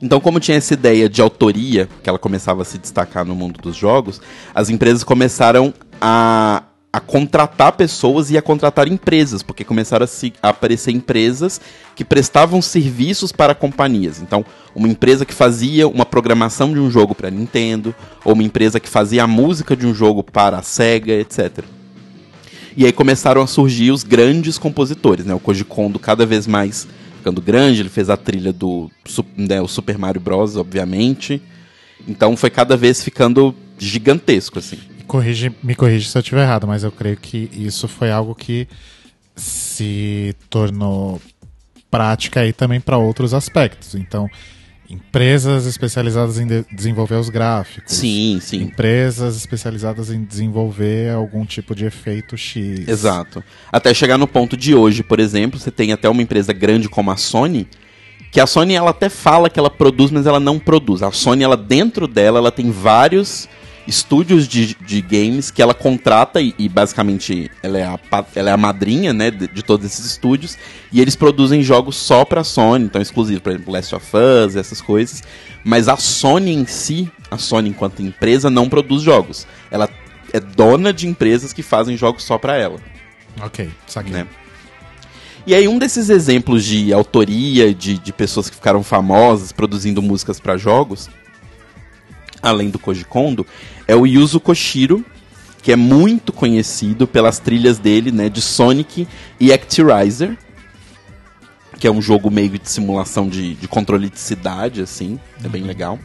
Então, 0.02 0.20
como 0.20 0.39
tinha 0.39 0.58
essa 0.58 0.74
ideia 0.74 1.08
de 1.08 1.22
autoria, 1.22 1.88
que 2.02 2.10
ela 2.10 2.18
começava 2.18 2.64
a 2.64 2.66
se 2.66 2.78
destacar 2.78 3.24
no 3.24 3.36
mundo 3.36 3.62
dos 3.62 3.76
jogos, 3.76 4.20
as 4.54 4.70
empresas 4.70 5.04
começaram 5.04 5.74
a, 6.02 6.64
a 6.94 7.00
contratar 7.00 7.72
pessoas 7.72 8.30
e 8.30 8.38
a 8.38 8.42
contratar 8.42 8.88
empresas, 8.88 9.42
porque 9.42 9.64
começaram 9.64 10.04
a, 10.04 10.08
se, 10.08 10.34
a 10.44 10.50
aparecer 10.50 10.92
empresas 10.92 11.62
que 11.96 12.04
prestavam 12.04 12.62
serviços 12.62 13.32
para 13.32 13.56
companhias. 13.56 14.22
Então, 14.22 14.46
uma 14.76 14.89
empresa 14.89 15.26
que 15.26 15.34
fazia 15.34 15.88
uma 15.88 16.06
programação 16.06 16.74
de 16.74 16.80
um 16.80 16.92
jogo 16.92 17.16
para 17.16 17.32
Nintendo, 17.32 17.96
ou 18.26 18.34
uma 18.34 18.44
empresa 18.44 18.80
que 18.80 18.89
fazia 18.89 19.24
a 19.24 19.28
música 19.28 19.76
de 19.76 19.88
um 19.88 19.94
jogo 19.94 20.22
para 20.22 20.58
a 20.58 20.62
Sega, 20.62 21.14
etc. 21.14 21.64
E 22.76 22.86
aí 22.86 22.92
começaram 22.92 23.42
a 23.42 23.48
surgir 23.48 23.92
os 23.92 24.04
grandes 24.04 24.58
compositores, 24.58 25.26
né? 25.26 25.34
O 25.34 25.39
Koji 25.39 25.64
Kondo 25.64 25.98
cada 26.00 26.26
vez 26.26 26.46
mais 26.46 26.88
ficando 27.18 27.42
grande, 27.42 27.82
ele 27.82 27.89
fez 27.89 28.10
a 28.10 28.18
trilha 28.18 28.52
do 28.52 28.89
né, 29.38 29.62
o 29.62 29.68
Super 29.68 29.98
Mario 29.98 30.20
Bros, 30.20 30.58
obviamente. 30.58 31.42
Então 32.08 32.36
foi 32.36 32.50
cada 32.50 32.76
vez 32.76 33.04
ficando 33.04 33.56
gigantesco, 33.78 34.60
assim. 34.60 34.80
Corrige, 35.12 35.51
me 35.62 35.76
corrige 35.76 36.07
se 36.09 36.18
eu 36.18 36.22
estiver 36.22 36.43
errado, 36.43 36.66
mas 36.66 36.86
eu 36.86 36.91
creio 36.91 37.18
que 37.18 37.49
isso 37.51 37.86
foi 37.86 38.09
algo 38.09 38.34
que 38.34 38.66
se 39.36 40.34
tornou 40.49 41.22
prática 41.89 42.39
aí 42.39 42.53
também 42.53 42.80
para 42.80 42.97
outros 42.97 43.34
aspectos. 43.34 43.93
Então, 43.93 44.30
empresas 44.89 45.66
especializadas 45.66 46.39
em 46.39 46.47
de- 46.47 46.66
desenvolver 46.72 47.16
os 47.16 47.28
gráficos. 47.28 47.93
Sim, 47.93 48.39
sim. 48.41 48.62
Empresas 48.62 49.36
especializadas 49.36 50.09
em 50.12 50.24
desenvolver 50.24 51.14
algum 51.14 51.45
tipo 51.45 51.76
de 51.76 51.84
efeito 51.84 52.38
X. 52.38 52.88
Exato. 52.88 53.43
Até 53.70 53.93
chegar 53.93 54.18
no 54.18 54.28
ponto 54.28 54.55
de 54.55 54.74
hoje, 54.74 55.03
por 55.03 55.20
exemplo, 55.20 55.59
você 55.59 55.72
tem 55.72 55.91
até 55.91 56.07
uma 56.07 56.22
empresa 56.22 56.53
grande 56.53 56.88
como 56.88 57.12
a 57.12 57.18
Sony, 57.18 57.68
que 58.32 58.39
a 58.39 58.47
Sony 58.47 58.76
ela 58.76 58.91
até 58.91 59.09
fala 59.09 59.49
que 59.49 59.59
ela 59.59 59.70
produz, 59.70 60.09
mas 60.09 60.26
ela 60.26 60.39
não 60.39 60.57
produz. 60.57 61.03
A 61.03 61.12
Sony, 61.12 61.43
ela 61.43 61.57
dentro 61.57 62.07
dela, 62.07 62.39
ela 62.39 62.49
tem 62.49 62.72
vários 62.72 63.49
estúdios 63.88 64.48
de, 64.48 64.76
de 64.76 65.02
games 65.02 65.50
que 65.50 65.62
ela 65.62 65.74
contrata 65.74 66.40
e, 66.42 66.54
e, 66.58 66.70
basicamente 66.70 67.50
ela 67.64 67.78
é, 67.78 67.84
a, 67.84 68.00
ela 68.36 68.50
é 68.50 68.54
a 68.54 68.58
madrinha 68.58 69.12
né, 69.12 69.32
de, 69.32 69.48
de 69.48 69.64
todos 69.64 69.86
esses 69.86 70.06
estúdios 70.06 70.58
e 70.92 71.02
eles 71.02 71.16
produzem 71.16 71.64
jogos 71.64 71.96
só 71.96 72.24
pra 72.24 72.44
Sony, 72.44 72.86
então 72.86 73.02
exclusivo, 73.02 73.42
por 73.42 73.52
exemplo, 73.52 73.74
Last 73.74 73.96
of 73.96 74.06
Us, 74.16 74.56
essas 74.56 74.82
coisas. 74.82 75.24
Mas 75.64 75.88
a 75.88 75.98
Sony 75.98 76.54
em 76.54 76.66
si, 76.66 77.12
a 77.30 77.38
Sony 77.38 77.70
enquanto 77.70 78.02
empresa, 78.02 78.50
não 78.50 78.70
produz 78.70 79.02
jogos. 79.02 79.48
Ela 79.70 79.90
é 80.34 80.40
dona 80.40 80.94
de 80.94 81.08
empresas 81.08 81.52
que 81.54 81.62
fazem 81.64 81.98
jogos 81.98 82.24
só 82.24 82.38
pra 82.38 82.56
ela 82.56 82.80
Ok, 83.44 83.70
saquei. 83.88 84.12
né? 84.12 84.28
E 85.46 85.56
aí 85.56 85.68
um 85.68 85.80
desses 85.80 86.10
exemplos 86.10 86.64
de 86.64 86.94
autoria 86.94 87.74
de, 87.74 87.98
de 87.98 88.14
pessoas 88.14 88.50
que 88.50 88.56
ficaram 88.56 88.84
famosas 88.84 89.52
produzindo 89.52 90.02
músicas 90.02 90.40
para 90.40 90.56
jogos, 90.58 91.10
além 92.42 92.70
do 92.70 92.80
Koji 92.80 93.06
Kondo, 93.06 93.46
é 93.88 93.96
o 93.96 94.06
Yuzo 94.06 94.39
Koshiro, 94.39 95.06
que 95.62 95.72
é 95.72 95.76
muito 95.76 96.34
conhecido 96.34 97.06
pelas 97.08 97.39
trilhas 97.39 97.78
dele, 97.78 98.12
né, 98.12 98.30
de 98.30 98.42
Sonic 98.42 99.08
e 99.39 99.54
Actirizer, 99.54 100.38
que 101.80 101.88
é 101.88 101.92
um 101.92 102.02
jogo 102.02 102.30
meio 102.30 102.60
de 102.60 102.70
simulação 102.70 103.28
de, 103.28 103.56
de 103.56 103.68
controle 103.68 104.10
de 104.10 104.20
cidade, 104.20 104.82
assim, 104.82 105.20
é 105.44 105.48
bem 105.48 105.64
legal. 105.64 106.00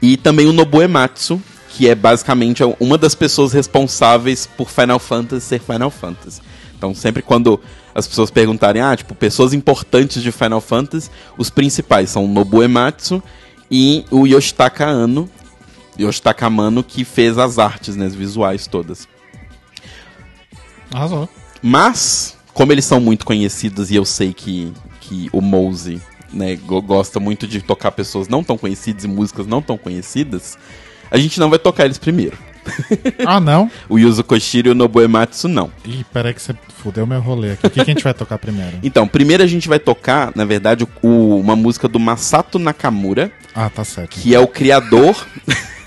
E 0.00 0.16
também 0.16 0.46
o 0.46 0.52
Nobuo 0.52 0.82
Ematsu, 0.82 1.40
que 1.70 1.88
é 1.88 1.94
basicamente 1.94 2.62
uma 2.80 2.98
das 2.98 3.14
pessoas 3.14 3.52
responsáveis 3.52 4.46
por 4.46 4.70
Final 4.70 4.98
Fantasy 4.98 5.46
ser 5.46 5.60
Final 5.60 5.90
Fantasy. 5.90 6.40
Então, 6.76 6.94
sempre 6.94 7.22
quando 7.22 7.60
as 7.94 8.06
pessoas 8.06 8.30
perguntarem, 8.30 8.80
ah, 8.80 8.96
tipo, 8.96 9.14
pessoas 9.14 9.52
importantes 9.52 10.22
de 10.22 10.30
Final 10.30 10.60
Fantasy, 10.60 11.10
os 11.36 11.50
principais 11.50 12.10
são 12.10 12.24
o 12.24 12.28
Nobuo 12.28 12.62
Ematsu 12.62 13.22
e 13.70 14.04
o 14.10 14.26
Yoshitaka 14.26 14.86
Ano, 14.86 15.28
Yoshitaka 15.98 16.46
Amano, 16.46 16.82
que 16.84 17.04
fez 17.04 17.38
as 17.38 17.58
artes, 17.58 17.96
né, 17.96 18.06
as 18.06 18.14
visuais 18.14 18.66
todas. 18.66 19.08
Arrasou. 20.92 21.28
Mas, 21.62 22.36
como 22.54 22.72
eles 22.72 22.84
são 22.84 23.00
muito 23.00 23.26
conhecidos 23.26 23.90
e 23.90 23.96
eu 23.96 24.04
sei 24.04 24.32
que, 24.32 24.72
que 25.00 25.28
o 25.32 25.40
Mose 25.40 26.00
né, 26.32 26.56
go- 26.56 26.80
gosta 26.82 27.18
muito 27.20 27.46
de 27.46 27.60
tocar 27.60 27.90
pessoas 27.92 28.28
não 28.28 28.42
tão 28.44 28.56
conhecidas 28.56 29.04
e 29.04 29.08
músicas 29.08 29.46
não 29.46 29.60
tão 29.60 29.76
conhecidas, 29.76 30.56
a 31.10 31.18
gente 31.18 31.38
não 31.40 31.50
vai 31.50 31.58
tocar 31.58 31.84
eles 31.84 31.98
primeiro. 31.98 32.36
Ah, 33.26 33.40
não? 33.40 33.70
O 33.88 33.98
Yuzo 33.98 34.22
Koshiro 34.22 34.68
e 34.68 34.72
o 34.72 34.74
Nobuo 34.74 35.02
Ematsu 35.02 35.48
não. 35.48 35.70
Ih, 35.84 36.04
peraí 36.12 36.32
que 36.34 36.40
você 36.42 36.54
fudeu 36.82 37.06
meu 37.06 37.20
rolê 37.20 37.52
aqui. 37.52 37.66
O 37.66 37.70
que, 37.70 37.74
que 37.84 37.90
a 37.90 37.94
gente 37.94 38.04
vai 38.04 38.12
tocar 38.14 38.38
primeiro? 38.38 38.78
Então, 38.84 39.08
primeiro 39.08 39.42
a 39.42 39.46
gente 39.46 39.68
vai 39.68 39.78
tocar, 39.78 40.32
na 40.34 40.44
verdade, 40.44 40.86
o- 41.02 41.36
uma 41.38 41.56
música 41.56 41.88
do 41.88 41.98
Masato 41.98 42.58
Nakamura, 42.58 43.32
Ah, 43.54 43.68
tá 43.70 43.84
certo. 43.84 44.10
que 44.10 44.34
é 44.34 44.38
o 44.40 44.46
criador. 44.46 45.26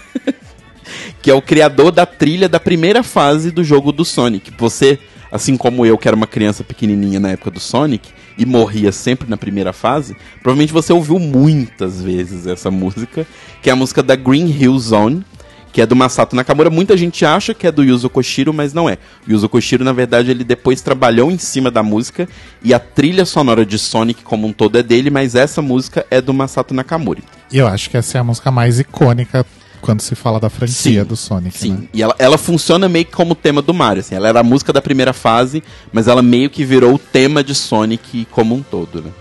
que 1.22 1.30
é 1.30 1.34
o 1.34 1.42
criador 1.42 1.92
da 1.92 2.06
trilha 2.06 2.48
da 2.50 2.60
primeira 2.60 3.04
fase 3.04 3.52
do 3.52 3.64
jogo 3.64 3.92
do 3.92 4.06
Sonic. 4.06 4.52
Você, 4.58 5.00
assim 5.32 5.58
como 5.58 5.86
eu, 5.86 5.98
que 5.98 6.08
era 6.08 6.16
uma 6.16 6.28
criança 6.28 6.64
pequenininha 6.64 7.20
na 7.20 7.30
época 7.30 7.52
do 7.52 7.60
Sonic 7.60 8.10
e 8.38 8.46
morria 8.46 8.92
sempre 8.92 9.30
na 9.30 9.38
primeira 9.38 9.74
fase, 9.74 10.16
provavelmente 10.42 10.74
você 10.74 10.94
ouviu 10.94 11.20
muitas 11.20 12.02
vezes 12.02 12.48
essa 12.48 12.72
música, 12.72 13.28
que 13.62 13.70
é 13.70 13.74
a 13.74 13.76
música 13.76 14.02
da 14.02 14.16
Green 14.16 14.50
Hill 14.50 14.78
Zone, 14.80 15.26
que 15.72 15.82
é 15.82 15.86
do 15.86 15.96
Masato 15.96 16.36
Nakamura. 16.36 16.70
Muita 16.70 16.98
gente 16.98 17.26
acha 17.26 17.54
que 17.54 17.66
é 17.66 17.72
do 17.72 17.84
Yuzo 17.84 18.10
Koshiro, 18.10 18.54
mas 18.54 18.74
não 18.74 18.90
é. 18.90 18.98
O 19.28 19.32
Yuzo 19.32 19.48
Koshiro, 19.48 19.84
na 19.84 19.94
verdade, 19.94 20.32
ele 20.32 20.44
depois 20.44 20.82
trabalhou 20.82 21.32
em 21.32 21.38
cima 21.38 21.72
da 21.72 21.82
música 21.82 22.28
e 22.64 22.74
a 22.74 22.80
trilha 22.80 23.26
sonora 23.26 23.66
de 23.66 23.78
Sonic 23.78 24.24
como 24.24 24.48
um 24.48 24.54
todo 24.54 24.78
é 24.78 24.84
dele, 24.84 25.10
mas 25.10 25.36
essa 25.36 25.62
música 25.62 26.06
é 26.12 26.22
do 26.22 26.34
Masato 26.34 26.74
Nakamura. 26.74 27.22
E 27.52 27.58
eu 27.58 27.68
acho 27.68 27.90
que 27.90 27.98
essa 27.98 28.18
é 28.18 28.22
a 28.22 28.24
música 28.24 28.52
mais 28.52 28.80
icônica 28.80 29.46
quando 29.82 30.02
se 30.02 30.16
fala 30.16 30.40
da 30.40 30.50
franquia 30.50 31.02
Sim, 31.02 31.04
do 31.04 31.16
Sonic. 31.16 31.58
Sim, 31.58 31.72
Né? 31.74 31.88
e 31.94 32.02
ela, 32.02 32.16
ela 32.20 32.38
funciona 32.38 32.88
meio 32.88 33.06
que 33.06 33.12
como 33.12 33.36
tema 33.36 33.62
do 33.62 33.74
Mario, 33.74 34.02
assim. 34.02 34.16
Ela 34.16 34.30
era 34.30 34.40
a 34.40 34.44
música 34.44 34.72
da 34.72 34.82
primeira 34.82 35.12
fase, 35.14 35.64
mas 35.92 36.08
ela 36.08 36.22
meio 36.22 36.50
que 36.50 36.64
virou 36.64 36.94
o 36.96 37.00
tema 37.00 37.44
de 37.44 37.54
Sonic 37.56 38.26
como 38.32 38.56
um 38.56 38.62
todo, 38.62 39.02
né? 39.02 39.12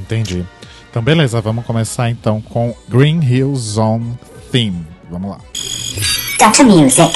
Entendi. 0.00 0.44
Então, 0.90 1.02
beleza, 1.02 1.40
vamos 1.40 1.64
começar 1.64 2.10
então 2.10 2.40
com 2.40 2.74
Green 2.88 3.22
Hill 3.24 3.54
Zone 3.56 4.18
Theme. 4.50 4.86
Vamos 5.10 5.30
lá. 5.30 5.38
Data 6.38 6.62
Music. 6.64 7.10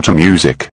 Data 0.00 0.14
Music. 0.14 0.66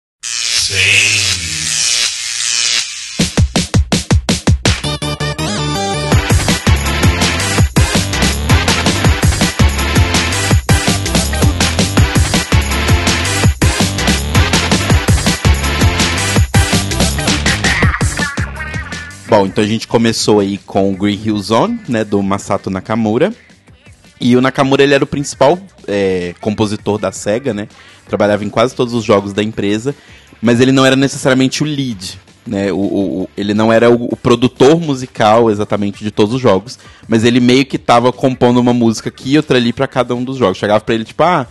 Bom, 19.28 19.48
então 19.48 19.64
a 19.64 19.68
gente 19.68 19.88
começou 19.88 20.40
aí 20.40 20.60
com 20.60 20.92
o 20.92 20.96
Green 20.96 21.20
Hill 21.26 21.40
Zone, 21.40 21.80
né, 21.90 22.04
do 22.04 22.22
Masato 22.22 22.70
Nakamura. 22.70 23.34
E 24.22 24.36
o 24.38 24.42
Nakamura 24.42 24.84
ele 24.84 24.94
era 24.94 25.04
o 25.04 25.08
principal 25.08 25.60
é, 25.88 26.36
compositor 26.40 27.00
da 27.00 27.12
SEGA, 27.12 27.56
né? 27.56 27.68
Trabalhava 28.08 28.44
em 28.46 28.50
quase 28.50 28.76
todos 28.76 28.94
os 28.94 29.04
jogos 29.04 29.34
da 29.34 29.42
empresa, 29.44 29.96
mas 30.42 30.60
ele 30.60 30.72
não 30.72 30.86
era 30.86 30.96
necessariamente 30.96 31.64
o 31.64 31.66
lead, 31.66 32.20
né? 32.46 32.72
O, 32.72 32.78
o- 32.78 33.30
ele 33.36 33.54
não 33.54 33.72
era 33.74 33.90
o, 33.90 34.06
o 34.12 34.16
produtor 34.16 34.80
musical 34.80 35.50
exatamente 35.50 36.04
de 36.04 36.12
todos 36.12 36.34
os 36.36 36.42
jogos, 36.42 36.78
mas 37.08 37.24
ele 37.24 37.40
meio 37.40 37.66
que 37.66 37.78
tava 37.78 38.12
compondo 38.14 38.60
uma 38.60 38.74
música 38.74 39.10
aqui 39.10 39.32
e 39.34 39.38
outra 39.38 39.58
ali 39.58 39.74
pra 39.74 39.88
cada 39.88 40.14
um 40.16 40.24
dos 40.24 40.38
jogos. 40.38 40.58
Chegava 40.58 40.80
pra 40.82 40.94
ele 40.94 41.04
tipo, 41.04 41.24
ah, 41.24 41.48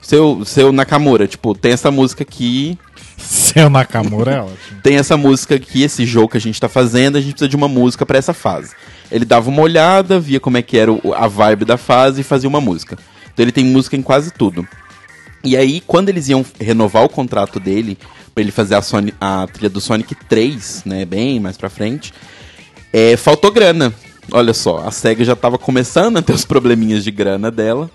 seu, 0.00 0.44
seu 0.44 0.70
Nakamura, 0.72 1.26
tipo, 1.26 1.54
tem 1.54 1.72
essa 1.72 1.90
música 1.90 2.22
aqui, 2.22 2.78
Seu 3.16 3.68
Nakamura 3.68 4.30
é 4.32 4.38
ótimo. 4.42 4.80
tem 4.82 4.96
essa 4.96 5.16
música 5.16 5.56
aqui, 5.56 5.82
esse 5.82 6.06
jogo 6.06 6.28
que 6.28 6.36
a 6.36 6.40
gente 6.40 6.60
tá 6.60 6.68
fazendo, 6.68 7.16
a 7.16 7.20
gente 7.20 7.32
precisa 7.32 7.48
de 7.48 7.56
uma 7.56 7.66
música 7.66 8.06
pra 8.06 8.16
essa 8.16 8.32
fase. 8.32 8.74
Ele 9.10 9.24
dava 9.24 9.48
uma 9.50 9.62
olhada, 9.62 10.20
via 10.20 10.38
como 10.38 10.56
é 10.56 10.62
que 10.62 10.78
era 10.78 10.92
o- 10.92 11.12
a 11.14 11.26
vibe 11.26 11.64
da 11.64 11.76
fase 11.76 12.20
e 12.20 12.24
fazia 12.24 12.48
uma 12.48 12.60
música. 12.60 12.96
Então 13.34 13.42
ele 13.44 13.50
tem 13.52 13.64
música 13.64 13.96
em 13.96 14.02
quase 14.02 14.30
tudo. 14.30 14.64
E 15.44 15.56
aí, 15.56 15.80
quando 15.86 16.08
eles 16.08 16.28
iam 16.28 16.44
renovar 16.60 17.04
o 17.04 17.08
contrato 17.08 17.60
dele, 17.60 17.96
pra 18.34 18.42
ele 18.42 18.50
fazer 18.52 18.74
a, 18.74 18.82
Sony- 18.82 19.14
a 19.20 19.46
trilha 19.52 19.70
do 19.70 19.80
Sonic 19.80 20.14
3, 20.28 20.82
né, 20.84 21.04
bem 21.04 21.38
mais 21.40 21.56
pra 21.56 21.68
frente, 21.70 22.12
é, 22.92 23.16
faltou 23.16 23.50
grana. 23.50 23.92
Olha 24.30 24.52
só, 24.52 24.86
a 24.86 24.90
SEGA 24.90 25.24
já 25.24 25.34
tava 25.36 25.56
começando 25.56 26.18
a 26.18 26.22
ter 26.22 26.32
os 26.34 26.44
probleminhas 26.44 27.02
de 27.02 27.10
grana 27.10 27.50
dela. 27.50 27.90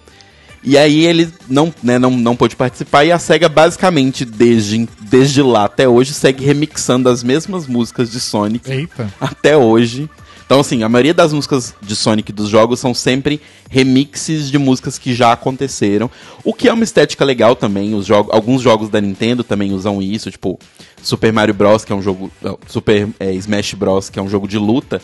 E 0.64 0.78
aí 0.78 1.06
ele 1.06 1.30
não, 1.50 1.74
né, 1.84 2.00
não, 2.00 2.10
não 2.12 2.36
pôde 2.38 2.56
participar 2.56 3.04
e 3.04 3.12
a 3.12 3.20
SEGA 3.20 3.50
basicamente, 3.50 4.24
desde, 4.24 4.88
desde 5.02 5.42
lá 5.42 5.66
até 5.66 5.88
hoje, 5.90 6.14
segue 6.14 6.46
remixando 6.46 7.10
as 7.10 7.22
mesmas 7.22 7.68
músicas 7.68 8.10
de 8.10 8.20
Sonic 8.20 8.72
Eita. 8.72 9.14
até 9.20 9.58
hoje. 9.58 10.10
Então, 10.46 10.60
assim, 10.60 10.84
a 10.84 10.90
maioria 10.90 11.14
das 11.14 11.34
músicas 11.34 11.74
de 11.82 11.96
Sonic 11.96 12.32
dos 12.32 12.50
jogos 12.50 12.80
são 12.80 12.94
sempre 12.94 13.42
remixes 13.70 14.52
de 14.52 14.58
músicas 14.58 15.00
que 15.00 15.14
já 15.14 15.32
aconteceram. 15.32 16.12
O 16.44 16.54
que 16.54 16.68
é 16.68 16.74
uma 16.74 16.84
estética 16.84 17.24
legal 17.24 17.56
também. 17.56 17.94
Os 17.96 18.06
jogos, 18.06 18.34
alguns 18.34 18.62
jogos 18.62 18.90
da 18.90 19.00
Nintendo 19.00 19.44
também 19.44 19.74
usam 19.74 20.02
isso, 20.02 20.30
tipo 20.30 20.60
Super 21.02 21.32
Mario 21.32 21.54
Bros, 21.54 21.86
que 21.86 21.92
é 21.92 21.96
um 21.96 22.02
jogo. 22.02 22.32
não, 22.42 22.60
Super 22.68 23.08
é, 23.20 23.34
Smash 23.34 23.74
Bros, 23.74 24.10
que 24.10 24.20
é 24.20 24.22
um 24.22 24.30
jogo 24.30 24.48
de 24.48 24.58
luta. 24.58 25.02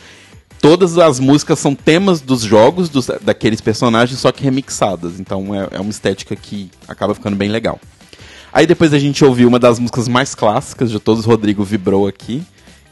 Todas 0.62 0.98
as 0.98 1.20
músicas 1.22 1.58
são 1.58 1.74
temas 1.74 2.20
dos 2.20 2.42
jogos, 2.42 2.90
dos, 2.90 3.08
daqueles 3.22 3.62
personagens, 3.62 4.20
só 4.20 4.32
que 4.32 4.44
remixadas. 4.44 5.20
Então 5.20 5.56
é, 5.56 5.70
é 5.72 5.80
uma 5.80 5.90
estética 5.90 6.36
que 6.36 6.70
acaba 6.88 7.16
ficando 7.16 7.36
bem 7.36 7.50
legal. 7.50 7.80
Aí 8.52 8.68
depois 8.68 8.94
a 8.94 9.00
gente 9.00 9.24
ouviu 9.24 9.48
uma 9.48 9.60
das 9.60 9.80
músicas 9.80 10.08
mais 10.08 10.36
clássicas 10.36 10.92
de 10.92 11.00
todos, 11.00 11.24
Rodrigo 11.24 11.64
vibrou 11.64 12.08
aqui, 12.08 12.44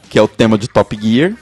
que 0.08 0.18
é 0.18 0.22
o 0.22 0.28
tema 0.28 0.56
de 0.56 0.68
Top 0.68 0.98
Gear. 1.00 1.34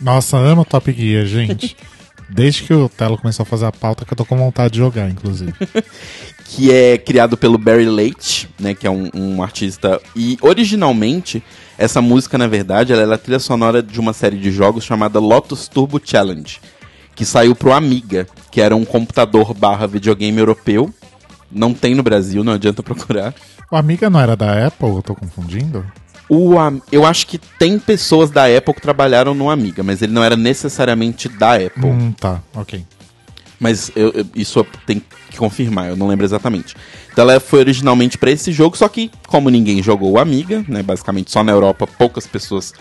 Nossa, 0.00 0.36
amo 0.36 0.64
Top 0.64 0.90
Gear, 0.92 1.26
gente. 1.26 1.76
Desde 2.28 2.62
que 2.62 2.72
o 2.72 2.88
Telo 2.88 3.18
começou 3.18 3.42
a 3.42 3.46
fazer 3.46 3.66
a 3.66 3.72
pauta 3.72 4.04
que 4.04 4.12
eu 4.12 4.16
tô 4.16 4.24
com 4.24 4.36
vontade 4.36 4.74
de 4.74 4.78
jogar, 4.78 5.10
inclusive. 5.10 5.52
que 6.46 6.72
é 6.72 6.96
criado 6.96 7.36
pelo 7.36 7.58
Barry 7.58 7.86
Leite, 7.86 8.48
né, 8.58 8.72
que 8.72 8.86
é 8.86 8.90
um, 8.90 9.10
um 9.14 9.42
artista. 9.42 10.00
E 10.14 10.38
originalmente, 10.40 11.42
essa 11.76 12.00
música, 12.00 12.38
na 12.38 12.46
verdade, 12.46 12.92
ela 12.92 13.02
é 13.02 13.14
a 13.14 13.18
trilha 13.18 13.38
sonora 13.40 13.82
de 13.82 13.98
uma 13.98 14.12
série 14.12 14.38
de 14.38 14.50
jogos 14.52 14.84
chamada 14.84 15.18
Lotus 15.18 15.66
Turbo 15.66 16.00
Challenge, 16.02 16.60
que 17.16 17.24
saiu 17.24 17.54
pro 17.54 17.72
Amiga, 17.72 18.26
que 18.50 18.60
era 18.60 18.76
um 18.76 18.84
computador 18.84 19.52
barra 19.52 19.86
videogame 19.86 20.38
europeu. 20.38 20.92
Não 21.50 21.74
tem 21.74 21.96
no 21.96 22.02
Brasil, 22.02 22.44
não 22.44 22.52
adianta 22.52 22.82
procurar. 22.84 23.34
O 23.70 23.76
Amiga 23.76 24.08
não 24.08 24.20
era 24.20 24.36
da 24.36 24.66
Apple, 24.66 24.88
eu 24.88 25.02
tô 25.02 25.16
confundindo? 25.16 25.84
O, 26.30 26.54
eu 26.92 27.04
acho 27.04 27.26
que 27.26 27.38
tem 27.38 27.76
pessoas 27.78 28.30
da 28.30 28.44
Apple 28.46 28.72
que 28.74 28.80
trabalharam 28.80 29.34
no 29.34 29.50
Amiga, 29.50 29.82
mas 29.82 30.00
ele 30.00 30.12
não 30.12 30.22
era 30.22 30.36
necessariamente 30.36 31.28
da 31.28 31.56
Apple. 31.56 31.84
Hum, 31.86 32.12
tá, 32.12 32.40
ok. 32.54 32.84
Mas 33.58 33.90
eu- 33.96 34.10
eu- 34.12 34.26
isso 34.34 34.60
eu 34.60 34.66
tenho 34.86 35.02
que 35.28 35.36
confirmar, 35.36 35.88
eu 35.88 35.96
não 35.96 36.06
lembro 36.06 36.24
exatamente. 36.24 36.74
Então 37.12 37.28
ela 37.28 37.40
foi 37.40 37.58
originalmente 37.58 38.16
pra 38.16 38.30
esse 38.30 38.52
jogo, 38.52 38.76
só 38.76 38.88
que 38.88 39.10
como 39.26 39.50
ninguém 39.50 39.82
jogou 39.82 40.12
o 40.12 40.18
Amiga, 40.18 40.64
né, 40.68 40.82
basicamente 40.82 41.30
só 41.32 41.42
na 41.42 41.50
Europa 41.52 41.84
poucas 41.86 42.26
pessoas 42.28 42.72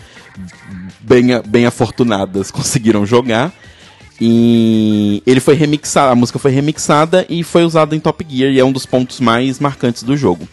bem, 1.01 1.25
bem 1.47 1.65
afortunadas 1.65 2.51
conseguiram 2.51 3.05
jogar. 3.05 3.51
E 4.21 5.23
ele 5.25 5.39
foi 5.39 5.55
remixado, 5.55 6.11
a 6.11 6.15
música 6.15 6.37
foi 6.37 6.51
remixada 6.51 7.25
e 7.29 7.41
foi 7.43 7.63
usada 7.63 7.95
em 7.95 7.99
Top 7.99 8.25
Gear 8.29 8.51
e 8.51 8.59
é 8.59 8.65
um 8.65 8.71
dos 8.71 8.85
pontos 8.85 9.19
mais 9.19 9.59
marcantes 9.59 10.03
do 10.03 10.15
jogo. 10.17 10.47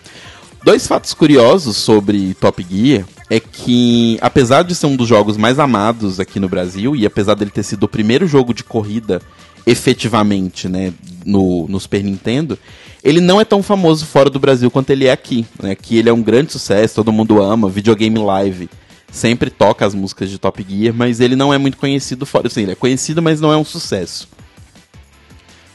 Dois 0.66 0.84
fatos 0.84 1.14
curiosos 1.14 1.76
sobre 1.76 2.34
Top 2.34 2.66
Gear 2.68 3.04
é 3.30 3.38
que, 3.38 4.18
apesar 4.20 4.64
de 4.64 4.74
ser 4.74 4.86
um 4.86 4.96
dos 4.96 5.06
jogos 5.06 5.36
mais 5.36 5.60
amados 5.60 6.18
aqui 6.18 6.40
no 6.40 6.48
Brasil, 6.48 6.96
e 6.96 7.06
apesar 7.06 7.34
dele 7.34 7.52
ter 7.52 7.62
sido 7.62 7.84
o 7.84 7.88
primeiro 7.88 8.26
jogo 8.26 8.52
de 8.52 8.64
corrida 8.64 9.22
efetivamente 9.64 10.68
né, 10.68 10.92
no, 11.24 11.68
no 11.68 11.78
Super 11.78 12.02
Nintendo, 12.02 12.58
ele 13.04 13.20
não 13.20 13.40
é 13.40 13.44
tão 13.44 13.62
famoso 13.62 14.06
fora 14.06 14.28
do 14.28 14.40
Brasil 14.40 14.68
quanto 14.68 14.90
ele 14.90 15.06
é 15.06 15.12
aqui. 15.12 15.46
Né? 15.62 15.70
Aqui 15.70 15.98
ele 15.98 16.08
é 16.08 16.12
um 16.12 16.20
grande 16.20 16.50
sucesso, 16.50 16.96
todo 16.96 17.12
mundo 17.12 17.40
ama, 17.40 17.68
videogame 17.68 18.18
live 18.18 18.68
sempre 19.08 19.50
toca 19.50 19.86
as 19.86 19.94
músicas 19.94 20.28
de 20.28 20.36
Top 20.36 20.66
Gear, 20.68 20.92
mas 20.92 21.20
ele 21.20 21.36
não 21.36 21.54
é 21.54 21.58
muito 21.58 21.76
conhecido 21.76 22.26
fora. 22.26 22.48
Assim, 22.48 22.62
ele 22.62 22.72
é 22.72 22.74
conhecido, 22.74 23.22
mas 23.22 23.40
não 23.40 23.52
é 23.52 23.56
um 23.56 23.64
sucesso 23.64 24.28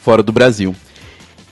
fora 0.01 0.21
do 0.21 0.33
Brasil. 0.33 0.75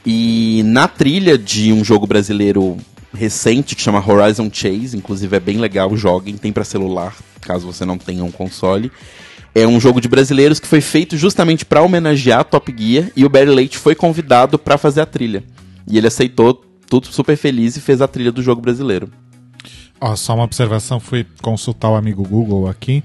E 0.05 0.61
na 0.65 0.89
trilha 0.89 1.37
de 1.37 1.71
um 1.71 1.85
jogo 1.85 2.05
brasileiro 2.05 2.77
recente 3.13 3.75
que 3.75 3.81
chama 3.81 4.03
Horizon 4.05 4.49
Chase, 4.51 4.95
inclusive 4.95 5.35
é 5.35 5.39
bem 5.39 5.57
legal, 5.57 5.95
joguem, 5.95 6.37
tem 6.37 6.51
pra 6.51 6.63
celular, 6.63 7.15
caso 7.41 7.65
você 7.65 7.85
não 7.85 7.97
tenha 7.97 8.23
um 8.23 8.31
console. 8.31 8.91
É 9.53 9.65
um 9.65 9.79
jogo 9.79 9.99
de 9.99 10.07
brasileiros 10.07 10.59
que 10.59 10.67
foi 10.67 10.79
feito 10.79 11.17
justamente 11.17 11.65
pra 11.65 11.81
homenagear 11.81 12.45
Top 12.45 12.73
Gear 12.77 13.11
e 13.15 13.25
o 13.25 13.29
Barry 13.29 13.49
Leite 13.49 13.77
foi 13.77 13.95
convidado 13.95 14.59
pra 14.59 14.77
fazer 14.77 15.01
a 15.01 15.05
trilha. 15.05 15.43
E 15.87 15.97
ele 15.97 16.07
aceitou, 16.07 16.53
tudo 16.87 17.07
super 17.07 17.35
feliz 17.35 17.75
e 17.75 17.81
fez 17.81 18.01
a 18.01 18.07
trilha 18.07 18.31
do 18.31 18.43
jogo 18.43 18.61
brasileiro. 18.61 19.09
Ó, 19.99 20.15
só 20.15 20.35
uma 20.35 20.43
observação, 20.43 20.99
fui 20.99 21.25
consultar 21.41 21.89
o 21.89 21.95
amigo 21.95 22.23
Google 22.23 22.67
aqui. 22.69 23.03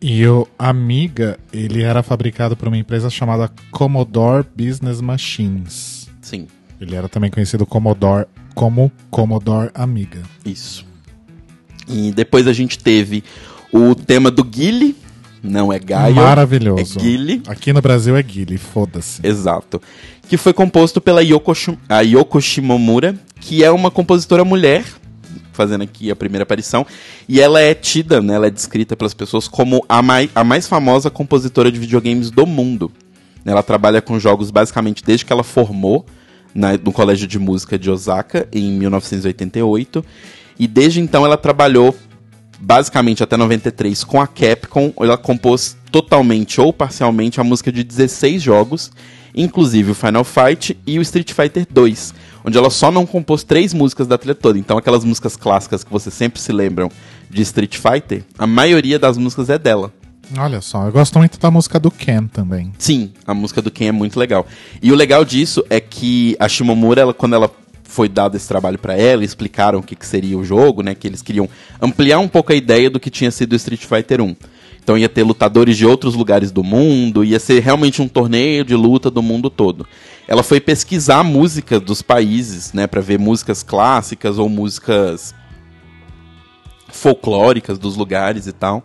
E 0.00 0.26
o 0.26 0.48
Amiga, 0.58 1.38
ele 1.52 1.82
era 1.82 2.02
fabricado 2.02 2.56
por 2.56 2.66
uma 2.66 2.76
empresa 2.76 3.08
chamada 3.08 3.48
Commodore 3.70 4.44
Business 4.56 5.00
Machines. 5.00 6.08
Sim, 6.20 6.48
Ele 6.80 6.96
era 6.96 7.08
também 7.08 7.30
conhecido 7.30 7.64
Commodore, 7.64 8.26
como 8.54 8.90
Commodore 9.10 9.70
Amiga. 9.74 10.22
isso. 10.44 10.84
E 11.88 12.12
depois 12.12 12.46
a 12.46 12.52
gente 12.52 12.78
teve 12.78 13.24
o 13.72 13.94
tema 13.94 14.30
do 14.30 14.44
Guile, 14.44 14.96
não 15.42 15.72
é 15.72 15.78
Gaio, 15.78 16.14
Maravilhoso. 16.14 16.98
é 16.98 17.02
Guile. 17.02 17.42
Aqui 17.46 17.72
no 17.72 17.82
Brasil 17.82 18.16
é 18.16 18.22
Guile, 18.22 18.56
foda-se. 18.56 19.26
Exato. 19.26 19.82
Que 20.28 20.36
foi 20.36 20.52
composto 20.52 21.00
pela 21.00 21.22
Yoko, 21.22 21.52
a 21.88 22.00
Yoko 22.00 22.40
Shimomura, 22.40 23.16
que 23.40 23.64
é 23.64 23.70
uma 23.70 23.90
compositora 23.90 24.44
mulher, 24.44 24.84
fazendo 25.52 25.82
aqui 25.82 26.10
a 26.10 26.16
primeira 26.16 26.44
aparição. 26.44 26.86
E 27.28 27.40
ela 27.40 27.60
é 27.60 27.74
tida, 27.74 28.22
né, 28.22 28.34
ela 28.34 28.46
é 28.46 28.50
descrita 28.50 28.96
pelas 28.96 29.14
pessoas 29.14 29.48
como 29.48 29.84
a 29.88 30.00
mais, 30.00 30.30
a 30.34 30.44
mais 30.44 30.66
famosa 30.68 31.10
compositora 31.10 31.70
de 31.72 31.78
videogames 31.78 32.30
do 32.30 32.46
mundo. 32.46 32.90
Ela 33.44 33.62
trabalha 33.62 34.00
com 34.00 34.18
jogos 34.20 34.50
basicamente 34.50 35.02
desde 35.04 35.24
que 35.24 35.32
ela 35.32 35.42
formou 35.42 36.06
na- 36.54 36.76
no 36.78 36.92
Colégio 36.92 37.26
de 37.26 37.38
Música 37.38 37.78
de 37.78 37.90
Osaka, 37.90 38.46
em 38.52 38.72
1988. 38.72 40.04
E 40.58 40.66
desde 40.66 41.00
então 41.00 41.24
ela 41.24 41.36
trabalhou 41.36 41.96
basicamente 42.60 43.22
até 43.22 43.36
93 43.36 44.04
com 44.04 44.20
a 44.20 44.26
Capcom, 44.26 44.92
ela 45.00 45.18
compôs 45.18 45.76
totalmente 45.90 46.60
ou 46.60 46.72
parcialmente 46.72 47.40
a 47.40 47.44
música 47.44 47.72
de 47.72 47.82
16 47.82 48.40
jogos, 48.40 48.92
inclusive 49.34 49.90
o 49.90 49.94
Final 49.94 50.22
Fight 50.24 50.78
e 50.86 50.98
o 50.98 51.02
Street 51.02 51.32
Fighter 51.32 51.66
2, 51.68 52.14
onde 52.44 52.56
ela 52.56 52.70
só 52.70 52.90
não 52.92 53.04
compôs 53.04 53.42
três 53.42 53.74
músicas 53.74 54.06
da 54.06 54.16
trilha 54.16 54.34
toda. 54.34 54.58
Então 54.58 54.78
aquelas 54.78 55.04
músicas 55.04 55.36
clássicas 55.36 55.82
que 55.82 55.90
você 55.90 56.10
sempre 56.10 56.40
se 56.40 56.52
lembram 56.52 56.88
de 57.28 57.42
Street 57.42 57.76
Fighter, 57.76 58.22
a 58.38 58.46
maioria 58.46 58.98
das 58.98 59.18
músicas 59.18 59.50
é 59.50 59.58
dela. 59.58 59.92
Olha 60.38 60.60
só, 60.60 60.86
eu 60.86 60.92
gosto 60.92 61.18
muito 61.18 61.38
da 61.38 61.50
música 61.50 61.78
do 61.78 61.90
Ken 61.90 62.26
também. 62.26 62.72
Sim, 62.78 63.12
a 63.26 63.34
música 63.34 63.60
do 63.60 63.70
Ken 63.70 63.88
é 63.88 63.92
muito 63.92 64.18
legal. 64.18 64.46
E 64.82 64.90
o 64.90 64.94
legal 64.94 65.24
disso 65.24 65.64
é 65.68 65.80
que 65.80 66.36
a 66.38 66.48
Shimomura, 66.48 67.02
ela, 67.02 67.14
quando 67.14 67.34
ela 67.34 67.50
foi 67.84 68.08
dado 68.08 68.36
esse 68.36 68.48
trabalho 68.48 68.78
pra 68.78 68.96
ela, 68.96 69.24
explicaram 69.24 69.80
o 69.80 69.82
que, 69.82 69.94
que 69.94 70.06
seria 70.06 70.38
o 70.38 70.44
jogo, 70.44 70.82
né? 70.82 70.94
Que 70.94 71.06
eles 71.06 71.20
queriam 71.20 71.48
ampliar 71.80 72.18
um 72.18 72.28
pouco 72.28 72.52
a 72.52 72.56
ideia 72.56 72.88
do 72.88 72.98
que 72.98 73.10
tinha 73.10 73.30
sido 73.30 73.54
Street 73.54 73.84
Fighter 73.84 74.20
1. 74.22 74.34
Então 74.82 74.98
ia 74.98 75.08
ter 75.08 75.22
lutadores 75.22 75.76
de 75.76 75.86
outros 75.86 76.14
lugares 76.14 76.50
do 76.50 76.64
mundo, 76.64 77.22
ia 77.22 77.38
ser 77.38 77.60
realmente 77.60 78.02
um 78.02 78.08
torneio 78.08 78.64
de 78.64 78.74
luta 78.74 79.10
do 79.10 79.22
mundo 79.22 79.48
todo. 79.48 79.86
ela 80.26 80.42
foi 80.42 80.60
pesquisar 80.60 81.18
a 81.18 81.24
música 81.24 81.78
dos 81.78 82.02
países, 82.02 82.72
né, 82.72 82.86
para 82.86 83.00
ver 83.00 83.18
músicas 83.18 83.62
clássicas 83.62 84.38
ou 84.38 84.48
músicas 84.48 85.34
folclóricas 86.88 87.78
dos 87.78 87.96
lugares 87.96 88.46
e 88.46 88.52
tal, 88.52 88.84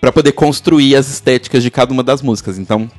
para 0.00 0.10
poder 0.10 0.32
construir 0.32 0.96
as 0.96 1.08
estéticas 1.08 1.62
de 1.62 1.70
cada 1.70 1.92
uma 1.92 2.02
das 2.02 2.22
músicas. 2.22 2.58
Então, 2.58 2.90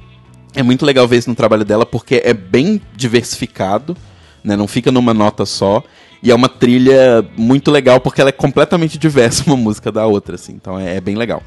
é 0.53 0.61
muito 0.61 0.85
legal 0.85 1.07
ver 1.07 1.17
isso 1.17 1.29
no 1.29 1.35
trabalho 1.35 1.65
dela 1.65 1.85
porque 1.85 2.21
é 2.23 2.33
bem 2.33 2.81
diversificado, 2.95 3.95
né, 4.43 4.55
não 4.55 4.67
fica 4.67 4.91
numa 4.91 5.13
nota 5.13 5.45
só. 5.45 5.83
E 6.23 6.29
é 6.29 6.35
uma 6.35 6.47
trilha 6.47 7.27
muito 7.35 7.71
legal 7.71 7.99
porque 7.99 8.21
ela 8.21 8.29
é 8.29 8.33
completamente 8.33 8.97
diversa 8.99 9.43
uma 9.47 9.57
música 9.57 9.91
da 9.91 10.05
outra, 10.05 10.35
assim. 10.35 10.53
Então 10.53 10.79
é, 10.79 10.97
é 10.97 11.01
bem 11.01 11.15
legal. 11.15 11.41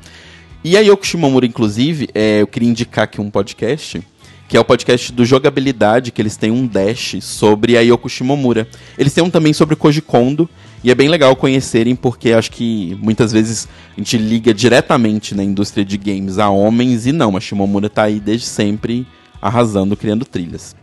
E 0.64 0.76
a 0.76 0.80
Yoko 0.80 1.06
Shimomura, 1.06 1.46
inclusive, 1.46 2.08
é, 2.14 2.40
eu 2.40 2.46
queria 2.46 2.68
indicar 2.68 3.04
aqui 3.04 3.20
um 3.20 3.30
podcast, 3.30 4.02
que 4.48 4.56
é 4.56 4.60
o 4.60 4.64
podcast 4.64 5.12
do 5.12 5.24
Jogabilidade, 5.24 6.10
que 6.10 6.20
eles 6.20 6.36
têm 6.36 6.50
um 6.50 6.66
dash 6.66 7.16
sobre 7.20 7.76
a 7.76 7.82
Yoko 7.82 8.08
Shimomura. 8.08 8.66
Eles 8.98 9.12
têm 9.12 9.22
um 9.22 9.30
também 9.30 9.52
sobre 9.52 9.76
Koji 9.76 10.00
Kondo, 10.00 10.48
e 10.84 10.90
é 10.90 10.94
bem 10.94 11.08
legal 11.08 11.34
conhecerem, 11.34 11.96
porque 11.96 12.32
acho 12.32 12.52
que 12.52 12.94
muitas 13.00 13.32
vezes 13.32 13.66
a 13.96 13.98
gente 13.98 14.18
liga 14.18 14.52
diretamente 14.52 15.34
na 15.34 15.42
indústria 15.42 15.82
de 15.82 15.96
games 15.96 16.38
a 16.38 16.50
homens, 16.50 17.06
e 17.06 17.12
não, 17.12 17.34
a 17.36 17.40
Shimomura 17.40 17.88
tá 17.88 18.02
aí 18.02 18.20
desde 18.20 18.46
sempre 18.46 19.06
arrasando, 19.40 19.96
criando 19.96 20.26
trilhas. 20.26 20.76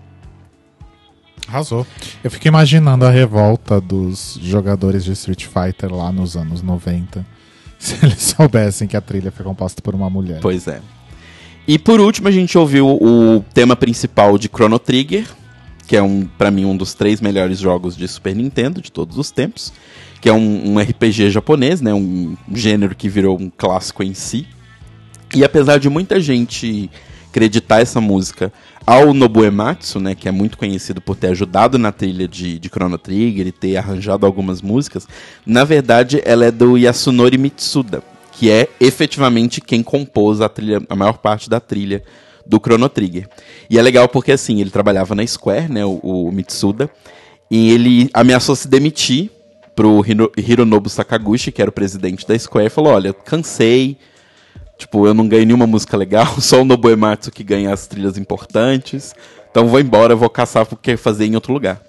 Arrasou. 1.47 1.85
Eu 2.23 2.31
fico 2.31 2.47
imaginando 2.47 3.05
a 3.05 3.11
revolta 3.11 3.79
dos 3.79 4.39
jogadores 4.41 5.03
de 5.03 5.11
Street 5.11 5.45
Fighter 5.45 5.93
lá 5.93 6.11
nos 6.11 6.35
anos 6.35 6.63
90. 6.63 7.23
Se 7.77 8.03
eles 8.03 8.21
soubessem 8.21 8.87
que 8.87 8.97
a 8.97 9.01
trilha 9.01 9.31
foi 9.31 9.45
composta 9.45 9.81
por 9.81 9.93
uma 9.93 10.09
mulher. 10.09 10.39
Pois 10.41 10.67
é. 10.67 10.81
E 11.67 11.77
por 11.77 11.99
último, 11.99 12.27
a 12.27 12.31
gente 12.31 12.57
ouviu 12.57 12.87
o 12.87 13.43
tema 13.53 13.75
principal 13.75 14.37
de 14.37 14.47
Chrono 14.47 14.79
Trigger, 14.79 15.27
que 15.87 15.95
é 15.95 16.01
um, 16.01 16.25
para 16.25 16.51
mim 16.51 16.65
um 16.65 16.75
dos 16.75 16.93
três 16.93 17.19
melhores 17.21 17.59
jogos 17.59 17.95
de 17.95 18.07
Super 18.07 18.35
Nintendo 18.35 18.81
de 18.81 18.91
todos 18.91 19.17
os 19.17 19.31
tempos, 19.31 19.73
que 20.19 20.29
é 20.29 20.33
um, 20.33 20.73
um 20.73 20.79
RPG 20.79 21.31
japonês, 21.31 21.81
né, 21.81 21.93
um 21.93 22.35
gênero 22.53 22.95
que 22.95 23.09
virou 23.09 23.39
um 23.39 23.49
clássico 23.49 24.03
em 24.03 24.13
si. 24.13 24.47
E 25.33 25.43
apesar 25.43 25.79
de 25.79 25.89
muita 25.89 26.19
gente 26.19 26.89
acreditar 27.29 27.81
essa 27.81 28.01
música 28.01 28.51
ao 28.85 29.13
Nobuematsu, 29.13 29.99
né, 29.99 30.13
que 30.13 30.27
é 30.27 30.31
muito 30.31 30.57
conhecido 30.57 31.01
por 31.01 31.15
ter 31.15 31.27
ajudado 31.27 31.79
na 31.79 31.91
trilha 31.91 32.27
de, 32.27 32.59
de 32.59 32.69
Chrono 32.69 32.97
Trigger 32.97 33.47
e 33.47 33.51
ter 33.51 33.77
arranjado 33.77 34.25
algumas 34.25 34.61
músicas, 34.61 35.07
na 35.45 35.63
verdade 35.63 36.21
ela 36.25 36.45
é 36.45 36.51
do 36.51 36.77
Yasunori 36.77 37.37
Mitsuda, 37.37 38.03
que 38.33 38.49
é 38.49 38.67
efetivamente 38.79 39.61
quem 39.61 39.81
compôs 39.81 40.41
a 40.41 40.49
trilha, 40.49 40.81
a 40.89 40.95
maior 40.95 41.17
parte 41.17 41.49
da 41.49 41.59
trilha 41.59 42.03
do 42.45 42.59
Chrono 42.59 42.89
Trigger. 42.89 43.27
E 43.69 43.77
é 43.77 43.81
legal 43.81 44.07
porque 44.07 44.31
assim, 44.31 44.61
ele 44.61 44.69
trabalhava 44.69 45.15
na 45.15 45.25
Square, 45.25 45.71
né, 45.71 45.85
o, 45.85 45.99
o 46.01 46.31
Mitsuda, 46.31 46.89
e 47.49 47.71
ele 47.71 48.09
ameaçou 48.13 48.55
se 48.55 48.67
demitir 48.67 49.29
pro 49.75 50.03
Hiro, 50.05 50.31
Hironobu 50.37 50.89
Sakaguchi, 50.89 51.51
que 51.51 51.61
era 51.61 51.69
o 51.69 51.73
presidente 51.73 52.27
da 52.27 52.37
Square, 52.37 52.67
e 52.67 52.69
falou: 52.69 52.93
"Olha, 52.93 53.13
cansei, 53.13 53.97
Tipo, 54.81 55.05
eu 55.05 55.13
não 55.13 55.27
ganhei 55.27 55.45
nenhuma 55.45 55.67
música 55.67 55.95
legal, 55.95 56.25
só 56.41 56.59
o 56.59 56.65
Nobuematsu 56.65 57.29
que 57.29 57.43
ganha 57.43 57.71
as 57.71 57.85
trilhas 57.85 58.17
importantes. 58.17 59.13
Então 59.51 59.67
vou 59.67 59.79
embora, 59.79 60.15
vou 60.15 60.27
caçar 60.27 60.65
porque 60.65 60.97
fazer 60.97 61.25
em 61.25 61.35
outro 61.35 61.53
lugar. 61.53 61.79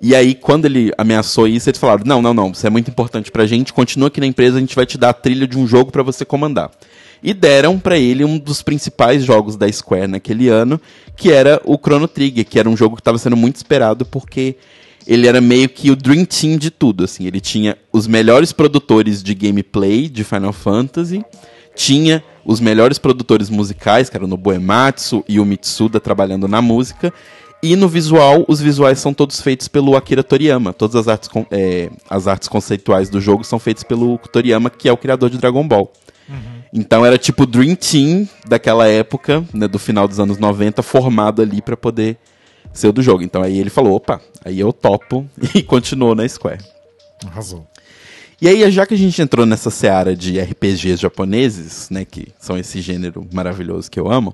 E 0.00 0.14
aí, 0.14 0.36
quando 0.36 0.66
ele 0.66 0.92
ameaçou 0.96 1.48
isso, 1.48 1.68
eles 1.68 1.80
falaram: 1.80 2.04
Não, 2.06 2.22
não, 2.22 2.32
não, 2.32 2.52
isso 2.52 2.64
é 2.64 2.70
muito 2.70 2.88
importante 2.88 3.32
pra 3.32 3.44
gente, 3.44 3.72
continua 3.72 4.06
aqui 4.06 4.20
na 4.20 4.26
empresa, 4.26 4.56
a 4.56 4.60
gente 4.60 4.76
vai 4.76 4.86
te 4.86 4.96
dar 4.96 5.10
a 5.10 5.12
trilha 5.12 5.48
de 5.48 5.58
um 5.58 5.66
jogo 5.66 5.90
para 5.90 6.04
você 6.04 6.24
comandar. 6.24 6.70
E 7.22 7.34
deram 7.34 7.78
para 7.78 7.98
ele 7.98 8.24
um 8.24 8.38
dos 8.38 8.62
principais 8.62 9.24
jogos 9.24 9.56
da 9.56 9.70
Square 9.70 10.06
naquele 10.06 10.48
ano, 10.48 10.80
que 11.16 11.32
era 11.32 11.60
o 11.64 11.76
Chrono 11.76 12.08
Trigger, 12.08 12.44
que 12.44 12.58
era 12.58 12.68
um 12.68 12.76
jogo 12.76 12.96
que 12.96 13.00
estava 13.00 13.18
sendo 13.18 13.36
muito 13.36 13.56
esperado 13.56 14.04
porque 14.04 14.56
ele 15.06 15.26
era 15.26 15.40
meio 15.40 15.68
que 15.68 15.90
o 15.90 15.96
Dream 15.96 16.24
Team 16.24 16.56
de 16.56 16.70
tudo. 16.70 17.04
Assim, 17.04 17.26
ele 17.26 17.40
tinha 17.40 17.76
os 17.92 18.06
melhores 18.06 18.52
produtores 18.52 19.22
de 19.22 19.34
gameplay 19.34 20.08
de 20.08 20.22
Final 20.22 20.52
Fantasy 20.52 21.24
tinha 21.78 22.24
os 22.44 22.58
melhores 22.58 22.98
produtores 22.98 23.48
musicais, 23.48 24.10
que 24.10 24.16
era 24.16 24.24
o 24.24 24.28
Nobuematsu 24.28 25.24
e 25.28 25.38
o 25.38 25.44
Mitsuda 25.44 26.00
trabalhando 26.00 26.48
na 26.48 26.60
música. 26.60 27.14
E 27.62 27.76
no 27.76 27.88
visual, 27.88 28.44
os 28.48 28.60
visuais 28.60 28.98
são 28.98 29.14
todos 29.14 29.40
feitos 29.40 29.68
pelo 29.68 29.96
Akira 29.96 30.24
Toriyama. 30.24 30.72
Todas 30.72 30.96
as 30.96 31.06
artes, 31.06 31.30
é, 31.52 31.88
as 32.10 32.26
artes 32.26 32.48
conceituais 32.48 33.08
do 33.08 33.20
jogo 33.20 33.44
são 33.44 33.60
feitas 33.60 33.84
pelo 33.84 34.18
Toriyama, 34.18 34.70
que 34.70 34.88
é 34.88 34.92
o 34.92 34.96
criador 34.96 35.30
de 35.30 35.38
Dragon 35.38 35.66
Ball. 35.66 35.92
Então 36.72 37.04
era 37.04 37.16
tipo 37.16 37.44
o 37.44 37.46
Dream 37.46 37.74
Team 37.74 38.28
daquela 38.46 38.86
época, 38.86 39.44
né, 39.52 39.66
do 39.66 39.78
final 39.78 40.06
dos 40.06 40.20
anos 40.20 40.38
90, 40.38 40.82
formado 40.82 41.42
ali 41.42 41.62
para 41.62 41.76
poder 41.76 42.16
ser 42.72 42.88
o 42.88 42.92
do 42.92 43.02
jogo. 43.02 43.22
Então 43.22 43.42
aí 43.42 43.58
ele 43.58 43.70
falou, 43.70 43.94
opa, 43.94 44.20
aí 44.44 44.60
eu 44.60 44.72
topo 44.72 45.26
e 45.54 45.62
continuou 45.62 46.14
na 46.14 46.28
Square. 46.28 46.62
Arrasou. 47.26 47.66
E 48.40 48.46
aí, 48.46 48.70
já 48.70 48.86
que 48.86 48.94
a 48.94 48.96
gente 48.96 49.20
entrou 49.20 49.44
nessa 49.44 49.68
seara 49.68 50.14
de 50.14 50.38
RPGs 50.38 51.02
japoneses, 51.02 51.90
né, 51.90 52.04
que 52.04 52.28
são 52.38 52.56
esse 52.56 52.80
gênero 52.80 53.26
maravilhoso 53.32 53.90
que 53.90 53.98
eu 53.98 54.08
amo, 54.08 54.32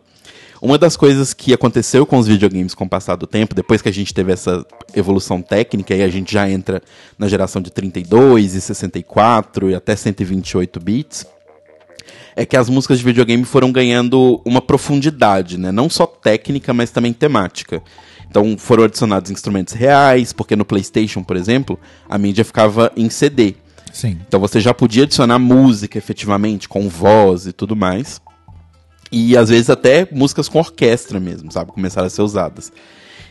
uma 0.60 0.76
das 0.76 0.94
coisas 0.94 1.32
que 1.32 1.54
aconteceu 1.54 2.04
com 2.04 2.18
os 2.18 2.26
videogames 2.26 2.74
com 2.74 2.84
o 2.84 2.88
passar 2.88 3.16
do 3.16 3.26
tempo, 3.26 3.54
depois 3.54 3.80
que 3.80 3.88
a 3.88 3.92
gente 3.92 4.12
teve 4.12 4.32
essa 4.32 4.64
evolução 4.94 5.40
técnica 5.40 5.94
e 5.94 6.02
a 6.02 6.08
gente 6.08 6.32
já 6.32 6.48
entra 6.48 6.82
na 7.18 7.28
geração 7.28 7.62
de 7.62 7.70
32 7.70 8.54
e 8.54 8.60
64 8.60 9.70
e 9.70 9.74
até 9.74 9.96
128 9.96 10.80
bits, 10.80 11.26
é 12.36 12.44
que 12.44 12.56
as 12.56 12.68
músicas 12.68 12.98
de 12.98 13.04
videogame 13.04 13.44
foram 13.44 13.70
ganhando 13.70 14.40
uma 14.44 14.60
profundidade, 14.60 15.58
né? 15.58 15.70
Não 15.70 15.88
só 15.88 16.06
técnica, 16.06 16.74
mas 16.74 16.90
também 16.90 17.12
temática. 17.12 17.82
Então 18.28 18.56
foram 18.58 18.84
adicionados 18.84 19.30
instrumentos 19.30 19.74
reais, 19.74 20.32
porque 20.32 20.56
no 20.56 20.64
PlayStation, 20.64 21.22
por 21.22 21.36
exemplo, 21.36 21.78
a 22.08 22.18
mídia 22.18 22.44
ficava 22.44 22.90
em 22.96 23.08
CD. 23.08 23.54
Sim. 23.92 24.18
Então 24.26 24.40
você 24.40 24.60
já 24.60 24.74
podia 24.74 25.04
adicionar 25.04 25.38
música 25.38 25.96
efetivamente, 25.96 26.68
com 26.68 26.88
voz 26.88 27.46
e 27.46 27.52
tudo 27.52 27.76
mais. 27.76 28.20
E 29.12 29.36
às 29.36 29.50
vezes 29.50 29.70
até 29.70 30.08
músicas 30.10 30.48
com 30.48 30.58
orquestra 30.58 31.20
mesmo, 31.20 31.52
sabe? 31.52 31.70
Começaram 31.70 32.08
a 32.08 32.10
ser 32.10 32.22
usadas. 32.22 32.72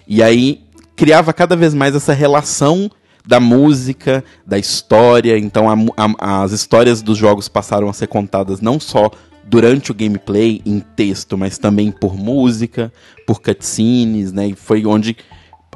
E 0.08 0.24
aí 0.24 0.62
criava 0.96 1.34
cada 1.34 1.56
vez 1.56 1.74
mais 1.74 1.96
essa 1.96 2.14
relação 2.14 2.90
da 3.26 3.40
música, 3.40 4.24
da 4.46 4.58
história. 4.58 5.38
Então 5.38 5.70
a, 5.70 5.76
a, 6.20 6.44
as 6.44 6.52
histórias 6.52 7.02
dos 7.02 7.18
jogos 7.18 7.48
passaram 7.48 7.90
a 7.90 7.94
ser 7.94 8.08
contadas 8.08 8.62
não 8.62 8.80
só 8.80 9.10
durante 9.44 9.92
o 9.92 9.94
gameplay 9.94 10.62
em 10.66 10.80
texto, 10.80 11.38
mas 11.38 11.58
também 11.58 11.92
por 11.92 12.16
música, 12.16 12.92
por 13.28 13.42
cutscenes, 13.42 14.32
né? 14.32 14.48
E 14.48 14.56
foi 14.56 14.86
onde 14.86 15.18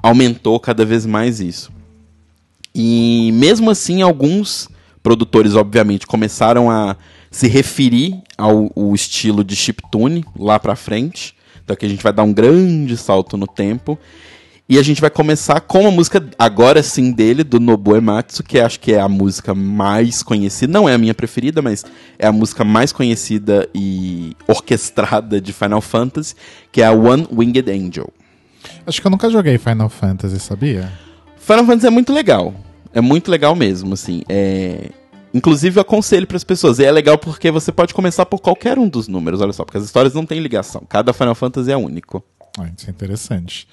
aumentou 0.01 0.59
cada 0.59 0.85
vez 0.85 1.05
mais 1.05 1.39
isso. 1.39 1.71
E 2.73 3.31
mesmo 3.33 3.69
assim, 3.69 4.01
alguns 4.01 4.69
produtores, 5.01 5.55
obviamente, 5.55 6.05
começaram 6.05 6.69
a 6.69 6.95
se 7.31 7.47
referir 7.47 8.21
ao, 8.37 8.71
ao 8.75 8.93
estilo 8.93 9.43
de 9.43 9.55
chiptune 9.55 10.23
lá 10.37 10.59
pra 10.59 10.75
frente. 10.75 11.35
Então 11.63 11.73
aqui 11.73 11.85
a 11.85 11.89
gente 11.89 12.03
vai 12.03 12.13
dar 12.13 12.23
um 12.23 12.33
grande 12.33 12.95
salto 12.95 13.35
no 13.35 13.47
tempo. 13.47 13.97
E 14.69 14.77
a 14.77 14.83
gente 14.83 14.99
vai 14.99 15.09
começar 15.09 15.61
com 15.61 15.87
a 15.87 15.91
música, 15.91 16.21
agora 16.37 16.83
sim, 16.83 17.13
dele, 17.13 17.41
do 17.41 17.57
Nobu 17.57 17.95
Ematsu, 17.95 18.43
que 18.43 18.59
acho 18.59 18.81
que 18.81 18.91
é 18.91 18.99
a 18.99 19.07
música 19.07 19.55
mais 19.55 20.21
conhecida. 20.21 20.73
Não 20.73 20.89
é 20.89 20.93
a 20.93 20.97
minha 20.97 21.13
preferida, 21.13 21.61
mas 21.61 21.85
é 22.19 22.27
a 22.27 22.33
música 22.33 22.65
mais 22.65 22.91
conhecida 22.91 23.69
e 23.73 24.35
orquestrada 24.45 25.39
de 25.39 25.53
Final 25.53 25.79
Fantasy, 25.79 26.35
que 26.69 26.81
é 26.81 26.85
a 26.85 26.91
One 26.91 27.25
Winged 27.31 27.71
Angel. 27.71 28.11
Acho 28.85 28.99
que 28.99 29.07
eu 29.07 29.11
nunca 29.11 29.29
joguei 29.29 29.57
Final 29.57 29.87
Fantasy, 29.87 30.37
sabia? 30.37 30.91
Final 31.37 31.65
Fantasy 31.65 31.87
é 31.87 31.91
muito 31.91 32.11
legal. 32.11 32.53
É 32.93 32.99
muito 32.99 33.31
legal 33.31 33.55
mesmo, 33.55 33.93
assim. 33.93 34.23
É... 34.27 34.89
Inclusive, 35.33 35.77
eu 35.77 35.81
aconselho 35.81 36.27
para 36.27 36.35
as 36.35 36.43
pessoas. 36.43 36.79
E 36.79 36.83
é 36.83 36.91
legal 36.91 37.17
porque 37.17 37.49
você 37.51 37.71
pode 37.71 37.93
começar 37.93 38.25
por 38.25 38.41
qualquer 38.41 38.77
um 38.77 38.89
dos 38.89 39.07
números, 39.07 39.39
olha 39.39 39.53
só, 39.53 39.63
porque 39.63 39.77
as 39.77 39.85
histórias 39.85 40.13
não 40.13 40.25
têm 40.25 40.41
ligação. 40.41 40.83
Cada 40.89 41.13
Final 41.13 41.35
Fantasy 41.35 41.71
é 41.71 41.77
único. 41.77 42.21
Ah, 42.59 42.69
isso 42.75 42.87
é 42.87 42.89
interessante. 42.89 43.65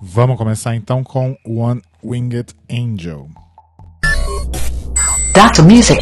Vamos 0.00 0.36
começar 0.36 0.76
então 0.76 1.02
com 1.02 1.36
One 1.44 1.82
Winged 2.04 2.54
Angel. 2.70 3.28
Data 5.34 5.60
Music. 5.62 6.00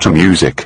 Data 0.00 0.10
Music. 0.12 0.64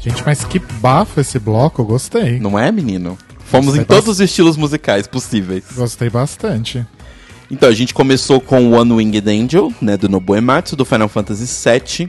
Gente, 0.00 0.22
mas 0.24 0.42
que 0.44 0.58
bafo 0.58 1.20
esse 1.20 1.38
bloco, 1.38 1.82
eu 1.82 1.84
gostei. 1.84 2.40
Não 2.40 2.58
é, 2.58 2.72
menino? 2.72 3.18
Fomos 3.44 3.66
Gostei 3.66 3.82
em 3.82 3.84
todos 3.84 4.08
os 4.08 4.20
estilos 4.20 4.56
musicais 4.56 5.06
possíveis. 5.06 5.64
Gostei 5.76 6.08
bastante. 6.08 6.86
Então, 7.54 7.68
a 7.68 7.72
gente 7.72 7.94
começou 7.94 8.40
com 8.40 8.72
One 8.72 8.92
Winged 8.94 9.30
Angel, 9.30 9.72
né, 9.80 9.96
do 9.96 10.08
Nobuo 10.08 10.34
Ematsu, 10.34 10.74
do 10.74 10.84
Final 10.84 11.08
Fantasy 11.08 11.46
VII. 11.46 12.08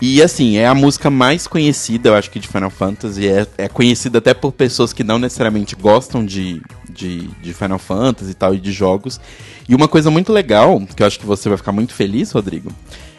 E, 0.00 0.22
assim, 0.22 0.56
é 0.56 0.66
a 0.66 0.74
música 0.74 1.10
mais 1.10 1.46
conhecida, 1.46 2.08
eu 2.08 2.14
acho 2.14 2.30
que, 2.30 2.40
de 2.40 2.48
Final 2.48 2.70
Fantasy. 2.70 3.28
É, 3.28 3.46
é 3.58 3.68
conhecida 3.68 4.16
até 4.16 4.32
por 4.32 4.52
pessoas 4.52 4.94
que 4.94 5.04
não 5.04 5.18
necessariamente 5.18 5.76
gostam 5.76 6.24
de, 6.24 6.62
de, 6.88 7.28
de 7.42 7.52
Final 7.52 7.78
Fantasy 7.78 8.30
e 8.30 8.34
tal, 8.34 8.54
e 8.54 8.58
de 8.58 8.72
jogos. 8.72 9.20
E 9.68 9.74
uma 9.74 9.86
coisa 9.86 10.10
muito 10.10 10.32
legal, 10.32 10.80
que 10.96 11.02
eu 11.02 11.06
acho 11.06 11.20
que 11.20 11.26
você 11.26 11.46
vai 11.46 11.58
ficar 11.58 11.72
muito 11.72 11.92
feliz, 11.92 12.32
Rodrigo, 12.32 12.72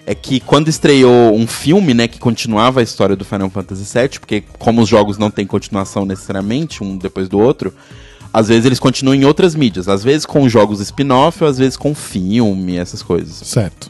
é 0.04 0.16
que 0.16 0.40
quando 0.40 0.68
estreou 0.68 1.36
um 1.36 1.46
filme, 1.46 1.94
né, 1.94 2.08
que 2.08 2.18
continuava 2.18 2.80
a 2.80 2.84
história 2.84 3.16
do 3.16 3.24
Final 3.24 3.52
Fantasy 3.52 3.84
VII, 3.84 4.20
porque 4.20 4.44
como 4.58 4.82
os 4.82 4.90
jogos 4.90 5.20
não 5.20 5.30
têm 5.30 5.46
continuação 5.46 6.08
necessariamente, 6.08 6.84
um 6.84 6.98
depois 6.98 7.30
do 7.30 7.38
outro, 7.38 7.72
às 8.36 8.50
vezes 8.50 8.66
eles 8.66 8.80
continuam 8.80 9.16
em 9.16 9.24
outras 9.24 9.56
mídias, 9.56 9.88
às 9.88 10.04
vezes 10.04 10.26
com 10.26 10.50
jogos 10.50 10.82
spin-off, 10.82 11.42
às 11.46 11.58
vezes 11.58 11.78
com 11.78 11.96
filme, 11.96 12.76
essas 12.76 13.02
coisas. 13.02 13.34
Certo. 13.48 13.90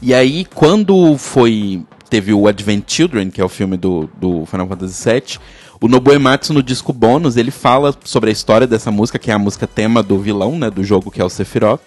E 0.00 0.14
aí, 0.14 0.46
quando 0.54 1.18
foi. 1.18 1.82
Teve 2.08 2.32
o 2.32 2.46
Advent 2.46 2.84
Children, 2.86 3.30
que 3.30 3.40
é 3.40 3.44
o 3.44 3.48
filme 3.48 3.76
do, 3.76 4.08
do 4.18 4.46
Final 4.46 4.68
Fantasy 4.68 5.10
VII, 5.10 5.38
o 5.80 5.88
Nobuo 5.88 6.14
Ematsu, 6.14 6.54
no 6.54 6.62
disco 6.62 6.92
bônus, 6.92 7.36
ele 7.36 7.50
fala 7.50 7.94
sobre 8.04 8.30
a 8.30 8.32
história 8.32 8.66
dessa 8.66 8.90
música, 8.90 9.18
que 9.18 9.30
é 9.30 9.34
a 9.34 9.38
música 9.38 9.66
tema 9.66 10.02
do 10.02 10.18
vilão, 10.18 10.56
né, 10.56 10.70
do 10.70 10.82
jogo, 10.82 11.10
que 11.10 11.20
é 11.20 11.24
o 11.24 11.28
Sephiroth. 11.28 11.80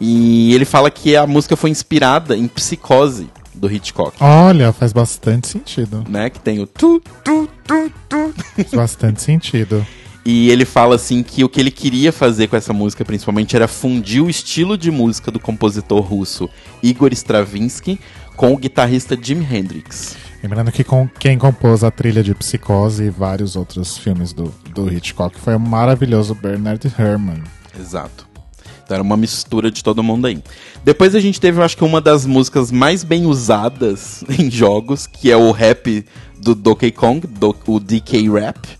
E 0.00 0.52
ele 0.52 0.64
fala 0.64 0.90
que 0.90 1.16
a 1.16 1.26
música 1.26 1.56
foi 1.56 1.70
inspirada 1.70 2.36
em 2.36 2.48
Psicose, 2.48 3.28
do 3.54 3.70
Hitchcock. 3.70 4.16
Olha, 4.20 4.72
faz 4.72 4.92
bastante 4.92 5.46
sentido. 5.48 6.04
Né, 6.08 6.28
que 6.28 6.40
tem 6.40 6.60
o 6.60 6.66
tu, 6.66 7.00
tu, 7.24 7.48
tu, 7.64 7.90
tu. 8.08 8.34
Faz 8.56 8.70
bastante 8.72 9.22
sentido. 9.22 9.86
E 10.24 10.50
ele 10.50 10.64
fala 10.64 10.96
assim 10.96 11.22
que 11.22 11.42
o 11.42 11.48
que 11.48 11.60
ele 11.60 11.70
queria 11.70 12.12
fazer 12.12 12.48
com 12.48 12.56
essa 12.56 12.72
música, 12.72 13.04
principalmente, 13.04 13.56
era 13.56 13.66
fundir 13.66 14.22
o 14.22 14.28
estilo 14.28 14.76
de 14.76 14.90
música 14.90 15.30
do 15.30 15.40
compositor 15.40 16.00
russo 16.00 16.48
Igor 16.82 17.12
Stravinsky 17.12 17.98
com 18.36 18.52
o 18.52 18.56
guitarrista 18.56 19.18
Jimi 19.20 19.46
Hendrix. 19.50 20.16
Lembrando 20.42 20.72
que 20.72 20.82
com 20.82 21.08
quem 21.18 21.38
compôs 21.38 21.84
a 21.84 21.90
trilha 21.90 22.22
de 22.22 22.34
Psicose 22.34 23.04
e 23.04 23.10
vários 23.10 23.56
outros 23.56 23.98
filmes 23.98 24.32
do, 24.32 24.54
do 24.74 24.90
Hitchcock 24.90 25.38
foi 25.38 25.54
o 25.54 25.60
maravilhoso 25.60 26.34
Bernard 26.34 26.90
Herrmann. 26.98 27.42
Exato. 27.78 28.26
Então 28.82 28.96
era 28.96 29.02
uma 29.02 29.16
mistura 29.16 29.70
de 29.70 29.84
todo 29.84 30.02
mundo 30.02 30.26
aí. 30.26 30.42
Depois 30.82 31.14
a 31.14 31.20
gente 31.20 31.40
teve, 31.40 31.60
eu 31.60 31.62
acho 31.62 31.76
que 31.76 31.84
uma 31.84 32.00
das 32.00 32.24
músicas 32.26 32.72
mais 32.72 33.04
bem 33.04 33.26
usadas 33.26 34.24
em 34.38 34.50
jogos, 34.50 35.06
que 35.06 35.30
é 35.30 35.36
o 35.36 35.50
rap 35.52 36.04
do 36.38 36.54
Donkey 36.54 36.90
Kong, 36.90 37.26
do, 37.26 37.54
o 37.66 37.78
DK 37.78 38.30
Rap. 38.30 38.79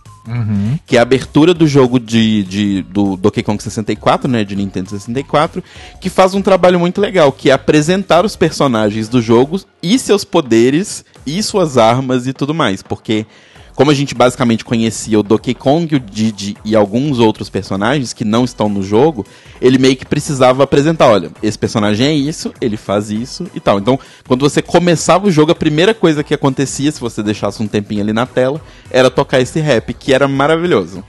Que 0.86 0.96
é 0.96 0.98
a 0.98 1.02
abertura 1.02 1.54
do 1.54 1.66
jogo 1.66 1.98
de, 1.98 2.42
de- 2.44 2.82
do 2.82 3.16
Donkey 3.16 3.42
Kong 3.42 3.60
64, 3.62 4.30
né, 4.30 4.44
de 4.44 4.54
Nintendo 4.54 4.90
64, 4.90 5.62
que 6.00 6.10
faz 6.10 6.34
um 6.34 6.42
trabalho 6.42 6.78
muito 6.78 7.00
legal, 7.00 7.32
que 7.32 7.50
é 7.50 7.52
apresentar 7.52 8.24
os 8.24 8.36
personagens 8.36 9.08
do 9.08 9.20
jogo 9.22 9.60
e 9.82 9.98
seus 9.98 10.22
poderes 10.24 11.04
e 11.26 11.42
suas 11.42 11.78
armas 11.78 12.26
e 12.26 12.32
tudo 12.32 12.52
mais, 12.54 12.82
porque 12.82 13.26
como 13.74 13.90
a 13.90 13.94
gente 13.94 14.14
basicamente 14.14 14.64
conhecia 14.64 15.18
o 15.18 15.22
Donkey 15.22 15.54
Kong, 15.54 15.94
o 15.94 16.00
Didi 16.00 16.56
e 16.64 16.76
alguns 16.76 17.18
outros 17.18 17.48
personagens 17.48 18.12
que 18.12 18.24
não 18.24 18.44
estão 18.44 18.68
no 18.68 18.82
jogo, 18.82 19.26
ele 19.60 19.78
meio 19.78 19.96
que 19.96 20.06
precisava 20.06 20.64
apresentar, 20.64 21.08
olha, 21.08 21.30
esse 21.42 21.58
personagem 21.58 22.06
é 22.06 22.12
isso, 22.14 22.52
ele 22.60 22.76
faz 22.76 23.10
isso 23.10 23.46
e 23.54 23.60
tal. 23.60 23.78
Então, 23.78 23.98
quando 24.26 24.40
você 24.40 24.60
começava 24.62 25.26
o 25.26 25.30
jogo, 25.30 25.52
a 25.52 25.54
primeira 25.54 25.94
coisa 25.94 26.22
que 26.22 26.34
acontecia, 26.34 26.90
se 26.90 27.00
você 27.00 27.22
deixasse 27.22 27.62
um 27.62 27.66
tempinho 27.66 28.02
ali 28.02 28.12
na 28.12 28.26
tela, 28.26 28.60
era 28.90 29.10
tocar 29.10 29.40
esse 29.40 29.60
rap, 29.60 29.92
que 29.94 30.12
era 30.12 30.28
maravilhoso. 30.28 31.04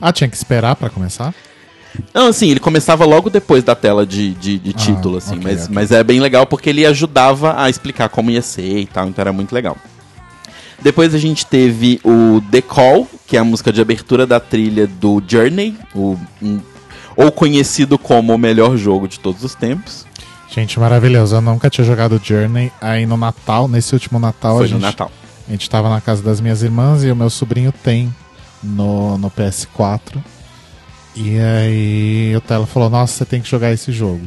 Ah, 0.00 0.12
tinha 0.12 0.28
que 0.28 0.36
esperar 0.36 0.76
pra 0.76 0.88
começar? 0.88 1.34
Não, 2.14 2.28
assim, 2.28 2.50
ele 2.50 2.60
começava 2.60 3.04
logo 3.04 3.28
depois 3.28 3.64
da 3.64 3.74
tela 3.74 4.06
de, 4.06 4.32
de, 4.34 4.58
de 4.58 4.72
título, 4.72 5.18
assim, 5.18 5.36
ok, 5.36 5.44
mas, 5.44 5.62
ok. 5.64 5.74
mas 5.74 5.92
é 5.92 6.02
bem 6.04 6.20
legal 6.20 6.46
porque 6.46 6.70
ele 6.70 6.86
ajudava 6.86 7.60
a 7.60 7.68
explicar 7.68 8.08
como 8.08 8.30
ia 8.30 8.42
ser 8.42 8.78
e 8.78 8.86
tal, 8.86 9.08
então 9.08 9.20
era 9.20 9.32
muito 9.32 9.52
legal. 9.52 9.76
Depois 10.82 11.14
a 11.14 11.18
gente 11.18 11.44
teve 11.46 12.00
o 12.04 12.40
The 12.50 12.62
Call, 12.62 13.06
que 13.26 13.36
é 13.36 13.40
a 13.40 13.44
música 13.44 13.72
de 13.72 13.80
abertura 13.80 14.26
da 14.26 14.40
trilha 14.40 14.86
do 14.86 15.22
Journey, 15.26 15.76
o, 15.94 16.16
um- 16.42 16.60
ou 17.16 17.30
conhecido 17.30 17.98
como 17.98 18.34
o 18.34 18.38
melhor 18.38 18.76
jogo 18.76 19.06
de 19.06 19.20
todos 19.20 19.44
os 19.44 19.54
tempos. 19.54 20.06
Gente, 20.50 20.80
maravilhoso. 20.80 21.36
Eu 21.36 21.40
nunca 21.40 21.68
tinha 21.70 21.84
jogado 21.84 22.20
Journey. 22.22 22.72
Aí 22.80 23.04
no 23.06 23.16
Natal, 23.16 23.68
nesse 23.68 23.92
último 23.94 24.18
Natal, 24.18 24.56
Foi 24.56 24.64
a 24.64 24.68
gente, 24.68 24.80
no 24.80 24.86
Natal. 24.86 25.12
a 25.46 25.50
gente 25.52 25.68
tava 25.68 25.88
na 25.90 26.00
casa 26.00 26.22
das 26.22 26.40
minhas 26.40 26.62
irmãs 26.62 27.04
e 27.04 27.10
o 27.10 27.14
meu 27.16 27.28
sobrinho 27.30 27.72
tem 27.72 28.12
no, 28.62 29.16
no 29.18 29.30
PS4. 29.30 30.16
E 31.14 31.38
aí 31.38 32.34
o 32.36 32.40
Tela 32.40 32.66
falou, 32.66 32.88
nossa, 32.88 33.12
você 33.18 33.24
tem 33.24 33.40
que 33.40 33.48
jogar 33.50 33.70
esse 33.72 33.92
jogo. 33.92 34.22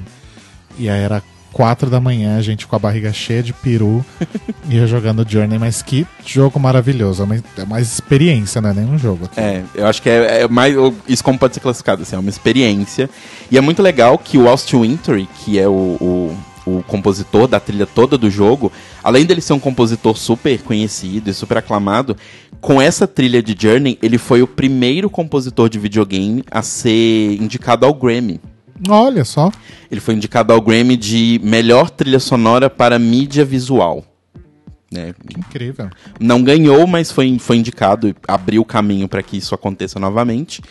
E 0.77 0.89
aí 0.89 1.01
era 1.01 1.21
quatro 1.53 1.89
da 1.89 2.01
manhã, 2.01 2.37
a 2.37 2.41
gente 2.41 2.67
com 2.67 2.75
a 2.75 2.79
barriga 2.79 3.13
cheia 3.13 3.43
de 3.43 3.53
peru 3.53 4.03
e 4.67 4.85
jogando 4.87 5.25
Journey, 5.27 5.59
mas 5.59 5.81
que 5.81 6.05
jogo 6.25 6.59
maravilhoso. 6.59 7.21
É 7.21 7.25
uma, 7.25 7.35
é 7.35 7.63
uma 7.63 7.79
experiência, 7.79 8.59
não 8.59 8.71
é 8.71 8.73
nem 8.73 8.85
um 8.85 8.97
jogo. 8.97 9.29
É, 9.37 9.61
eu 9.75 9.85
acho 9.85 10.01
que 10.01 10.09
é, 10.09 10.41
é 10.41 10.47
mais. 10.47 10.75
Isso 11.07 11.23
como 11.23 11.37
pode 11.37 11.53
ser 11.53 11.59
classificado, 11.59 12.01
assim, 12.01 12.15
é 12.15 12.19
uma 12.19 12.29
experiência. 12.29 13.09
E 13.51 13.57
é 13.57 13.61
muito 13.61 13.81
legal 13.81 14.17
que 14.17 14.37
o 14.37 14.49
Austin 14.49 14.81
Wintory, 14.81 15.29
que 15.45 15.59
é 15.59 15.67
o, 15.67 15.71
o, 15.71 16.37
o 16.65 16.83
compositor 16.83 17.47
da 17.47 17.59
trilha 17.59 17.85
toda 17.85 18.17
do 18.17 18.29
jogo, 18.29 18.71
além 19.03 19.25
dele 19.25 19.39
ser 19.39 19.53
um 19.53 19.59
compositor 19.59 20.17
super 20.17 20.59
conhecido 20.61 21.29
e 21.29 21.33
super 21.33 21.59
aclamado, 21.59 22.17
com 22.59 22.81
essa 22.81 23.05
trilha 23.05 23.43
de 23.43 23.55
Journey, 23.59 23.99
ele 24.01 24.17
foi 24.17 24.41
o 24.41 24.47
primeiro 24.47 25.09
compositor 25.09 25.69
de 25.69 25.77
videogame 25.77 26.43
a 26.49 26.61
ser 26.61 27.35
indicado 27.39 27.85
ao 27.85 27.93
Grammy. 27.93 28.39
Olha 28.89 29.23
só. 29.23 29.51
Ele 29.89 30.01
foi 30.01 30.15
indicado 30.15 30.51
ao 30.51 30.61
Grammy 30.61 30.97
de 30.97 31.39
melhor 31.43 31.89
trilha 31.89 32.19
sonora 32.19 32.69
para 32.69 32.99
mídia 32.99 33.45
visual. 33.45 34.03
Né? 34.91 35.13
Que 35.27 35.39
incrível. 35.39 35.89
Não 36.19 36.43
ganhou, 36.43 36.85
mas 36.85 37.11
foi, 37.11 37.39
foi 37.39 37.57
indicado 37.57 38.07
e 38.07 38.15
abriu 38.27 38.61
o 38.61 38.65
caminho 38.65 39.07
para 39.07 39.23
que 39.23 39.37
isso 39.37 39.55
aconteça 39.55 39.99
novamente. 39.99 40.61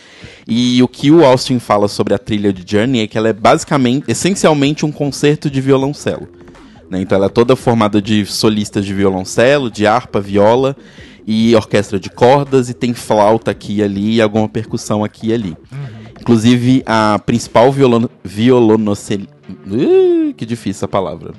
E 0.47 0.81
o 0.81 0.87
que 0.87 1.11
o 1.11 1.25
Austin 1.25 1.59
fala 1.59 1.89
sobre 1.89 2.13
a 2.13 2.17
trilha 2.17 2.53
de 2.53 2.63
Journey 2.65 3.01
é 3.01 3.07
que 3.07 3.17
ela 3.17 3.27
é 3.27 3.33
basicamente, 3.33 4.05
essencialmente, 4.09 4.85
um 4.85 4.91
concerto 4.91 5.49
de 5.49 5.59
violoncelo. 5.59 6.29
né? 6.89 7.01
Então 7.01 7.17
ela 7.17 7.25
é 7.25 7.29
toda 7.29 7.55
formada 7.55 8.01
de 8.01 8.25
solistas 8.25 8.85
de 8.85 8.93
violoncelo, 8.93 9.69
de 9.69 9.85
harpa, 9.85 10.21
viola 10.21 10.75
e 11.27 11.53
orquestra 11.55 11.99
de 11.99 12.09
cordas, 12.09 12.69
e 12.69 12.73
tem 12.73 12.93
flauta 12.93 13.51
aqui 13.51 13.77
e 13.77 13.83
ali 13.83 14.15
e 14.15 14.21
alguma 14.21 14.47
percussão 14.47 15.03
aqui 15.03 15.27
e 15.27 15.33
ali. 15.33 15.57
Inclusive, 16.23 16.81
a 16.85 17.19
principal 17.19 17.69
violon, 17.69 18.09
violonocel... 18.23 19.27
Uh, 19.67 20.33
que 20.35 20.45
difícil 20.45 20.71
essa 20.79 20.87
palavra 20.87 21.33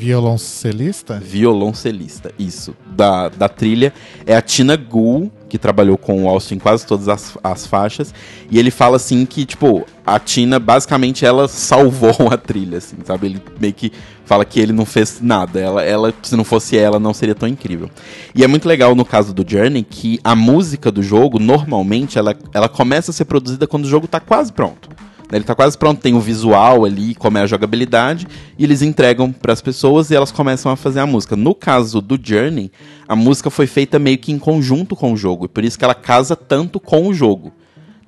Violoncelista? 0.00 1.20
violoncelista, 1.22 2.32
isso, 2.38 2.74
da, 2.86 3.28
da 3.28 3.50
trilha, 3.50 3.92
é 4.24 4.34
a 4.34 4.40
Tina 4.40 4.74
Gould, 4.74 5.30
que 5.46 5.58
trabalhou 5.58 5.98
com 5.98 6.24
o 6.24 6.28
Austin 6.28 6.54
em 6.54 6.58
quase 6.58 6.86
todas 6.86 7.06
as, 7.06 7.36
as 7.44 7.66
faixas, 7.66 8.14
e 8.50 8.58
ele 8.58 8.70
fala 8.70 8.96
assim 8.96 9.26
que, 9.26 9.44
tipo, 9.44 9.84
a 10.06 10.18
Tina, 10.18 10.58
basicamente, 10.58 11.26
ela 11.26 11.46
salvou 11.48 12.14
a 12.32 12.38
trilha, 12.38 12.78
assim, 12.78 12.96
sabe? 13.04 13.26
Ele 13.26 13.42
meio 13.60 13.74
que 13.74 13.92
fala 14.24 14.42
que 14.42 14.58
ele 14.58 14.72
não 14.72 14.86
fez 14.86 15.20
nada, 15.20 15.60
ela, 15.60 15.84
ela 15.84 16.14
se 16.22 16.34
não 16.34 16.44
fosse 16.44 16.78
ela, 16.78 16.98
não 16.98 17.12
seria 17.12 17.34
tão 17.34 17.46
incrível. 17.46 17.90
E 18.34 18.42
é 18.42 18.46
muito 18.46 18.66
legal 18.66 18.94
no 18.94 19.04
caso 19.04 19.34
do 19.34 19.44
Journey 19.46 19.82
que 19.82 20.18
a 20.24 20.34
música 20.34 20.90
do 20.90 21.02
jogo, 21.02 21.38
normalmente, 21.38 22.18
ela, 22.18 22.34
ela 22.54 22.70
começa 22.70 23.10
a 23.10 23.14
ser 23.14 23.26
produzida 23.26 23.66
quando 23.66 23.84
o 23.84 23.88
jogo 23.88 24.08
tá 24.08 24.18
quase 24.18 24.50
pronto. 24.50 24.88
Ele 25.32 25.44
tá 25.44 25.54
quase 25.54 25.78
pronto, 25.78 26.00
tem 26.00 26.14
o 26.14 26.20
visual 26.20 26.84
ali, 26.84 27.14
como 27.14 27.38
é 27.38 27.42
a 27.42 27.46
jogabilidade, 27.46 28.26
e 28.58 28.64
eles 28.64 28.82
entregam 28.82 29.30
para 29.30 29.52
as 29.52 29.60
pessoas 29.60 30.10
e 30.10 30.14
elas 30.14 30.32
começam 30.32 30.72
a 30.72 30.76
fazer 30.76 31.00
a 31.00 31.06
música. 31.06 31.36
No 31.36 31.54
caso 31.54 32.00
do 32.00 32.18
Journey, 32.20 32.70
a 33.06 33.14
música 33.14 33.48
foi 33.50 33.66
feita 33.66 33.98
meio 33.98 34.18
que 34.18 34.32
em 34.32 34.38
conjunto 34.38 34.96
com 34.96 35.12
o 35.12 35.16
jogo, 35.16 35.44
e 35.44 35.48
por 35.48 35.64
isso 35.64 35.78
que 35.78 35.84
ela 35.84 35.94
casa 35.94 36.34
tanto 36.34 36.80
com 36.80 37.06
o 37.06 37.14
jogo. 37.14 37.52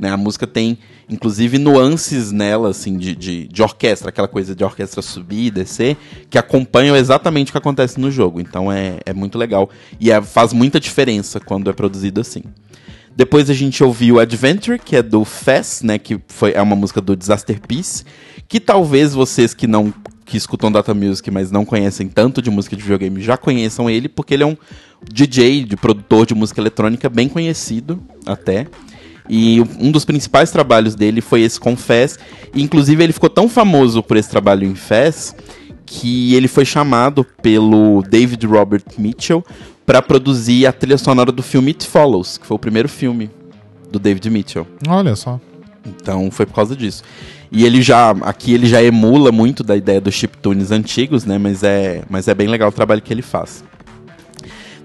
Né? 0.03 0.11
A 0.11 0.17
música 0.17 0.49
tem, 0.49 0.79
inclusive, 1.09 1.59
nuances 1.59 2.33
nela, 2.33 2.71
assim, 2.71 2.99
de, 2.99 3.15
de, 3.15 3.47
de 3.47 3.63
orquestra, 3.63 4.09
aquela 4.09 4.27
coisa 4.27 4.53
de 4.53 4.65
orquestra 4.65 5.01
subir 5.01 5.47
e 5.47 5.51
descer, 5.51 5.97
que 6.29 6.37
acompanham 6.37 6.97
exatamente 6.97 7.51
o 7.51 7.53
que 7.53 7.59
acontece 7.59 8.01
no 8.01 8.11
jogo. 8.11 8.41
Então 8.41 8.73
é, 8.73 8.99
é 9.07 9.13
muito 9.13 9.39
legal. 9.39 9.71
E 10.01 10.11
é- 10.11 10.21
faz 10.21 10.53
muita 10.53 10.81
diferença 10.81 11.39
quando 11.39 11.71
é 11.71 11.73
produzido 11.73 12.21
assim. 12.21 12.43
Depois 13.15 13.51
a 13.51 13.55
gente 13.55 13.83
ouviu 13.85 14.19
Adventure, 14.19 14.79
que 14.79 14.97
é 14.97 15.03
do 15.03 15.25
Fess, 15.25 15.83
né? 15.83 15.99
Que 15.99 16.19
foi, 16.29 16.53
é 16.53 16.63
uma 16.63 16.77
música 16.77 17.01
do 17.01 17.17
Disaster 17.17 17.61
Peace. 17.61 18.05
Que 18.49 18.59
talvez 18.59 19.15
vocês 19.15 19.55
que 19.55 19.67
não 19.67 19.93
que 20.25 20.37
escutam 20.37 20.73
Data 20.73 20.95
Music, 20.95 21.31
mas 21.31 21.51
não 21.51 21.65
conhecem 21.65 22.09
tanto 22.09 22.41
de 22.41 22.51
música 22.51 22.75
de 22.75 22.83
videogame, 22.83 23.21
já 23.21 23.37
conheçam 23.37 23.91
ele, 23.91 24.09
porque 24.09 24.33
ele 24.33 24.45
é 24.45 24.47
um 24.47 24.57
DJ, 25.13 25.65
de 25.65 25.77
produtor 25.77 26.25
de 26.25 26.35
música 26.35 26.59
eletrônica 26.59 27.09
bem 27.11 27.29
conhecido 27.29 28.03
até. 28.25 28.67
E 29.29 29.61
um 29.79 29.91
dos 29.91 30.05
principais 30.05 30.51
trabalhos 30.51 30.95
dele 30.95 31.21
foi 31.21 31.43
esse 31.43 31.61
Confess. 31.61 32.19
E, 32.55 32.63
inclusive, 32.63 33.03
ele 33.03 33.13
ficou 33.13 33.29
tão 33.29 33.49
famoso 33.49 34.03
por 34.03 34.17
esse 34.17 34.31
trabalho 34.31 34.67
em 34.67 34.75
Fez 34.75 35.35
que 35.85 36.35
ele 36.35 36.49
foi 36.49 36.65
chamado 36.65 37.25
pelo 37.43 38.03
David 38.09 38.47
Robert 38.47 38.85
Mitchell 38.97 39.45
para 39.85 40.01
produzir 40.01 40.67
a 40.67 40.73
trilha 40.73 40.99
sonora 40.99 41.33
do 41.33 41.43
filme 41.43 41.71
It 41.71 41.87
Follows, 41.87 42.39
que 42.39 42.47
foi 42.47 42.55
o 42.55 42.59
primeiro 42.59 42.89
filme 42.89 43.31
do 43.91 43.99
David 43.99 44.29
Mitchell. 44.31 44.67
Olha 44.89 45.15
só. 45.17 45.41
Então 45.87 46.31
foi 46.31 46.47
por 46.47 46.55
causa 46.55 46.77
disso. 46.77 47.03
E 47.51 47.67
ele 47.67 47.83
já, 47.83 48.11
aqui 48.23 48.55
ele 48.55 48.67
já 48.67 48.83
emula 48.83 49.31
muito 49.31 49.63
da 49.63 49.77
ideia 49.77 50.01
dos 50.01 50.15
chiptunes 50.15 50.71
antigos, 50.71 51.25
né? 51.25 51.37
Mas 51.37 51.63
é, 51.63 52.03
mas 52.09 52.29
é 52.29 52.35
bem 52.35 52.49
legal 52.49 52.71
o 52.71 52.73
trabalho 52.73 53.03
que 53.03 53.13
ele 53.13 53.23
faz. 53.23 53.63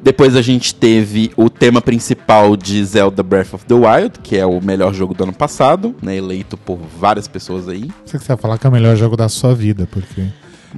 Depois 0.01 0.35
a 0.35 0.41
gente 0.41 0.75
teve 0.75 1.31
o 1.35 1.49
tema 1.49 1.81
principal 1.81 2.55
de 2.55 2.83
Zelda 2.83 3.23
Breath 3.23 3.53
of 3.53 3.65
the 3.65 3.73
Wild, 3.73 4.19
que 4.21 4.37
é 4.37 4.45
o 4.45 4.61
melhor 4.61 4.93
jogo 4.93 5.13
do 5.13 5.23
ano 5.23 5.33
passado, 5.33 5.95
né? 6.01 6.15
Eleito 6.15 6.55
por 6.57 6.77
várias 6.77 7.27
pessoas 7.27 7.67
aí. 7.67 7.89
Você 8.05 8.17
que 8.17 8.23
você 8.23 8.27
vai 8.29 8.37
falar 8.37 8.57
que 8.57 8.67
é 8.67 8.69
o 8.69 8.73
melhor 8.73 8.95
jogo 8.95 9.17
da 9.17 9.27
sua 9.27 9.55
vida, 9.55 9.87
porque 9.89 10.25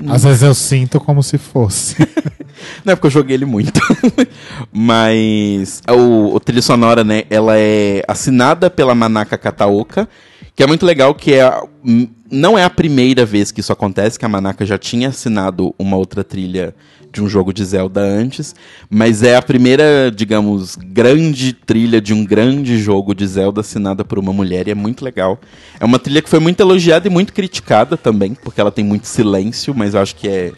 às 0.08 0.24
vezes 0.24 0.42
eu 0.44 0.54
sinto 0.54 1.00
como 1.00 1.22
se 1.24 1.38
fosse. 1.38 1.96
Não 2.86 2.94
é 2.94 2.96
porque 2.96 3.08
eu 3.08 3.12
joguei 3.12 3.36
ele 3.36 3.46
muito. 3.46 3.80
Mas 4.72 5.82
o, 5.90 6.36
o 6.36 6.40
trilha 6.40 6.62
sonora, 6.62 7.04
né? 7.04 7.24
Ela 7.30 7.58
é 7.58 8.04
assinada 8.08 8.70
pela 8.70 8.94
Manaka 8.96 9.38
Kataoka, 9.38 10.08
que 10.56 10.64
é 10.64 10.68
muito 10.68 10.86
legal, 10.86 11.14
que 11.16 11.34
é 11.34 11.42
a- 11.44 11.64
m- 11.84 12.10
não 12.32 12.58
é 12.58 12.64
a 12.64 12.70
primeira 12.70 13.26
vez 13.26 13.52
que 13.52 13.60
isso 13.60 13.74
acontece, 13.74 14.20
que 14.20 14.26
a 14.26 14.30
Manaka 14.30 14.66
já 14.66 14.78
tinha 14.78 15.10
assinado 15.10 15.74
uma 15.78 15.98
outra 15.98 16.24
trilha 16.24 16.76
de 17.12 17.24
um 17.24 17.30
jogo 17.30 17.52
de 17.52 17.66
Zelda 17.66 18.02
antes, 18.02 18.56
mas 18.90 19.24
é 19.24 19.36
a 19.36 19.42
primeira, 19.42 20.12
digamos, 20.12 20.76
grande 20.76 21.54
trilha 21.54 22.00
de 22.00 22.14
um 22.14 22.24
grande 22.24 22.78
jogo 22.78 23.16
de 23.16 23.26
Zelda 23.26 23.62
assinada 23.62 24.06
por 24.06 24.20
uma 24.20 24.32
mulher 24.32 24.68
e 24.68 24.72
é 24.72 24.76
muito 24.76 25.04
legal. 25.04 25.40
É 25.80 25.86
uma 25.86 25.98
trilha 25.98 26.22
que 26.22 26.30
foi 26.30 26.40
muito 26.40 26.60
elogiada 26.60 27.08
e 27.08 27.12
muito 27.12 27.34
criticada 27.34 27.98
também, 27.98 28.36
porque 28.36 28.62
ela 28.62 28.72
tem 28.72 28.86
muito 28.86 29.08
silêncio, 29.08 29.74
mas 29.74 29.94
eu 29.94 30.02
acho 30.02 30.16
que 30.16 30.28
é 30.28 30.52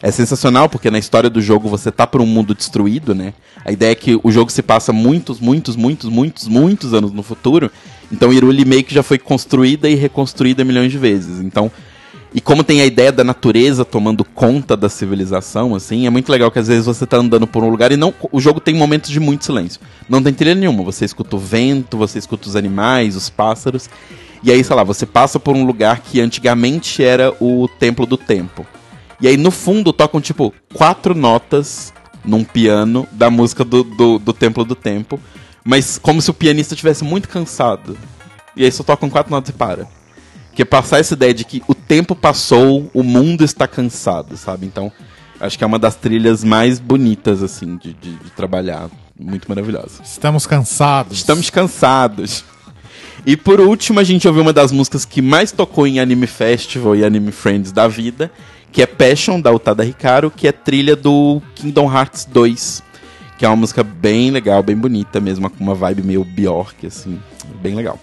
é 0.00 0.10
sensacional 0.10 0.68
porque 0.68 0.90
na 0.90 0.98
história 0.98 1.28
do 1.28 1.40
jogo 1.40 1.68
você 1.68 1.90
tá 1.90 2.06
por 2.06 2.20
um 2.20 2.26
mundo 2.26 2.54
destruído, 2.54 3.14
né? 3.14 3.34
A 3.64 3.72
ideia 3.72 3.92
é 3.92 3.94
que 3.94 4.18
o 4.22 4.30
jogo 4.30 4.50
se 4.50 4.62
passa 4.62 4.92
muitos, 4.92 5.40
muitos, 5.40 5.74
muitos, 5.74 6.08
muitos, 6.08 6.46
muitos 6.46 6.94
anos 6.94 7.12
no 7.12 7.22
futuro. 7.22 7.70
Então 8.10 8.30
Hyrule 8.30 8.64
meio 8.64 8.84
que 8.84 8.94
já 8.94 9.02
foi 9.02 9.18
construída 9.18 9.88
e 9.88 9.94
reconstruída 9.94 10.64
milhões 10.64 10.90
de 10.90 10.98
vezes. 10.98 11.40
Então, 11.40 11.70
e 12.34 12.40
como 12.40 12.62
tem 12.62 12.82
a 12.82 12.86
ideia 12.86 13.10
da 13.10 13.24
natureza 13.24 13.84
tomando 13.84 14.22
conta 14.22 14.76
da 14.76 14.88
civilização, 14.88 15.74
assim, 15.74 16.06
é 16.06 16.10
muito 16.10 16.30
legal 16.30 16.50
que 16.50 16.58
às 16.58 16.68
vezes 16.68 16.84
você 16.84 17.06
tá 17.06 17.16
andando 17.16 17.46
por 17.46 17.64
um 17.64 17.70
lugar 17.70 17.90
e 17.90 17.96
não, 17.96 18.12
o 18.30 18.40
jogo 18.40 18.60
tem 18.60 18.74
momentos 18.74 19.10
de 19.10 19.18
muito 19.18 19.46
silêncio. 19.46 19.80
Não 20.08 20.22
tem 20.22 20.34
trilha 20.34 20.54
nenhuma, 20.54 20.82
você 20.82 21.04
escuta 21.04 21.36
o 21.36 21.38
vento, 21.38 21.96
você 21.96 22.18
escuta 22.18 22.48
os 22.48 22.54
animais, 22.54 23.16
os 23.16 23.30
pássaros. 23.30 23.88
E 24.42 24.52
aí, 24.52 24.62
sei 24.62 24.76
lá, 24.76 24.84
você 24.84 25.06
passa 25.06 25.40
por 25.40 25.56
um 25.56 25.64
lugar 25.64 26.00
que 26.00 26.20
antigamente 26.20 27.02
era 27.02 27.34
o 27.40 27.66
Templo 27.78 28.04
do 28.04 28.16
Tempo. 28.16 28.66
E 29.20 29.26
aí 29.26 29.36
no 29.36 29.50
fundo 29.50 29.92
tocam, 29.92 30.20
tipo, 30.20 30.54
quatro 30.74 31.14
notas 31.14 31.92
num 32.24 32.44
piano 32.44 33.06
da 33.10 33.30
música 33.30 33.64
do, 33.64 33.82
do, 33.82 34.18
do 34.18 34.32
Templo 34.32 34.64
do 34.64 34.74
Tempo. 34.74 35.18
Mas 35.64 35.98
como 35.98 36.22
se 36.22 36.30
o 36.30 36.34
pianista 36.34 36.74
estivesse 36.74 37.04
muito 37.04 37.28
cansado. 37.28 37.96
E 38.56 38.64
aí 38.64 38.72
só 38.72 38.82
tocam 38.82 39.08
quatro 39.10 39.30
notas 39.30 39.50
e 39.50 39.52
para. 39.52 39.86
Que 40.54 40.62
é 40.62 40.64
passar 40.64 40.98
essa 40.98 41.14
ideia 41.14 41.32
de 41.32 41.44
que 41.44 41.62
o 41.68 41.74
tempo 41.74 42.14
passou, 42.14 42.90
o 42.92 43.02
mundo 43.02 43.44
está 43.44 43.68
cansado, 43.68 44.36
sabe? 44.36 44.66
Então, 44.66 44.90
acho 45.40 45.56
que 45.56 45.62
é 45.62 45.66
uma 45.66 45.78
das 45.78 45.94
trilhas 45.94 46.42
mais 46.42 46.80
bonitas, 46.80 47.42
assim, 47.42 47.76
de, 47.76 47.92
de, 47.92 48.16
de 48.16 48.30
trabalhar. 48.30 48.88
Muito 49.18 49.48
maravilhosa. 49.48 50.02
Estamos 50.04 50.46
cansados. 50.46 51.18
Estamos 51.18 51.50
cansados. 51.50 52.44
E 53.26 53.36
por 53.36 53.60
último, 53.60 54.00
a 54.00 54.04
gente 54.04 54.26
ouviu 54.26 54.42
uma 54.42 54.52
das 54.52 54.72
músicas 54.72 55.04
que 55.04 55.20
mais 55.20 55.52
tocou 55.52 55.86
em 55.86 56.00
Anime 56.00 56.26
Festival 56.26 56.96
e 56.96 57.04
Anime 57.04 57.32
Friends 57.32 57.72
da 57.72 57.88
vida, 57.88 58.30
que 58.72 58.80
é 58.80 58.86
Passion, 58.86 59.40
da 59.40 59.52
Utada 59.52 59.84
Hikaru, 59.84 60.30
que 60.30 60.46
é 60.46 60.52
trilha 60.52 60.94
do 60.94 61.42
Kingdom 61.54 61.92
Hearts 61.92 62.24
2. 62.24 62.82
Que 63.38 63.46
é 63.46 63.48
uma 63.48 63.56
música 63.56 63.82
bem 63.84 64.30
legal, 64.30 64.62
bem 64.62 64.76
bonita 64.76 65.20
mesmo, 65.20 65.48
com 65.48 65.62
uma 65.62 65.74
vibe 65.74 66.02
meio 66.02 66.24
Bjork, 66.24 66.86
assim. 66.86 67.18
Bem 67.62 67.74
legal. 67.74 67.98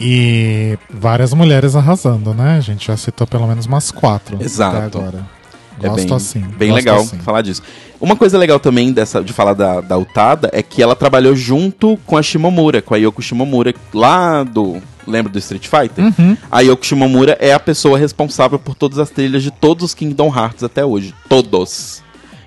E 0.00 0.78
várias 0.88 1.34
mulheres 1.34 1.74
arrasando, 1.74 2.32
né? 2.32 2.56
A 2.56 2.60
gente 2.60 2.86
já 2.86 2.96
citou 2.96 3.26
pelo 3.26 3.46
menos 3.46 3.66
umas 3.66 3.90
quatro 3.90 4.38
Exato. 4.40 4.98
agora. 4.98 5.36
É 5.82 5.88
Gosto 5.88 6.06
bem, 6.06 6.16
assim. 6.16 6.40
Bem 6.40 6.68
gosto 6.70 6.76
legal 6.76 7.00
assim. 7.00 7.18
falar 7.18 7.42
disso. 7.42 7.62
Uma 8.00 8.16
coisa 8.16 8.38
legal 8.38 8.58
também 8.58 8.92
dessa, 8.92 9.22
de 9.22 9.32
falar 9.32 9.54
da, 9.54 9.80
da 9.80 9.98
Utada 9.98 10.50
é 10.52 10.62
que 10.62 10.82
ela 10.82 10.94
trabalhou 10.94 11.34
junto 11.34 11.98
com 12.06 12.16
a 12.16 12.22
Shimomura, 12.22 12.80
com 12.80 12.94
a 12.94 12.98
Yoko 12.98 13.22
Shimomura, 13.22 13.74
lá 13.92 14.42
do. 14.42 14.80
Lembra 15.06 15.32
do 15.32 15.38
Street 15.38 15.68
Fighter? 15.68 16.04
Uhum. 16.04 16.36
A 16.50 16.60
Yoko 16.60 16.84
Shimomura 16.84 17.36
é 17.40 17.52
a 17.52 17.60
pessoa 17.60 17.98
responsável 17.98 18.58
por 18.58 18.74
todas 18.74 18.98
as 18.98 19.08
trilhas 19.08 19.42
de 19.42 19.50
todos 19.50 19.84
os 19.84 19.94
Kingdom 19.94 20.34
Hearts 20.34 20.64
até 20.64 20.84
hoje. 20.84 21.14
Todos. 21.28 22.02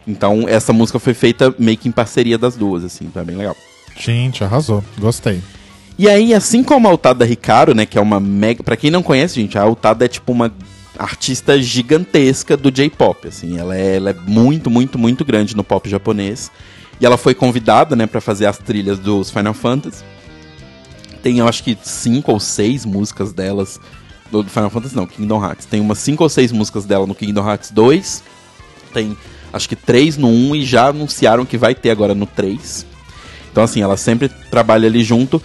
Então, 0.07 0.45
essa 0.47 0.73
música 0.73 0.97
foi 0.99 1.13
feita 1.13 1.53
meio 1.59 1.77
que 1.77 1.87
em 1.87 1.91
parceria 1.91 2.37
das 2.37 2.55
duas, 2.55 2.83
assim, 2.83 3.05
então 3.05 3.21
é 3.21 3.25
bem 3.25 3.35
legal. 3.35 3.55
Gente, 3.95 4.43
arrasou. 4.43 4.83
Gostei. 4.97 5.41
E 5.97 6.07
aí, 6.07 6.33
assim 6.33 6.63
como 6.63 6.87
a 6.87 6.93
Utada 6.93 7.27
Hikaru, 7.27 7.75
né, 7.75 7.85
que 7.85 7.97
é 7.97 8.01
uma 8.01 8.19
mega... 8.19 8.63
Pra 8.63 8.77
quem 8.77 8.89
não 8.89 9.03
conhece, 9.03 9.35
gente, 9.35 9.57
a 9.57 9.65
Utada 9.67 10.05
é 10.05 10.07
tipo 10.07 10.31
uma 10.31 10.51
artista 10.97 11.61
gigantesca 11.61 12.55
do 12.55 12.71
J-pop, 12.71 13.27
assim. 13.27 13.57
Ela 13.57 13.77
é, 13.77 13.97
ela 13.97 14.09
é 14.11 14.15
muito, 14.25 14.69
muito, 14.69 14.97
muito 14.97 15.25
grande 15.25 15.55
no 15.55 15.63
pop 15.63 15.89
japonês. 15.89 16.49
E 17.01 17.05
ela 17.05 17.17
foi 17.17 17.33
convidada, 17.35 17.95
né, 17.95 18.07
pra 18.07 18.21
fazer 18.21 18.45
as 18.45 18.57
trilhas 18.57 18.97
dos 18.97 19.29
Final 19.29 19.53
Fantasy. 19.53 20.03
Tem, 21.21 21.39
eu 21.39 21.47
acho 21.47 21.63
que, 21.63 21.77
cinco 21.83 22.31
ou 22.31 22.39
seis 22.39 22.85
músicas 22.85 23.33
delas... 23.33 23.79
Do 24.31 24.43
do 24.43 24.49
Final 24.49 24.69
Fantasy 24.69 24.95
não, 24.95 25.07
Kingdom 25.07 25.43
Hearts. 25.43 25.65
Tem 25.65 25.81
umas 25.81 25.97
cinco 25.99 26.23
ou 26.23 26.29
seis 26.29 26.51
músicas 26.51 26.85
dela 26.85 27.07
no 27.07 27.15
Kingdom 27.15 27.45
Hearts 27.45 27.71
2. 27.71 28.23
Tem, 28.93 29.17
acho 29.51 29.67
que 29.67 29.75
três 29.75 30.17
no 30.17 30.27
1 30.27 30.55
e 30.55 30.65
já 30.65 30.87
anunciaram 30.87 31.45
que 31.45 31.57
vai 31.57 31.75
ter 31.75 31.89
agora 31.89 32.13
no 32.15 32.25
3. 32.25 32.85
Então, 33.51 33.63
assim, 33.63 33.81
ela 33.81 33.97
sempre 33.97 34.29
trabalha 34.49 34.87
ali 34.87 35.03
junto 35.03 35.41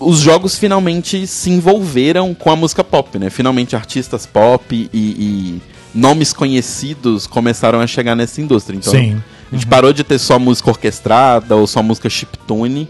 os 0.00 0.20
jogos 0.20 0.56
finalmente 0.56 1.26
se 1.26 1.50
envolveram 1.50 2.34
com 2.34 2.50
a 2.50 2.56
música 2.56 2.84
pop, 2.84 3.18
né? 3.18 3.30
Finalmente 3.30 3.74
artistas 3.74 4.26
pop 4.26 4.88
e, 4.92 4.96
e 4.96 5.62
nomes 5.94 6.32
conhecidos 6.32 7.26
começaram 7.26 7.80
a 7.80 7.86
chegar 7.86 8.14
nessa 8.14 8.40
indústria. 8.40 8.76
Então, 8.76 8.92
Sim. 8.92 9.20
a 9.50 9.54
gente 9.54 9.66
parou 9.66 9.92
de 9.92 10.04
ter 10.04 10.18
só 10.18 10.38
música 10.38 10.70
orquestrada 10.70 11.56
ou 11.56 11.66
só 11.66 11.82
música 11.82 12.08
chiptune 12.08 12.88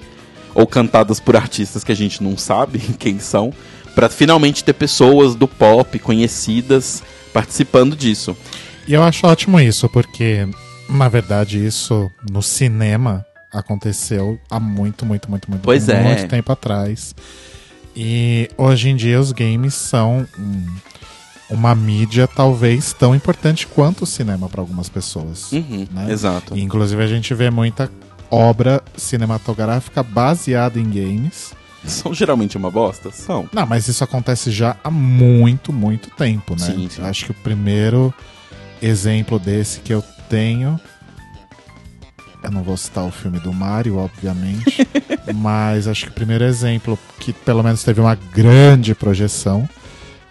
ou 0.54 0.66
cantadas 0.66 1.18
por 1.18 1.36
artistas 1.36 1.82
que 1.82 1.92
a 1.92 1.96
gente 1.96 2.22
não 2.22 2.36
sabe 2.36 2.78
quem 2.98 3.18
são, 3.18 3.52
para 3.94 4.08
finalmente 4.08 4.62
ter 4.62 4.74
pessoas 4.74 5.34
do 5.34 5.48
pop 5.48 5.98
conhecidas 5.98 7.02
participando 7.32 7.96
disso. 7.96 8.36
E 8.88 8.94
eu 8.94 9.02
acho 9.02 9.26
ótimo 9.26 9.60
isso, 9.60 9.88
porque, 9.88 10.48
na 10.88 11.08
verdade, 11.08 11.64
isso 11.64 12.10
no 12.30 12.42
cinema 12.42 13.24
aconteceu 13.52 14.38
há 14.50 14.58
muito, 14.58 15.04
muito, 15.04 15.30
muito, 15.30 15.50
muito, 15.50 15.62
Pois 15.62 15.86
muito, 15.86 15.98
é. 16.00 16.02
muito 16.04 16.26
tempo 16.28 16.50
atrás. 16.52 17.14
E 17.94 18.50
hoje 18.56 18.88
em 18.88 18.96
dia 18.96 19.20
os 19.20 19.30
games 19.32 19.74
são 19.74 20.26
um- 20.38 20.66
uma 21.50 21.74
mídia 21.74 22.26
talvez 22.26 22.92
tão 22.92 23.14
importante 23.14 23.66
quanto 23.66 24.04
o 24.04 24.06
cinema 24.06 24.48
para 24.48 24.60
algumas 24.60 24.88
pessoas. 24.88 25.50
Uhum, 25.52 25.86
né? 25.90 26.10
Exato. 26.10 26.56
E, 26.56 26.62
inclusive 26.62 27.02
a 27.02 27.06
gente 27.06 27.32
vê 27.34 27.50
muita 27.50 27.90
obra 28.30 28.82
cinematográfica 28.96 30.02
baseada 30.02 30.78
em 30.78 30.84
games. 30.88 31.52
São 31.84 32.12
geralmente 32.12 32.56
uma 32.56 32.70
bosta? 32.70 33.10
São. 33.10 33.48
Não, 33.52 33.66
mas 33.66 33.88
isso 33.88 34.04
acontece 34.04 34.50
já 34.50 34.76
há 34.84 34.90
muito, 34.90 35.72
muito 35.72 36.10
tempo, 36.10 36.54
né? 36.58 36.66
Sim, 36.66 36.88
sim. 36.90 37.02
Acho 37.02 37.26
que 37.26 37.30
o 37.30 37.34
primeiro 37.34 38.12
exemplo 38.82 39.38
desse 39.38 39.80
que 39.80 39.92
eu 39.92 40.02
tenho. 40.28 40.80
Eu 42.42 42.50
não 42.50 42.62
vou 42.62 42.76
citar 42.76 43.04
o 43.04 43.10
filme 43.10 43.40
do 43.40 43.52
Mario, 43.52 43.96
obviamente. 43.96 44.86
mas 45.34 45.86
acho 45.86 46.06
que 46.06 46.10
o 46.10 46.14
primeiro 46.14 46.44
exemplo 46.44 46.98
que 47.18 47.32
pelo 47.32 47.62
menos 47.62 47.82
teve 47.82 48.00
uma 48.00 48.14
grande 48.14 48.94
projeção 48.94 49.68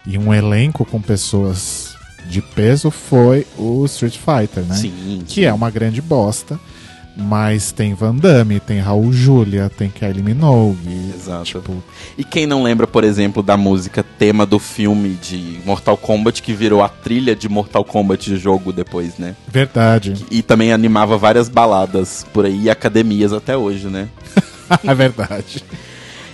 e 0.06 0.18
um 0.18 0.34
elenco 0.34 0.86
com 0.86 1.02
pessoas 1.02 1.96
de 2.30 2.42
peso 2.42 2.90
foi 2.92 3.46
o 3.58 3.86
Street 3.86 4.18
Fighter, 4.18 4.64
né? 4.64 4.76
Sim. 4.76 5.24
Que 5.28 5.46
é 5.46 5.54
uma 5.54 5.70
grande 5.70 6.02
bosta. 6.02 6.60
Mas 7.20 7.72
tem 7.72 7.96
Van 7.96 8.16
Damme, 8.16 8.60
tem 8.60 8.80
Raul 8.80 9.12
Julia, 9.12 9.72
tem 9.76 9.90
Kylie 9.90 10.22
Minogue. 10.22 11.12
Exato. 11.16 11.46
Tipo, 11.46 11.84
E 12.16 12.24
quem 12.24 12.46
não 12.46 12.62
lembra, 12.62 12.86
por 12.86 13.04
exemplo, 13.04 13.42
da 13.42 13.58
música 13.58 14.04
tema 14.04 14.46
do 14.46 14.60
filme 14.60 15.16
de 15.16 15.60
Mortal 15.66 15.98
Kombat, 15.98 16.44
que 16.44 16.54
virou 16.54 16.84
a 16.84 16.88
trilha 16.90 17.36
de 17.36 17.50
Mortal 17.50 17.84
Kombat 17.84 18.30
de 18.30 18.38
jogo 18.38 18.72
depois, 18.72 19.18
né? 19.18 19.36
verdade. 19.48 20.14
E 20.30 20.44
também 20.44 20.72
animava 20.72 21.18
várias 21.18 21.50
baladas 21.50 22.24
por 22.32 22.46
aí 22.46 22.64
e 22.64 22.70
academias 22.70 23.34
até 23.34 23.58
hoje, 23.58 23.88
né? 23.88 24.08
é 24.86 24.94
verdade. 24.94 25.64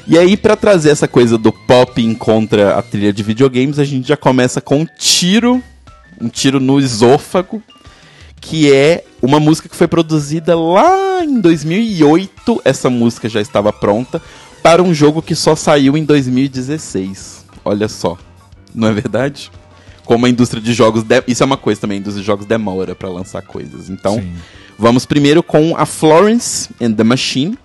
E 0.06 0.18
aí, 0.18 0.36
pra 0.36 0.58
trazer 0.58 0.90
essa 0.90 1.08
coisa 1.08 1.38
do 1.38 1.54
pop 1.54 2.04
em 2.04 2.14
contra 2.14 2.78
a 2.78 2.82
trilha 2.82 3.14
de 3.14 3.24
videogames, 3.24 3.80
a 3.80 3.86
gente 3.86 4.10
já 4.10 4.18
começa 4.18 4.60
com 4.60 4.82
um 4.82 4.88
tiro 5.00 5.64
um 6.22 6.30
tiro 6.30 6.60
no 6.60 6.80
esôfago, 6.80 7.62
que 8.46 8.72
é 8.72 9.06
uma 9.22 9.40
música 9.40 9.70
que 9.70 9.76
foi 9.76 9.88
produzida 9.88 10.58
lá 10.60 11.24
em 11.24 11.40
2008. 11.40 12.62
Essa 12.66 12.90
música 12.90 13.30
já 13.30 13.40
estava 13.40 13.72
pronta 13.72 14.22
para 14.62 14.84
um 14.84 14.94
jogo 14.94 15.22
que 15.22 15.34
só 15.34 15.56
saiu 15.56 15.96
em 15.98 16.04
2016. 16.04 17.46
Olha 17.64 17.88
só, 17.88 18.18
não 18.76 18.90
é 18.90 18.92
verdade? 18.92 19.50
Como 20.04 20.26
a 20.26 20.30
indústria 20.30 20.62
de 20.62 20.74
jogos. 20.74 21.04
de- 21.04 21.24
Isso 21.26 21.42
é 21.42 21.46
uma 21.46 21.56
coisa 21.56 21.80
também, 21.80 21.98
a 21.98 22.02
indústria 22.02 22.22
de 22.22 22.28
jogos 22.28 22.46
demora 22.46 22.94
para 22.94 23.08
lançar 23.08 23.42
coisas. 23.42 23.90
Então, 23.90 24.16
Sim. 24.16 24.34
vamos 24.78 25.06
primeiro 25.06 25.42
com 25.42 25.76
a 25.78 25.86
Florence 25.86 26.70
and 26.82 26.92
the 26.94 27.04
Machine, 27.06 27.58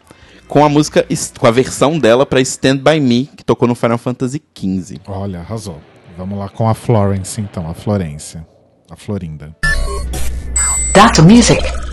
com 0.46 0.64
a 0.64 0.68
música, 0.68 1.04
com 1.38 1.46
a 1.46 1.50
versão 1.50 1.98
dela 1.98 2.24
para 2.24 2.40
Stand 2.40 2.76
By 2.76 3.00
Me, 3.00 3.28
que 3.36 3.44
tocou 3.44 3.66
no 3.66 3.74
Final 3.74 3.98
Fantasy 3.98 4.40
XV. 4.56 5.00
Olha, 5.08 5.40
arrasou. 5.40 5.80
Vamos 6.16 6.38
lá 6.38 6.48
com 6.48 6.68
a 6.68 6.74
Florence, 6.74 7.40
então, 7.40 7.68
a 7.68 7.74
Florência. 7.74 8.46
A 8.90 8.96
Florinda. 8.96 9.54
Data 10.98 11.22
Music. 11.22 11.87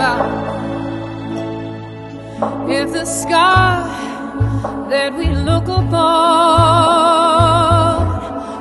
Me. 0.00 0.06
If 2.78 2.86
the 2.92 3.04
sky 3.04 3.84
that 4.88 5.10
we 5.18 5.26
look 5.48 5.68
upon 5.68 6.00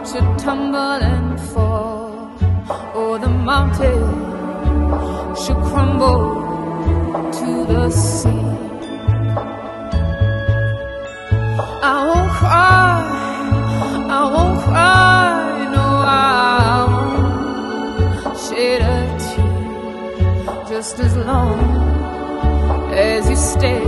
should 0.06 0.30
tumble 0.38 0.99
and 1.14 1.40
fall, 1.52 2.32
or 2.94 3.20
the 3.20 3.30
mountain 3.30 4.02
should 5.41 5.61
crumble 5.70 6.24
to 7.38 7.49
the 7.72 7.90
sea. 7.90 8.45
I 11.91 11.95
won't 12.07 12.32
cry, 12.40 12.95
I 14.18 14.22
won't 14.36 14.56
cry, 14.66 15.09
just 20.80 20.99
as 21.01 21.14
long 21.18 21.60
as 22.93 23.30
you 23.30 23.35
stay 23.35 23.84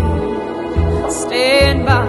stand 1.10 1.86
by 1.86 2.01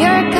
you're 0.00 0.22
coming 0.22 0.39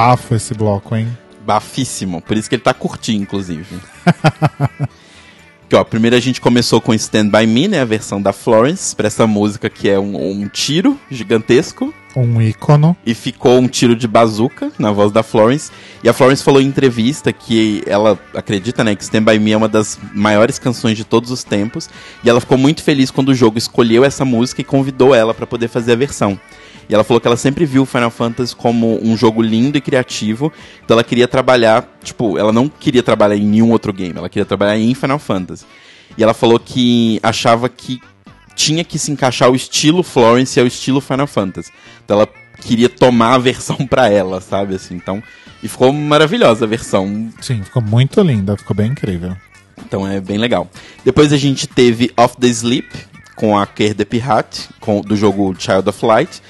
bafo 0.00 0.34
esse 0.34 0.54
bloco, 0.54 0.96
hein? 0.96 1.06
Bafíssimo. 1.44 2.22
Por 2.22 2.34
isso 2.34 2.48
que 2.48 2.54
ele 2.54 2.62
tá 2.62 2.72
curtinho, 2.72 3.22
inclusive. 3.22 3.76
que, 5.68 5.76
ó, 5.76 5.84
primeiro 5.84 6.16
a 6.16 6.20
gente 6.20 6.40
começou 6.40 6.80
com 6.80 6.94
Stand 6.94 7.28
By 7.28 7.46
Me, 7.46 7.68
né? 7.68 7.82
A 7.82 7.84
versão 7.84 8.20
da 8.20 8.32
Florence, 8.32 8.96
pra 8.96 9.08
essa 9.08 9.26
música 9.26 9.68
que 9.68 9.90
é 9.90 9.98
um, 9.98 10.40
um 10.40 10.48
tiro 10.48 10.98
gigantesco. 11.10 11.92
Um 12.16 12.40
ícono. 12.40 12.96
E 13.04 13.12
ficou 13.12 13.58
um 13.58 13.68
tiro 13.68 13.94
de 13.94 14.08
bazuca 14.08 14.72
na 14.78 14.90
voz 14.90 15.12
da 15.12 15.22
Florence. 15.22 15.70
E 16.02 16.08
a 16.08 16.14
Florence 16.14 16.42
falou 16.42 16.62
em 16.62 16.66
entrevista 16.66 17.30
que 17.30 17.82
ela 17.86 18.18
acredita, 18.34 18.82
né, 18.82 18.96
que 18.96 19.02
Stand 19.02 19.24
By 19.24 19.38
Me 19.38 19.52
é 19.52 19.56
uma 19.58 19.68
das 19.68 19.98
maiores 20.14 20.58
canções 20.58 20.96
de 20.96 21.04
todos 21.04 21.30
os 21.30 21.44
tempos. 21.44 21.90
E 22.24 22.30
ela 22.30 22.40
ficou 22.40 22.56
muito 22.56 22.82
feliz 22.82 23.10
quando 23.10 23.28
o 23.28 23.34
jogo 23.34 23.58
escolheu 23.58 24.02
essa 24.02 24.24
música 24.24 24.62
e 24.62 24.64
convidou 24.64 25.14
ela 25.14 25.34
pra 25.34 25.46
poder 25.46 25.68
fazer 25.68 25.92
a 25.92 25.96
versão. 25.96 26.40
E 26.90 26.94
ela 26.94 27.04
falou 27.04 27.20
que 27.20 27.28
ela 27.28 27.36
sempre 27.36 27.64
viu 27.64 27.86
Final 27.86 28.10
Fantasy 28.10 28.54
como 28.54 28.98
um 29.00 29.16
jogo 29.16 29.40
lindo 29.40 29.78
e 29.78 29.80
criativo. 29.80 30.52
Então 30.84 30.96
ela 30.96 31.04
queria 31.04 31.28
trabalhar, 31.28 31.88
tipo, 32.02 32.36
ela 32.36 32.52
não 32.52 32.68
queria 32.68 33.00
trabalhar 33.00 33.36
em 33.36 33.46
nenhum 33.46 33.70
outro 33.70 33.92
game, 33.92 34.18
ela 34.18 34.28
queria 34.28 34.44
trabalhar 34.44 34.76
em 34.76 34.92
Final 34.92 35.20
Fantasy. 35.20 35.64
E 36.18 36.22
ela 36.22 36.34
falou 36.34 36.58
que 36.58 37.20
achava 37.22 37.68
que 37.68 38.00
tinha 38.56 38.82
que 38.82 38.98
se 38.98 39.12
encaixar 39.12 39.48
o 39.48 39.54
estilo 39.54 40.02
Florence 40.02 40.58
ao 40.58 40.66
estilo 40.66 41.00
Final 41.00 41.28
Fantasy. 41.28 41.70
Então 42.04 42.16
ela 42.16 42.28
queria 42.60 42.88
tomar 42.88 43.34
a 43.34 43.38
versão 43.38 43.76
pra 43.86 44.08
ela, 44.08 44.40
sabe 44.40 44.74
assim. 44.74 44.96
Então, 44.96 45.22
e 45.62 45.68
ficou 45.68 45.92
maravilhosa 45.92 46.64
a 46.64 46.68
versão. 46.68 47.30
Sim, 47.40 47.62
ficou 47.62 47.80
muito 47.80 48.20
linda, 48.20 48.56
ficou 48.56 48.74
bem 48.74 48.90
incrível. 48.90 49.36
Então 49.86 50.04
é 50.04 50.20
bem 50.20 50.38
legal. 50.38 50.68
Depois 51.04 51.32
a 51.32 51.36
gente 51.36 51.68
teve 51.68 52.10
Off 52.16 52.36
the 52.36 52.48
Sleep 52.48 52.88
com 53.36 53.56
a 53.56 53.64
Kerr 53.64 53.94
the 53.94 54.04
Pirate, 54.04 54.68
com, 54.80 55.00
do 55.00 55.14
jogo 55.14 55.54
Child 55.56 55.88
of 55.88 56.04
Light 56.04 56.42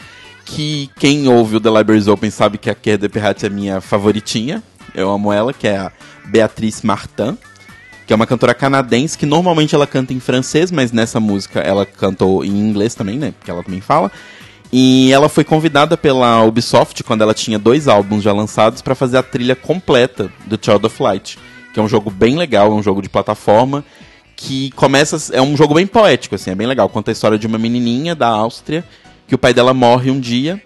que 0.55 0.91
quem 0.99 1.29
ouve 1.29 1.57
o 1.57 1.61
The 1.61 1.71
Libraries 1.71 2.09
Open 2.09 2.31
sabe 2.31 2.59
que 2.59 2.69
a 2.69 2.75
Kerr 2.75 2.99
de 2.99 3.09
Pirate 3.09 3.47
é 3.47 3.49
minha 3.49 3.81
favoritinha. 3.81 4.63
Eu 4.95 5.11
amo 5.11 5.33
ela, 5.33 5.53
que 5.53 5.69
é 5.69 5.77
a 5.77 5.93
Beatrice 6.27 6.85
Martin, 6.85 7.39
que 8.07 8.13
é 8.13 8.17
uma 8.17 8.27
cantora 8.27 8.53
canadense 8.53 9.17
que 9.17 9.27
normalmente 9.27 9.75
ela 9.75 9.87
canta 9.87 10.13
em 10.13 10.19
francês, 10.19 10.71
mas 10.71 10.91
nessa 10.91 11.21
música 11.21 11.61
ela 11.61 11.87
cantou 11.87 12.45
em 12.45 12.49
inglês 12.49 12.95
também, 12.95 13.17
né? 13.17 13.33
Porque 13.39 13.51
ela 13.51 13.63
também 13.63 13.81
fala. 13.81 14.11
E 14.73 15.13
ela 15.13 15.29
foi 15.29 15.45
convidada 15.45 15.97
pela 15.97 16.43
Ubisoft 16.45 17.03
quando 17.05 17.23
ela 17.23 17.35
tinha 17.35 17.59
dois 17.59 17.87
álbuns 17.87 18.23
já 18.23 18.33
lançados 18.33 18.83
para 18.83 18.95
fazer 18.95 19.19
a 19.19 19.23
trilha 19.23 19.55
completa 19.55 20.31
do 20.47 20.59
Child 20.61 20.87
of 20.87 21.03
Light, 21.03 21.39
que 21.73 21.79
é 21.79 21.83
um 21.83 21.89
jogo 21.89 22.11
bem 22.11 22.37
legal, 22.37 22.73
é 22.73 22.75
um 22.75 22.83
jogo 22.83 23.03
de 23.03 23.09
plataforma 23.09 23.85
que 24.37 24.71
começa 24.71 25.35
é 25.35 25.43
um 25.43 25.55
jogo 25.55 25.75
bem 25.75 25.87
poético 25.87 26.35
assim, 26.35 26.51
é 26.51 26.55
bem 26.55 26.67
legal, 26.67 26.89
conta 26.89 27.11
a 27.11 27.13
história 27.13 27.39
de 27.39 27.47
uma 27.47 27.59
menininha 27.59 28.15
da 28.15 28.27
Áustria 28.27 28.83
que 29.31 29.35
o 29.37 29.39
pai 29.39 29.55
dela 29.55 29.73
morre 29.73 30.11
um 30.11 30.19
dia 30.19 30.61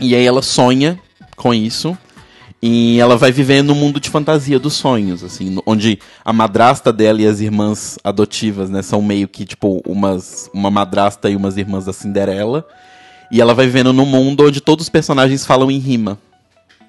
e 0.00 0.16
aí 0.16 0.26
ela 0.26 0.42
sonha 0.42 0.98
com 1.36 1.54
isso 1.54 1.96
e 2.60 2.98
ela 2.98 3.16
vai 3.16 3.30
viver 3.30 3.62
no 3.62 3.76
mundo 3.76 4.00
de 4.00 4.10
fantasia 4.10 4.58
dos 4.58 4.72
sonhos, 4.72 5.22
assim, 5.22 5.56
onde 5.64 6.00
a 6.24 6.32
madrasta 6.32 6.92
dela 6.92 7.22
e 7.22 7.26
as 7.28 7.38
irmãs 7.38 7.96
adotivas, 8.02 8.68
né, 8.68 8.82
são 8.82 9.00
meio 9.00 9.28
que 9.28 9.44
tipo 9.44 9.80
umas 9.86 10.50
uma 10.52 10.68
madrasta 10.68 11.30
e 11.30 11.36
umas 11.36 11.56
irmãs 11.56 11.84
da 11.84 11.92
Cinderela. 11.92 12.66
E 13.30 13.40
ela 13.40 13.54
vai 13.54 13.66
vivendo 13.66 13.92
num 13.92 14.04
mundo 14.06 14.44
onde 14.44 14.60
todos 14.60 14.86
os 14.86 14.90
personagens 14.90 15.46
falam 15.46 15.70
em 15.70 15.78
rima. 15.78 16.18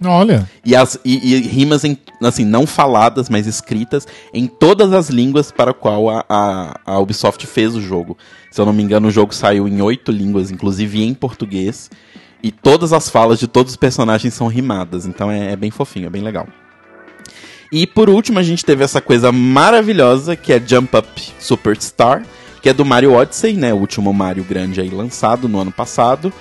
Olha. 0.03 0.47
E, 0.63 0.75
as, 0.75 0.99
e, 1.03 1.33
e 1.33 1.41
rimas, 1.41 1.83
em, 1.83 1.97
assim, 2.21 2.45
não 2.45 2.67
faladas, 2.67 3.29
mas 3.29 3.47
escritas 3.47 4.07
em 4.33 4.45
todas 4.45 4.93
as 4.93 5.09
línguas 5.09 5.51
para 5.51 5.71
a 5.71 5.73
qual 5.73 6.09
a, 6.09 6.25
a, 6.29 6.79
a 6.85 6.99
Ubisoft 6.99 7.45
fez 7.47 7.75
o 7.75 7.81
jogo. 7.81 8.17
Se 8.51 8.61
eu 8.61 8.65
não 8.65 8.73
me 8.73 8.83
engano, 8.83 9.07
o 9.07 9.11
jogo 9.11 9.33
saiu 9.33 9.67
em 9.67 9.81
oito 9.81 10.11
línguas, 10.11 10.51
inclusive 10.51 11.03
em 11.03 11.13
português. 11.13 11.89
E 12.41 12.51
todas 12.51 12.93
as 12.93 13.09
falas 13.09 13.39
de 13.39 13.47
todos 13.47 13.73
os 13.73 13.77
personagens 13.77 14.33
são 14.33 14.47
rimadas. 14.47 15.05
Então 15.05 15.31
é, 15.31 15.53
é 15.53 15.55
bem 15.55 15.71
fofinho, 15.71 16.07
é 16.07 16.09
bem 16.09 16.21
legal. 16.21 16.47
E 17.71 17.85
por 17.85 18.09
último, 18.09 18.39
a 18.39 18.43
gente 18.43 18.63
teve 18.63 18.83
essa 18.83 19.01
coisa 19.01 19.31
maravilhosa 19.31 20.35
que 20.35 20.53
é 20.53 20.61
Jump 20.65 20.95
Up 20.95 21.33
Superstar, 21.39 22.23
que 22.61 22.69
é 22.69 22.73
do 22.73 22.85
Mario 22.85 23.13
Odyssey, 23.13 23.53
né? 23.53 23.73
O 23.73 23.77
último 23.77 24.13
Mario 24.13 24.43
grande 24.43 24.79
aí 24.79 24.89
lançado 24.89 25.49
no 25.49 25.59
ano 25.59 25.71
passado. 25.71 26.31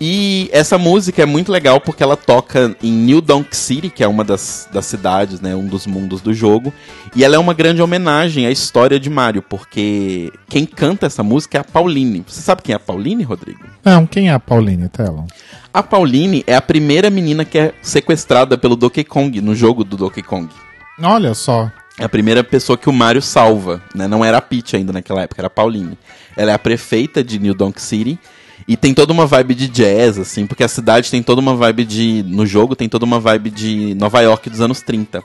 E 0.00 0.50
essa 0.52 0.76
música 0.76 1.22
é 1.22 1.26
muito 1.26 1.50
legal 1.50 1.80
porque 1.80 2.02
ela 2.02 2.16
toca 2.16 2.76
em 2.82 2.92
New 2.92 3.20
Donk 3.20 3.56
City, 3.56 3.88
que 3.88 4.04
é 4.04 4.08
uma 4.08 4.22
das, 4.22 4.68
das 4.70 4.84
cidades, 4.84 5.40
né, 5.40 5.54
um 5.54 5.66
dos 5.66 5.86
mundos 5.86 6.20
do 6.20 6.34
jogo. 6.34 6.72
E 7.14 7.24
ela 7.24 7.36
é 7.36 7.38
uma 7.38 7.54
grande 7.54 7.80
homenagem 7.80 8.46
à 8.46 8.50
história 8.50 9.00
de 9.00 9.08
Mario, 9.08 9.42
porque 9.42 10.30
quem 10.48 10.66
canta 10.66 11.06
essa 11.06 11.22
música 11.22 11.58
é 11.58 11.60
a 11.62 11.64
Pauline. 11.64 12.22
Você 12.26 12.42
sabe 12.42 12.62
quem 12.62 12.74
é 12.74 12.76
a 12.76 12.80
Pauline, 12.80 13.22
Rodrigo? 13.22 13.60
Não, 13.82 14.06
quem 14.06 14.28
é 14.28 14.32
a 14.32 14.40
Pauline, 14.40 14.88
Telon? 14.88 15.24
A 15.72 15.82
Pauline 15.82 16.44
é 16.46 16.54
a 16.54 16.62
primeira 16.62 17.08
menina 17.08 17.44
que 17.44 17.58
é 17.58 17.72
sequestrada 17.80 18.58
pelo 18.58 18.76
Donkey 18.76 19.04
Kong 19.04 19.40
no 19.40 19.54
jogo 19.54 19.82
do 19.82 19.96
Donkey 19.96 20.22
Kong. 20.22 20.48
Olha 21.02 21.32
só. 21.32 21.70
É 21.98 22.04
a 22.04 22.08
primeira 22.08 22.44
pessoa 22.44 22.76
que 22.76 22.90
o 22.90 22.92
Mario 22.92 23.22
salva, 23.22 23.82
né? 23.94 24.06
Não 24.06 24.22
era 24.22 24.36
a 24.36 24.42
Peach 24.42 24.76
ainda 24.76 24.92
naquela 24.92 25.22
época, 25.22 25.40
era 25.40 25.46
a 25.46 25.50
Pauline. 25.50 25.96
Ela 26.36 26.50
é 26.50 26.54
a 26.54 26.58
prefeita 26.58 27.24
de 27.24 27.38
New 27.38 27.54
Donk 27.54 27.80
City 27.80 28.18
e 28.68 28.76
tem 28.76 28.92
toda 28.92 29.12
uma 29.12 29.26
vibe 29.26 29.54
de 29.54 29.68
jazz, 29.68 30.18
assim, 30.18 30.46
porque 30.46 30.64
a 30.64 30.68
cidade 30.68 31.10
tem 31.10 31.22
toda 31.22 31.40
uma 31.40 31.54
vibe 31.54 31.84
de. 31.84 32.22
No 32.26 32.46
jogo 32.46 32.74
tem 32.74 32.88
toda 32.88 33.04
uma 33.04 33.20
vibe 33.20 33.50
de 33.50 33.94
Nova 33.94 34.20
York 34.20 34.50
dos 34.50 34.60
anos 34.60 34.82
30. 34.82 35.22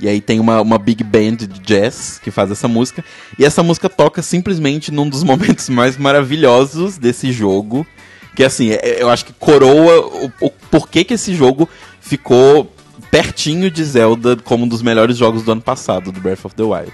E 0.00 0.08
aí 0.08 0.20
tem 0.20 0.40
uma, 0.40 0.62
uma 0.62 0.78
big 0.78 1.04
band 1.04 1.36
de 1.36 1.60
jazz 1.60 2.18
que 2.22 2.30
faz 2.30 2.50
essa 2.50 2.66
música. 2.66 3.04
E 3.38 3.44
essa 3.44 3.62
música 3.62 3.88
toca 3.88 4.22
simplesmente 4.22 4.90
num 4.90 5.08
dos 5.08 5.22
momentos 5.24 5.68
mais 5.68 5.96
maravilhosos 5.98 6.96
desse 6.96 7.32
jogo. 7.32 7.86
Que 8.34 8.44
assim, 8.44 8.70
é- 8.70 9.02
eu 9.02 9.10
acho 9.10 9.26
que 9.26 9.32
coroa 9.34 10.06
o, 10.06 10.32
o 10.46 10.50
porquê 10.70 11.04
que 11.04 11.14
esse 11.14 11.34
jogo 11.34 11.68
ficou 12.00 12.72
pertinho 13.10 13.70
de 13.70 13.84
Zelda 13.84 14.36
como 14.36 14.64
um 14.64 14.68
dos 14.68 14.80
melhores 14.82 15.16
jogos 15.16 15.42
do 15.42 15.52
ano 15.52 15.60
passado, 15.60 16.12
do 16.12 16.20
Breath 16.20 16.44
of 16.44 16.54
the 16.54 16.62
Wild. 16.62 16.92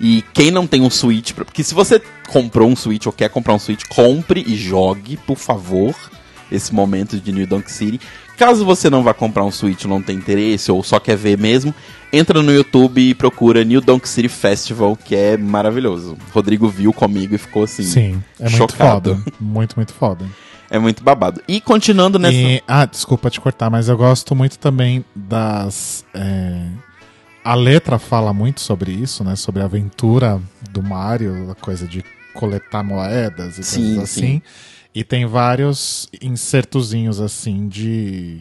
E 0.00 0.24
quem 0.32 0.50
não 0.50 0.66
tem 0.66 0.82
um 0.82 0.90
Switch, 0.90 1.32
porque 1.32 1.62
se 1.62 1.74
você 1.74 2.00
comprou 2.28 2.68
um 2.68 2.76
Switch 2.76 3.06
ou 3.06 3.12
quer 3.12 3.28
comprar 3.30 3.54
um 3.54 3.58
Switch, 3.58 3.84
compre 3.88 4.44
e 4.46 4.56
jogue, 4.56 5.16
por 5.16 5.36
favor, 5.36 5.94
esse 6.50 6.74
momento 6.74 7.18
de 7.18 7.32
New 7.32 7.46
Donk 7.46 7.70
City. 7.70 8.00
Caso 8.36 8.64
você 8.64 8.90
não 8.90 9.02
vá 9.02 9.14
comprar 9.14 9.44
um 9.44 9.50
Switch, 9.50 9.84
não 9.84 10.02
tem 10.02 10.16
interesse 10.16 10.70
ou 10.70 10.82
só 10.82 10.98
quer 10.98 11.16
ver 11.16 11.38
mesmo, 11.38 11.72
entra 12.12 12.42
no 12.42 12.52
YouTube 12.52 13.00
e 13.00 13.14
procura 13.14 13.62
New 13.64 13.80
Donk 13.80 14.08
City 14.08 14.28
Festival, 14.28 14.96
que 14.96 15.14
é 15.14 15.36
maravilhoso. 15.36 16.16
Rodrigo 16.32 16.68
viu 16.68 16.92
comigo 16.92 17.34
e 17.34 17.38
ficou 17.38 17.62
assim, 17.62 17.84
Sim, 17.84 18.22
é 18.40 18.44
muito 18.44 18.56
chocado. 18.56 19.14
foda. 19.14 19.32
Muito, 19.40 19.76
muito 19.76 19.92
foda. 19.92 20.26
É 20.70 20.78
muito 20.78 21.04
babado. 21.04 21.40
E 21.46 21.60
continuando 21.60 22.18
nessa. 22.18 22.34
E, 22.34 22.62
ah, 22.66 22.84
desculpa 22.84 23.30
te 23.30 23.40
cortar, 23.40 23.70
mas 23.70 23.88
eu 23.88 23.96
gosto 23.96 24.34
muito 24.34 24.58
também 24.58 25.04
das. 25.14 26.04
é, 26.12 26.66
A 27.44 27.54
letra 27.54 27.98
fala 27.98 28.32
muito 28.32 28.60
sobre 28.62 28.90
isso, 28.90 29.22
né? 29.22 29.36
Sobre 29.36 29.60
a 29.60 29.66
aventura 29.66 30.40
do 30.70 30.82
Mario, 30.82 31.50
a 31.50 31.54
coisa 31.54 31.86
de 31.86 32.02
coletar 32.32 32.82
moedas 32.82 33.58
e 33.58 33.62
Sim, 33.62 33.80
coisas 33.82 34.02
assim. 34.04 34.20
sim. 34.20 34.42
E 34.94 35.04
tem 35.04 35.26
vários 35.26 36.08
insertozinhos 36.22 37.20
assim 37.20 37.68
de. 37.68 38.40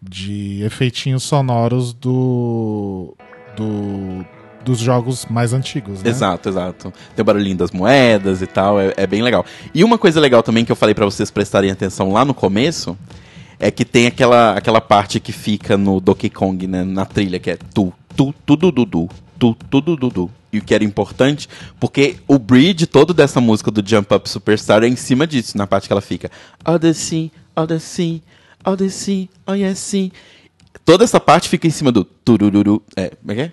de 0.00 0.62
efeitinhos 0.62 1.24
sonoros 1.24 1.92
do. 1.92 3.14
do 3.56 4.24
dos 4.64 4.80
jogos 4.80 5.24
mais 5.30 5.54
antigos, 5.54 6.02
né? 6.02 6.10
Exato, 6.10 6.48
exato. 6.48 6.92
Tem 7.16 7.22
o 7.22 7.24
barulhinho 7.24 7.56
das 7.56 7.70
moedas 7.70 8.42
e 8.42 8.46
tal, 8.46 8.78
é, 8.78 8.92
é 8.98 9.06
bem 9.06 9.22
legal. 9.22 9.42
E 9.72 9.82
uma 9.82 9.96
coisa 9.96 10.20
legal 10.20 10.42
também 10.42 10.62
que 10.62 10.70
eu 10.70 10.76
falei 10.76 10.94
pra 10.94 11.06
vocês 11.06 11.30
prestarem 11.30 11.70
atenção 11.70 12.12
lá 12.12 12.22
no 12.22 12.34
começo 12.34 12.94
é 13.58 13.70
que 13.70 13.84
tem 13.84 14.06
aquela, 14.06 14.52
aquela 14.56 14.80
parte 14.80 15.20
que 15.20 15.32
fica 15.32 15.76
no 15.76 16.00
Donkey 16.00 16.30
Kong, 16.30 16.66
né, 16.66 16.84
na 16.84 17.04
trilha, 17.04 17.38
que 17.38 17.50
é 17.50 17.56
tu, 17.56 17.92
tu, 18.16 18.34
tu, 18.46 18.56
du, 18.56 18.70
du, 18.70 18.84
du, 18.84 19.08
tu, 19.38 19.56
tu, 19.70 19.80
du, 19.80 19.96
du, 19.96 20.10
du. 20.10 20.30
E 20.52 20.58
o 20.58 20.62
que 20.62 20.74
era 20.74 20.82
importante, 20.82 21.48
porque 21.78 22.16
o 22.26 22.38
bridge 22.38 22.86
todo 22.86 23.12
dessa 23.12 23.40
música 23.40 23.70
do 23.70 23.86
Jump 23.86 24.14
Up 24.14 24.28
Superstar 24.28 24.82
é 24.82 24.88
em 24.88 24.96
cima 24.96 25.26
disso, 25.26 25.58
na 25.58 25.66
parte 25.66 25.86
que 25.86 25.92
ela 25.92 26.00
fica 26.00 26.30
Odyssey, 26.64 27.30
Odyssey, 27.54 28.22
Odyssey, 28.64 29.28
oh 29.46 29.52
yes, 29.52 29.78
sim. 29.78 30.10
Toda 30.86 31.04
essa 31.04 31.20
parte 31.20 31.50
fica 31.50 31.66
em 31.66 31.70
cima 31.70 31.92
do 31.92 32.02
turururu, 32.02 32.82
é, 32.96 33.10
como 33.10 33.32
é 33.32 33.34
que 33.34 33.40
é? 33.42 33.52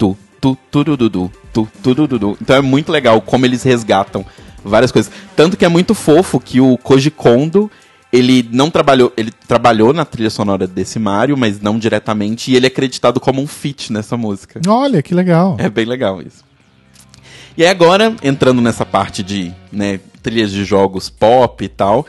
tu, 0.00 0.16
tu, 0.40 0.56
turududu, 0.70 1.30
tu, 1.52 1.68
turududu. 1.82 2.38
Então 2.40 2.56
é 2.56 2.62
muito 2.62 2.90
legal 2.90 3.20
como 3.20 3.44
eles 3.44 3.62
resgatam 3.62 4.24
várias 4.64 4.90
coisas. 4.90 5.12
Tanto 5.36 5.58
que 5.58 5.64
é 5.64 5.68
muito 5.68 5.94
fofo 5.94 6.40
que 6.40 6.58
o 6.58 6.78
Koji 6.78 7.10
Kondo, 7.10 7.70
ele 8.12 8.48
não 8.50 8.70
trabalhou, 8.70 9.12
ele 9.16 9.30
trabalhou 9.30 9.92
na 9.92 10.04
trilha 10.04 10.30
sonora 10.30 10.66
desse 10.66 10.98
Mario, 10.98 11.36
mas 11.36 11.60
não 11.60 11.78
diretamente, 11.78 12.50
e 12.50 12.56
ele 12.56 12.66
é 12.66 12.68
acreditado 12.68 13.20
como 13.20 13.40
um 13.40 13.46
feat 13.46 13.92
nessa 13.92 14.16
música. 14.16 14.60
Olha, 14.66 15.02
que 15.02 15.14
legal. 15.14 15.56
É 15.58 15.68
bem 15.68 15.84
legal 15.84 16.20
isso. 16.20 16.44
E 17.56 17.62
aí 17.62 17.68
agora, 17.68 18.14
entrando 18.22 18.60
nessa 18.60 18.84
parte 18.84 19.22
de 19.22 19.52
né, 19.72 20.00
trilhas 20.22 20.50
de 20.50 20.64
jogos 20.64 21.08
pop 21.08 21.64
e 21.64 21.68
tal, 21.68 22.06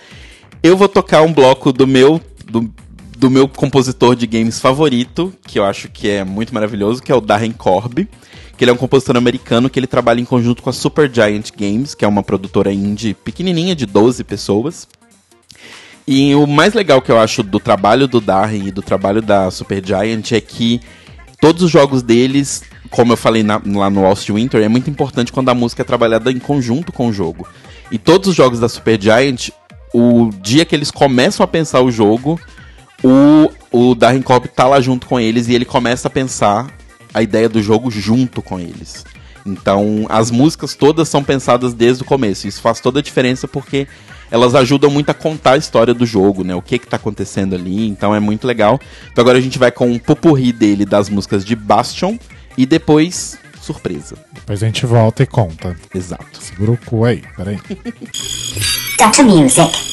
eu 0.63 0.75
vou 0.75 0.87
tocar 0.87 1.21
um 1.21 1.33
bloco 1.33 1.71
do 1.71 1.85
meu. 1.85 2.21
Do, 2.49 2.71
do 3.17 3.29
meu 3.29 3.47
compositor 3.47 4.15
de 4.15 4.25
games 4.25 4.59
favorito, 4.59 5.31
que 5.45 5.59
eu 5.59 5.63
acho 5.63 5.89
que 5.89 6.09
é 6.09 6.23
muito 6.23 6.51
maravilhoso, 6.55 7.03
que 7.03 7.11
é 7.11 7.15
o 7.15 7.21
Darren 7.21 7.51
Corby, 7.51 8.09
que 8.57 8.63
ele 8.63 8.71
é 8.71 8.73
um 8.73 8.77
compositor 8.77 9.15
americano 9.15 9.69
que 9.69 9.79
ele 9.79 9.85
trabalha 9.85 10.19
em 10.19 10.25
conjunto 10.25 10.63
com 10.63 10.71
a 10.71 10.73
Supergiant 10.73 11.51
Games, 11.55 11.93
que 11.93 12.03
é 12.03 12.07
uma 12.07 12.23
produtora 12.23 12.73
indie 12.73 13.13
pequenininha 13.13 13.75
de 13.75 13.85
12 13.85 14.23
pessoas. 14.23 14.87
E 16.07 16.33
o 16.35 16.45
mais 16.47 16.73
legal 16.73 17.01
que 17.01 17.11
eu 17.11 17.19
acho 17.19 17.43
do 17.43 17.59
trabalho 17.59 18.07
do 18.07 18.19
Darren 18.19 18.67
e 18.67 18.71
do 18.71 18.81
trabalho 18.81 19.21
da 19.21 19.49
Supergiant 19.51 20.31
é 20.31 20.41
que 20.41 20.81
todos 21.39 21.63
os 21.63 21.71
jogos 21.71 22.01
deles, 22.01 22.63
como 22.89 23.13
eu 23.13 23.17
falei 23.17 23.43
na- 23.43 23.61
lá 23.65 23.89
no 23.89 24.01
Lost 24.01 24.29
Winter, 24.29 24.61
é 24.61 24.67
muito 24.67 24.89
importante 24.89 25.31
quando 25.31 25.49
a 25.49 25.53
música 25.55 25.81
é 25.83 25.85
trabalhada 25.85 26.31
em 26.31 26.39
conjunto 26.39 26.91
com 26.91 27.07
o 27.07 27.13
jogo. 27.13 27.47
E 27.91 27.97
todos 27.97 28.29
os 28.29 28.35
jogos 28.35 28.59
da 28.59 28.67
Supergiant, 28.67 29.49
o 29.93 30.29
dia 30.41 30.65
que 30.65 30.75
eles 30.75 30.91
começam 30.91 31.43
a 31.43 31.47
pensar 31.47 31.81
o 31.81 31.91
jogo, 31.91 32.39
o, 33.03 33.51
o 33.71 33.95
Darren 33.95 34.21
Corb 34.21 34.47
tá 34.47 34.67
lá 34.67 34.81
junto 34.81 35.07
com 35.07 35.19
eles 35.19 35.47
e 35.47 35.53
ele 35.53 35.65
começa 35.65 36.07
a 36.07 36.11
pensar 36.11 36.67
a 37.13 37.21
ideia 37.21 37.47
do 37.49 37.61
jogo 37.61 37.91
junto 37.91 38.41
com 38.41 38.59
eles. 38.59 39.05
Então, 39.45 40.05
as 40.07 40.29
músicas 40.31 40.75
todas 40.75 41.09
são 41.09 41.23
pensadas 41.23 41.73
desde 41.73 42.03
o 42.03 42.05
começo. 42.05 42.47
Isso 42.47 42.61
faz 42.61 42.79
toda 42.79 42.99
a 42.99 43.03
diferença 43.03 43.47
porque 43.47 43.87
elas 44.31 44.55
ajudam 44.55 44.89
muito 44.89 45.09
a 45.09 45.13
contar 45.13 45.51
a 45.51 45.57
história 45.57 45.93
do 45.93 46.05
jogo, 46.05 46.43
né? 46.43 46.55
O 46.55 46.61
que 46.61 46.79
que 46.79 46.87
tá 46.87 46.95
acontecendo 46.95 47.53
ali. 47.53 47.87
Então 47.87 48.15
é 48.15 48.19
muito 48.19 48.47
legal. 48.47 48.79
Então 49.11 49.21
agora 49.21 49.37
a 49.37 49.41
gente 49.41 49.59
vai 49.59 49.71
com 49.71 49.87
um 49.87 49.99
pupurri 49.99 50.53
dele 50.53 50.85
das 50.85 51.09
músicas 51.09 51.43
de 51.43 51.55
Bastion 51.55 52.17
e 52.57 52.65
depois 52.65 53.37
surpresa. 53.61 54.15
Depois 54.33 54.63
a 54.63 54.65
gente 54.65 54.85
volta 54.85 55.23
e 55.23 55.27
conta. 55.27 55.75
Exato. 55.93 56.41
Segura 56.41 56.71
o 56.71 56.77
cu 56.77 57.05
aí, 57.05 57.21
peraí. 57.35 57.59
Dr. 58.97 59.23
Music. 59.23 59.91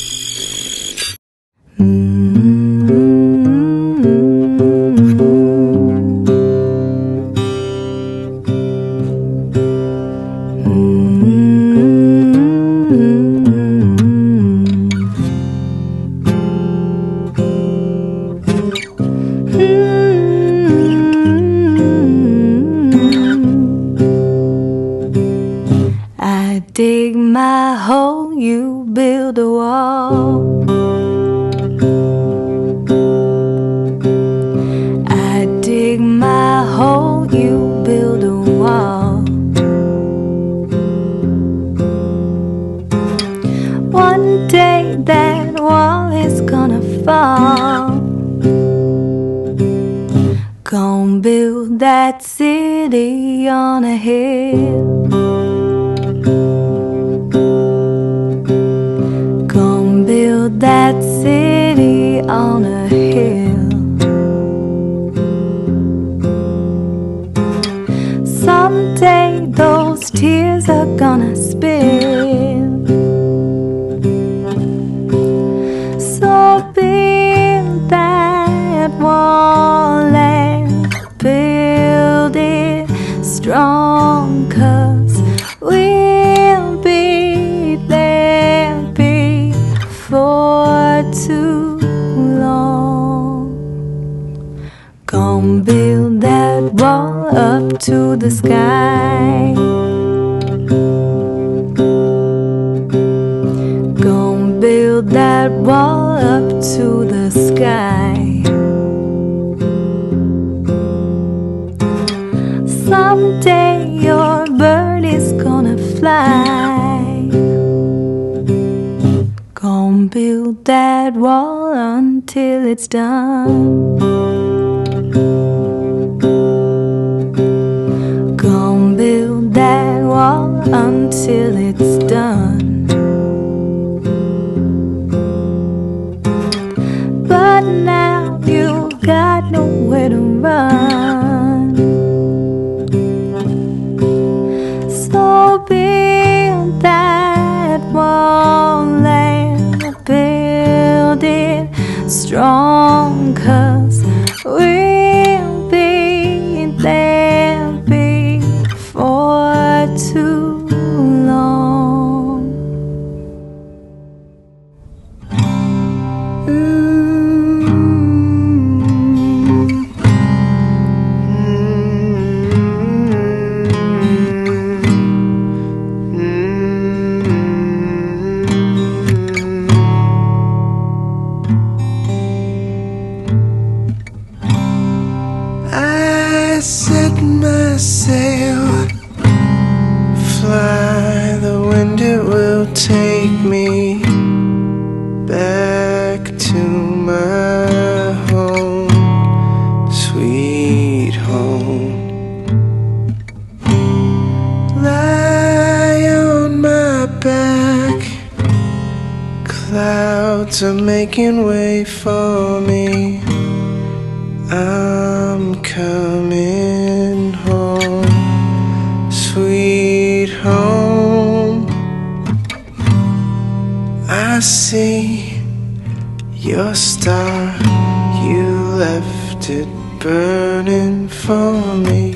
Burning 230.59 231.06
for 231.09 231.76
me. 231.86 232.14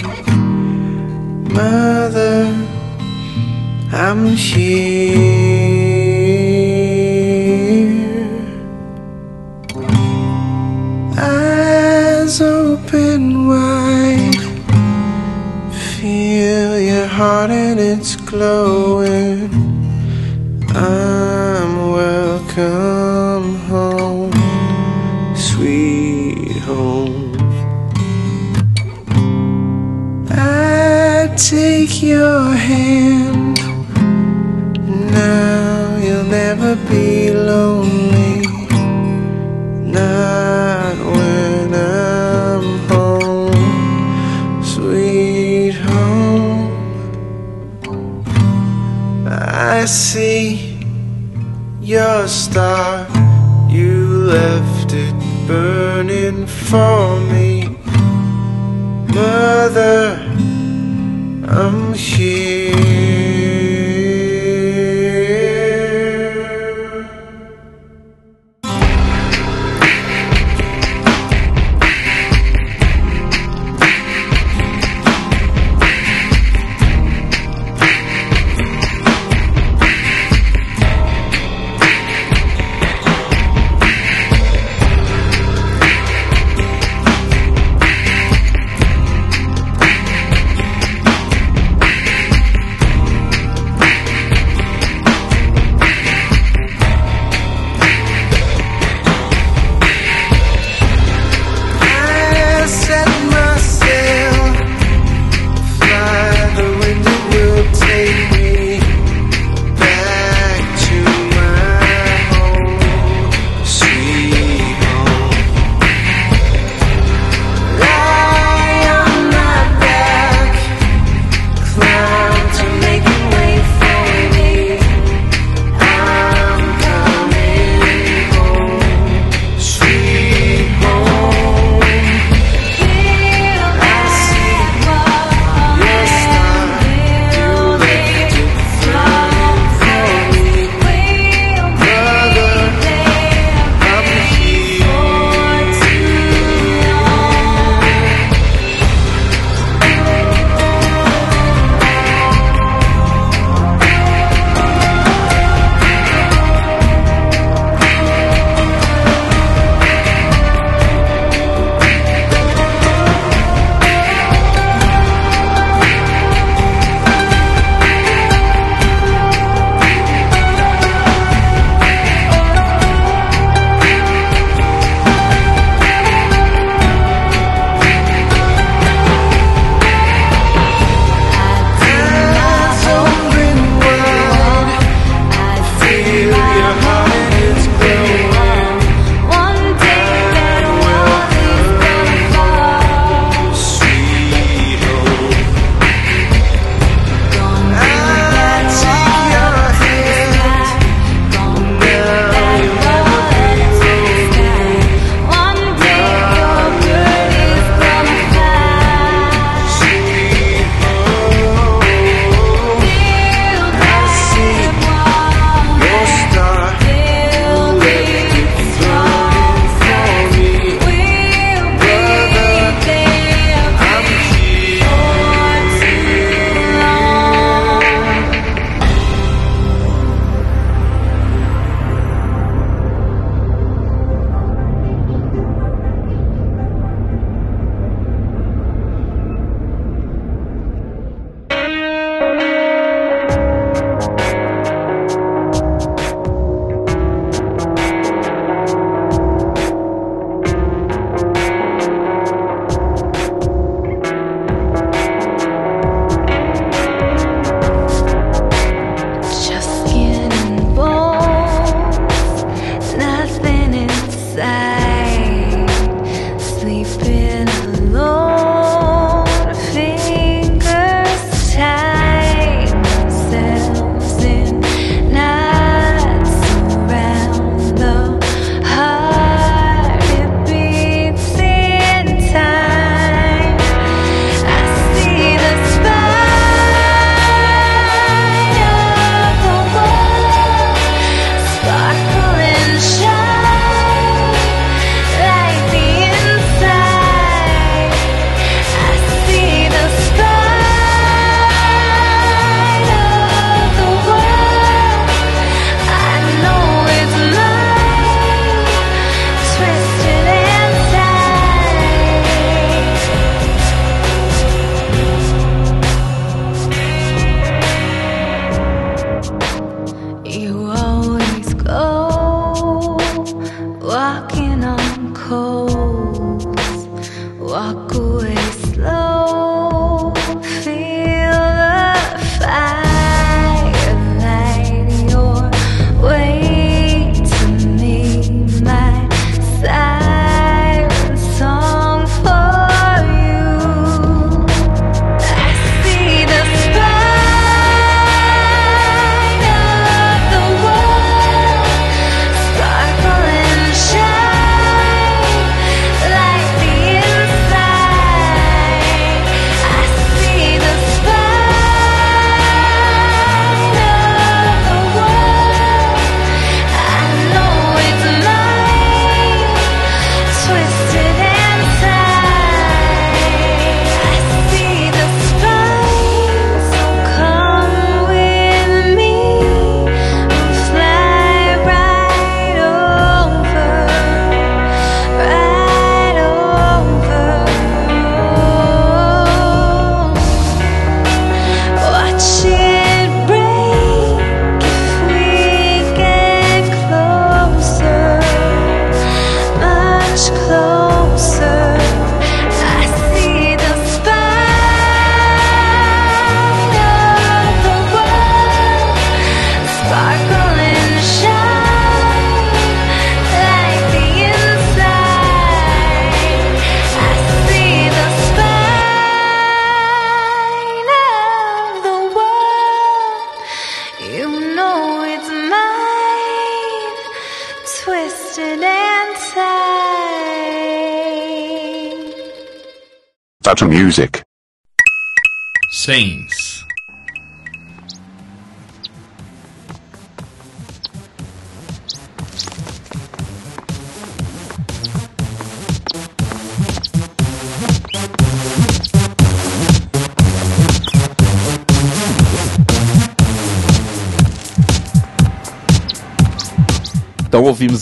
Mother, 1.54 2.52
I'm 3.92 4.26
here. 4.34 4.72
Eyes 11.16 12.40
open 12.40 13.46
wide. 13.46 14.44
Feel 16.00 16.80
your 16.80 17.06
heart 17.06 17.50
and 17.50 17.78
it's 17.78 18.16
glowing. 18.16 19.61
Your 32.02 32.50
hand. 32.50 33.56
Now 35.12 35.96
you'll 36.02 36.24
never 36.24 36.74
be 36.90 37.30
lonely. 37.30 38.42
Not 39.98 40.96
when 40.98 41.72
I'm 41.74 42.78
home, 42.88 44.62
sweet 44.64 45.72
home. 45.72 46.72
I 49.26 49.84
see 49.84 50.78
your 51.80 52.26
star. 52.26 53.06
You 53.70 54.24
left 54.24 54.92
it 54.92 55.14
burning 55.46 56.46
for 56.46 57.20
me. 57.32 57.68
Mother, 59.14 60.18
I'm 61.48 61.81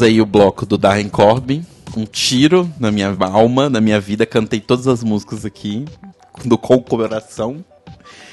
Ouvimos 0.00 0.02
aí 0.02 0.20
o 0.22 0.26
bloco 0.26 0.64
do 0.64 0.78
Darren 0.78 1.10
Corbin, 1.10 1.64
um 1.94 2.06
tiro 2.06 2.70
na 2.80 2.90
minha 2.90 3.14
alma, 3.20 3.68
na 3.68 3.82
minha 3.82 4.00
vida, 4.00 4.24
cantei 4.24 4.58
todas 4.58 4.88
as 4.88 5.04
músicas 5.04 5.44
aqui, 5.44 5.84
do 6.42 6.56
com 6.56 6.76
o 6.76 6.82
coração. 6.82 7.62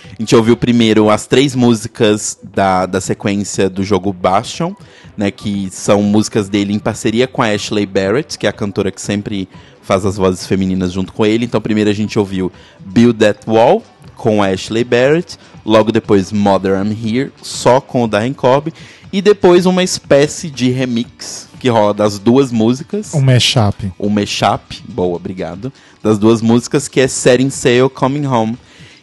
A 0.06 0.16
gente 0.22 0.34
ouviu 0.34 0.56
primeiro 0.56 1.10
as 1.10 1.28
três 1.28 1.56
músicas 1.56 2.40
da, 2.42 2.86
da 2.86 3.02
sequência 3.02 3.70
do 3.70 3.84
jogo 3.84 4.14
Bastion, 4.14 4.74
né, 5.18 5.30
que 5.30 5.68
são 5.70 6.02
músicas 6.02 6.48
dele 6.48 6.74
em 6.74 6.80
parceria 6.80 7.28
com 7.28 7.42
a 7.42 7.48
Ashley 7.48 7.86
Barrett, 7.86 8.38
que 8.38 8.48
é 8.48 8.50
a 8.50 8.54
cantora 8.54 8.90
que 8.90 9.02
sempre 9.02 9.50
faz 9.82 10.06
as 10.06 10.16
vozes 10.16 10.48
femininas 10.48 10.94
junto 10.94 11.12
com 11.12 11.26
ele. 11.26 11.44
Então 11.44 11.60
primeiro 11.60 11.90
a 11.90 11.94
gente 11.94 12.18
ouviu 12.18 12.50
Build 12.80 13.20
That 13.20 13.42
Wall, 13.46 13.84
com 14.16 14.42
a 14.42 14.48
Ashley 14.48 14.86
Barrett, 14.86 15.38
logo 15.66 15.92
depois 15.92 16.32
Mother 16.32 16.82
I'm 16.82 16.94
Here, 16.94 17.32
só 17.42 17.82
com 17.82 18.04
o 18.04 18.08
Darren 18.08 18.34
Cobb, 18.34 18.74
e 19.12 19.22
depois 19.22 19.66
uma 19.66 19.84
espécie 19.84 20.50
de 20.50 20.70
remix 20.70 21.37
que 21.58 21.70
rola 21.70 21.94
das 21.94 22.20
duas 22.20 22.52
músicas. 22.52 23.14
Um 23.14 23.22
mashup. 23.22 23.92
um 24.00 24.10
mashup, 24.10 24.84
boa, 24.88 25.16
obrigado, 25.16 25.72
das 26.02 26.18
duas 26.18 26.42
músicas, 26.42 26.88
que 26.88 27.00
é 27.00 27.08
Setting 27.08 27.50
Sail, 27.50 27.90
Coming 27.90 28.26
Home. 28.26 28.58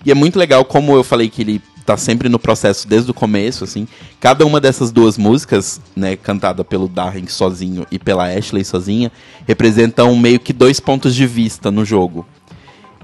E 0.04 0.10
é 0.10 0.14
muito 0.14 0.38
legal, 0.38 0.64
como 0.64 0.94
eu 0.94 1.02
falei 1.02 1.28
que 1.28 1.42
ele 1.42 1.62
tá 1.84 1.96
sempre 1.96 2.28
no 2.28 2.38
processo 2.38 2.88
desde 2.88 3.10
o 3.10 3.14
começo, 3.14 3.64
assim, 3.64 3.86
cada 4.18 4.46
uma 4.46 4.60
dessas 4.60 4.90
duas 4.90 5.18
músicas, 5.18 5.80
né, 5.94 6.16
cantada 6.16 6.64
pelo 6.64 6.88
Darren 6.88 7.26
sozinho 7.26 7.86
e 7.90 7.98
pela 7.98 8.26
Ashley 8.26 8.64
sozinha, 8.64 9.12
representam 9.46 10.16
meio 10.16 10.40
que 10.40 10.52
dois 10.52 10.80
pontos 10.80 11.14
de 11.14 11.26
vista 11.26 11.70
no 11.70 11.84
jogo. 11.84 12.26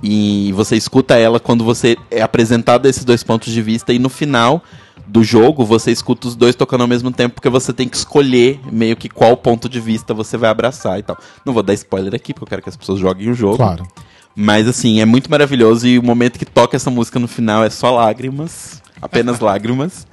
E 0.02 0.50
você 0.52 0.76
escuta 0.76 1.16
ela 1.16 1.38
quando 1.38 1.62
você 1.62 1.96
é 2.10 2.22
apresentado 2.22 2.86
a 2.86 2.88
esses 2.88 3.04
dois 3.04 3.22
pontos 3.22 3.52
de 3.52 3.60
vista 3.60 3.92
e 3.92 3.98
no 3.98 4.08
final 4.08 4.64
do 5.06 5.22
jogo 5.24 5.64
você 5.64 5.90
escuta 5.90 6.28
os 6.28 6.36
dois 6.36 6.54
tocando 6.54 6.82
ao 6.82 6.88
mesmo 6.88 7.10
tempo 7.10 7.34
porque 7.34 7.48
você 7.48 7.72
tem 7.72 7.88
que 7.88 7.96
escolher 7.96 8.60
meio 8.70 8.96
que 8.96 9.08
qual 9.08 9.36
ponto 9.36 9.68
de 9.68 9.80
vista 9.80 10.14
você 10.14 10.36
vai 10.36 10.50
abraçar 10.50 10.98
e 10.98 11.02
tal. 11.02 11.18
Não 11.44 11.52
vou 11.52 11.62
dar 11.62 11.74
spoiler 11.74 12.14
aqui 12.14 12.32
porque 12.32 12.44
eu 12.44 12.48
quero 12.48 12.62
que 12.62 12.68
as 12.68 12.76
pessoas 12.76 12.98
joguem 12.98 13.30
o 13.30 13.34
jogo. 13.34 13.56
Claro. 13.56 13.86
Mas 14.34 14.68
assim, 14.68 15.00
é 15.00 15.04
muito 15.04 15.30
maravilhoso 15.30 15.86
e 15.86 15.98
o 15.98 16.02
momento 16.02 16.38
que 16.38 16.44
toca 16.44 16.76
essa 16.76 16.90
música 16.90 17.18
no 17.18 17.28
final 17.28 17.64
é 17.64 17.70
só 17.70 17.90
lágrimas, 17.90 18.82
apenas 19.00 19.38
lágrimas. 19.40 20.06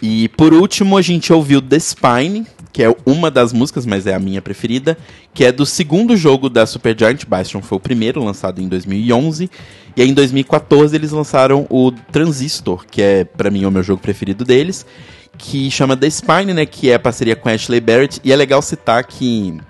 E 0.00 0.28
por 0.30 0.52
último, 0.52 0.96
a 0.96 1.02
gente 1.02 1.32
ouviu 1.32 1.62
The 1.62 1.78
Spine, 1.78 2.46
que 2.72 2.82
é 2.82 2.96
uma 3.04 3.30
das 3.30 3.52
músicas, 3.52 3.84
mas 3.84 4.06
é 4.06 4.14
a 4.14 4.18
minha 4.18 4.40
preferida, 4.40 4.96
que 5.34 5.44
é 5.44 5.52
do 5.52 5.66
segundo 5.66 6.16
jogo 6.16 6.48
da 6.48 6.64
Supergiant. 6.64 7.24
Bastion, 7.26 7.60
foi 7.60 7.76
o 7.76 7.80
primeiro 7.80 8.24
lançado 8.24 8.60
em 8.60 8.68
2011, 8.68 9.50
e 9.96 10.02
aí 10.02 10.08
em 10.08 10.14
2014 10.14 10.96
eles 10.96 11.10
lançaram 11.10 11.66
o 11.68 11.92
Transistor, 11.92 12.84
que 12.90 13.02
é 13.02 13.24
pra 13.24 13.50
mim 13.50 13.64
o 13.64 13.70
meu 13.70 13.82
jogo 13.82 14.00
preferido 14.00 14.44
deles, 14.44 14.86
que 15.36 15.70
chama 15.70 15.96
The 15.96 16.08
Spine, 16.08 16.54
né, 16.54 16.64
que 16.64 16.90
é 16.90 16.94
a 16.94 16.98
parceria 16.98 17.36
com 17.36 17.48
Ashley 17.48 17.80
Barrett, 17.80 18.20
e 18.24 18.32
é 18.32 18.36
legal 18.36 18.62
citar 18.62 19.04
que 19.04 19.60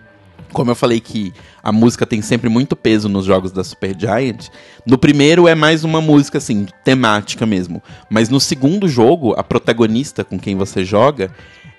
como 0.52 0.70
eu 0.70 0.74
falei 0.74 1.00
que 1.00 1.32
a 1.62 1.72
música 1.72 2.06
tem 2.06 2.20
sempre 2.20 2.48
muito 2.48 2.76
peso 2.76 3.08
nos 3.08 3.24
jogos 3.24 3.50
da 3.50 3.64
Supergiant, 3.64 4.48
no 4.86 4.98
primeiro 4.98 5.48
é 5.48 5.54
mais 5.54 5.82
uma 5.82 6.00
música 6.00 6.38
assim, 6.38 6.66
temática 6.84 7.46
mesmo. 7.46 7.82
Mas 8.10 8.28
no 8.28 8.38
segundo 8.38 8.86
jogo, 8.86 9.34
a 9.36 9.42
protagonista 9.42 10.22
com 10.22 10.38
quem 10.38 10.56
você 10.56 10.84
joga, 10.84 11.32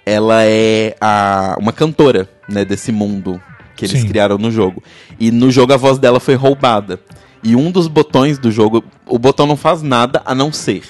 ela 0.05 0.43
é 0.43 0.95
a, 0.99 1.55
uma 1.59 1.71
cantora, 1.71 2.29
né, 2.47 2.65
desse 2.65 2.91
mundo 2.91 3.41
que 3.75 3.85
eles 3.85 4.01
Sim. 4.01 4.07
criaram 4.07 4.37
no 4.37 4.51
jogo. 4.51 4.83
E 5.19 5.31
no 5.31 5.51
jogo 5.51 5.73
a 5.73 5.77
voz 5.77 5.97
dela 5.97 6.19
foi 6.19 6.35
roubada. 6.35 6.99
E 7.43 7.55
um 7.55 7.71
dos 7.71 7.87
botões 7.87 8.37
do 8.37 8.51
jogo, 8.51 8.83
o 9.05 9.19
botão 9.19 9.45
não 9.45 9.57
faz 9.57 9.81
nada 9.81 10.21
a 10.25 10.33
não 10.33 10.51
ser 10.51 10.83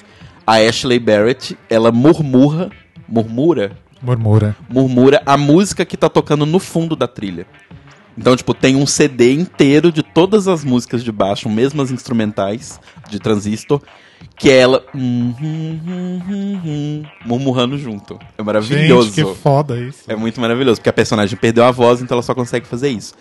a 0.46 0.56
Ashley 0.56 0.98
Barrett, 0.98 1.56
ela 1.68 1.90
murmura, 1.90 2.70
murmura, 3.08 3.72
Murmura. 4.02 4.54
murmura 4.68 5.22
a 5.24 5.36
música 5.36 5.84
que 5.84 5.96
tá 5.96 6.08
tocando 6.08 6.44
no 6.44 6.58
fundo 6.58 6.94
da 6.94 7.08
trilha. 7.08 7.46
Então, 8.16 8.36
tipo, 8.36 8.54
tem 8.54 8.76
um 8.76 8.86
CD 8.86 9.32
inteiro 9.32 9.90
de 9.90 10.02
todas 10.02 10.46
as 10.46 10.64
músicas 10.64 11.02
de 11.02 11.10
baixo, 11.10 11.48
mesmo 11.48 11.82
as 11.82 11.90
instrumentais 11.90 12.80
de 13.10 13.18
transistor, 13.18 13.80
que 14.36 14.50
é 14.50 14.58
ela 14.58 14.84
hum, 14.94 15.34
hum, 15.40 15.80
hum, 15.86 16.20
hum, 16.28 16.60
hum, 16.64 17.02
murmurando 17.24 17.76
junto. 17.76 18.18
É 18.38 18.42
maravilhoso. 18.42 19.12
Gente, 19.12 19.26
que 19.26 19.34
foda 19.34 19.78
isso. 19.78 20.04
É 20.08 20.14
muito 20.14 20.40
maravilhoso, 20.40 20.80
porque 20.80 20.88
a 20.88 20.92
personagem 20.92 21.36
perdeu 21.36 21.64
a 21.64 21.70
voz, 21.70 22.00
então 22.00 22.14
ela 22.14 22.22
só 22.22 22.34
consegue 22.34 22.66
fazer 22.66 22.88
isso. 22.88 23.14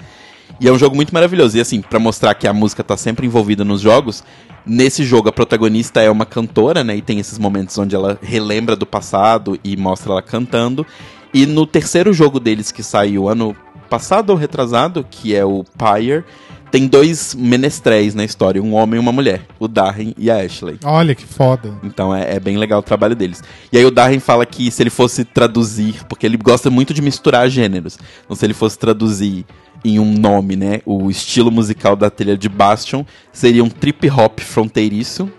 E 0.59 0.67
é 0.67 0.71
um 0.71 0.77
jogo 0.77 0.95
muito 0.95 1.13
maravilhoso. 1.13 1.57
E 1.57 1.61
assim, 1.61 1.81
pra 1.81 1.99
mostrar 1.99 2.33
que 2.35 2.47
a 2.47 2.53
música 2.53 2.83
tá 2.83 2.95
sempre 2.95 3.25
envolvida 3.25 3.65
nos 3.65 3.81
jogos, 3.81 4.23
nesse 4.65 5.03
jogo 5.03 5.29
a 5.29 5.31
protagonista 5.31 6.01
é 6.01 6.09
uma 6.09 6.25
cantora, 6.25 6.83
né? 6.83 6.95
E 6.95 7.01
tem 7.01 7.19
esses 7.19 7.39
momentos 7.39 7.77
onde 7.77 7.95
ela 7.95 8.17
relembra 8.21 8.75
do 8.75 8.85
passado 8.85 9.59
e 9.63 9.75
mostra 9.75 10.11
ela 10.11 10.21
cantando. 10.21 10.85
E 11.33 11.45
no 11.45 11.65
terceiro 11.65 12.13
jogo 12.13 12.39
deles 12.39 12.71
que 12.71 12.83
saiu 12.83 13.27
ano 13.27 13.55
passado 13.93 14.31
ou 14.31 14.35
retrasado, 14.35 15.05
que 15.07 15.35
é 15.35 15.45
o 15.45 15.63
Pyre, 15.77 16.23
tem 16.71 16.87
dois 16.87 17.35
menestréis 17.35 18.15
na 18.15 18.25
história, 18.25 18.59
um 18.59 18.73
homem 18.73 18.95
e 18.95 18.99
uma 18.99 19.11
mulher, 19.11 19.45
o 19.59 19.67
Darren 19.67 20.15
e 20.17 20.31
a 20.31 20.37
Ashley. 20.37 20.79
Olha 20.83 21.13
que 21.13 21.27
foda. 21.27 21.71
Então 21.83 22.15
é, 22.15 22.37
é 22.37 22.39
bem 22.39 22.57
legal 22.57 22.79
o 22.79 22.81
trabalho 22.81 23.15
deles. 23.15 23.43
E 23.71 23.77
aí 23.77 23.85
o 23.85 23.91
Darren 23.91 24.19
fala 24.19 24.47
que 24.47 24.71
se 24.71 24.81
ele 24.81 24.89
fosse 24.89 25.23
traduzir, 25.23 26.03
porque 26.09 26.25
ele 26.25 26.37
gosta 26.37 26.71
muito 26.71 26.91
de 26.91 27.03
misturar 27.03 27.47
gêneros, 27.51 27.99
então 28.25 28.35
se 28.35 28.43
ele 28.43 28.55
fosse 28.55 28.79
traduzir 28.79 29.45
em 29.85 29.99
um 29.99 30.11
nome, 30.11 30.55
né, 30.55 30.81
o 30.87 31.11
estilo 31.11 31.51
musical 31.51 31.95
da 31.95 32.09
trilha 32.09 32.35
de 32.35 32.49
Bastion 32.49 33.05
seria 33.31 33.63
um 33.63 33.69
trip 33.69 34.09
hop 34.09 34.39
fronteiriço, 34.39 35.31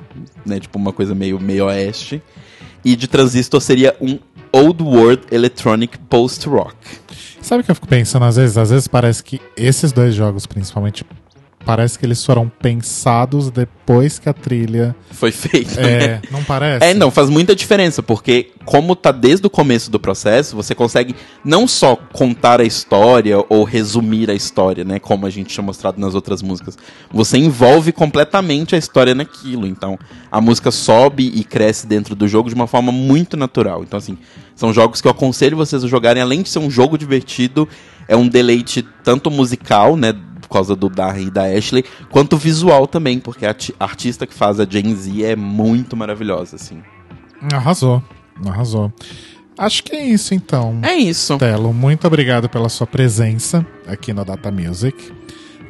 né, 0.47 0.61
tipo 0.61 0.79
uma 0.79 0.93
coisa 0.93 1.13
meio 1.13 1.41
meio 1.41 1.65
oeste, 1.65 2.23
e 2.85 2.95
de 2.95 3.09
Transistor 3.09 3.61
seria 3.61 3.97
um 4.01 4.17
old 4.53 4.81
world 4.81 5.23
electronic 5.33 5.99
post 5.99 6.49
rock. 6.49 6.77
Sabe 7.45 7.61
o 7.61 7.65
que 7.65 7.71
eu 7.71 7.75
fico 7.75 7.87
pensando 7.87 8.25
às 8.25 8.37
vezes? 8.37 8.57
Às 8.57 8.71
vezes 8.71 8.89
parece 8.89 9.23
que 9.23 9.39
esses 9.55 9.93
dois 9.93 10.15
jogos, 10.15 10.47
principalmente, 10.47 11.05
parece 11.65 11.99
que 11.99 12.05
eles 12.05 12.25
foram 12.25 12.49
pensados 12.49 13.51
depois 13.51 14.19
que 14.19 14.29
a 14.29 14.33
trilha. 14.33 14.95
Foi 15.11 15.33
feito. 15.33 15.79
É, 15.79 16.09
né? 16.09 16.23
não 16.31 16.45
parece? 16.45 16.85
É, 16.85 16.95
não, 16.95 17.11
faz 17.11 17.31
muita 17.31 17.55
diferença, 17.55 18.03
porque 18.03 18.51
como 18.65 18.95
tá 18.95 19.11
desde 19.11 19.47
o 19.47 19.51
começo 19.51 19.91
do 19.91 19.99
processo, 19.99 20.57
você 20.57 20.75
consegue 20.75 21.15
não 21.45 21.67
só 21.67 21.97
contar 21.97 22.61
a 22.61 22.65
história 22.65 23.45
ou 23.49 23.65
resumir 23.65 24.31
a 24.31 24.35
história, 24.35 24.85
né, 24.85 24.99
como 24.99 25.27
a 25.27 25.31
gente 25.31 25.49
tinha 25.49 25.65
mostrado 25.65 26.01
nas 26.01 26.15
outras 26.15 26.43
músicas. 26.43 26.77
Você 27.13 27.39
envolve 27.39 27.93
completamente 27.93 28.75
a 28.75 28.79
história 28.79 29.15
naquilo, 29.15 29.67
então 29.67 29.99
a 30.31 30.41
música 30.41 30.71
sobe 30.71 31.33
e 31.35 31.45
cresce 31.45 31.87
dentro 31.87 32.15
do 32.15 32.29
jogo 32.29 32.49
de 32.49 32.55
uma 32.55 32.67
forma 32.67 32.93
muito 32.93 33.37
natural. 33.37 33.83
Então 33.83 33.99
assim, 33.99 34.19
são 34.55 34.73
jogos 34.73 35.01
que 35.01 35.09
eu 35.09 35.13
aconselho 35.13 35.57
vocês 35.57 35.85
a 35.85 35.89
jogarem, 35.89 36.23
além 36.23 36.43
de 36.43 36.49
ser 36.49 36.59
um 36.59 36.71
jogo 36.71 36.99
divertido, 36.99 37.69
é 38.07 38.17
um 38.17 38.29
deleite 38.29 38.87
tanto 39.03 39.31
musical, 39.31 39.97
né, 39.97 40.15
por 40.47 40.53
causa 40.55 40.77
do 40.77 40.89
Darren 40.89 41.27
e 41.27 41.31
da 41.31 41.45
Ashley, 41.45 41.85
quanto 42.11 42.37
visual 42.37 42.87
também, 42.87 43.19
porque 43.19 43.45
a 43.45 43.49
arti- 43.51 43.75
a 43.79 43.85
artista 43.85 44.27
que 44.27 44.35
faz 44.35 44.61
a 44.61 44.67
Gen 44.69 44.95
Z 44.95 45.23
é 45.25 45.35
muito 45.37 45.97
maravilhosa, 45.97 46.57
assim. 46.57 46.83
Arrasou. 47.53 48.03
Arrasou. 48.47 48.93
Acho 49.57 49.85
que 49.85 49.95
é 49.95 50.05
isso 50.05 50.35
então. 50.35 50.81
É 50.83 50.95
isso. 50.95 51.39
Telo, 51.39 51.73
muito 51.73 52.07
obrigado 52.07 52.49
pela 52.49 52.69
sua 52.69 52.87
presença 52.87 53.65
aqui 53.87 54.13
no 54.13 54.25
Data 54.25 54.51
Music. 54.51 55.13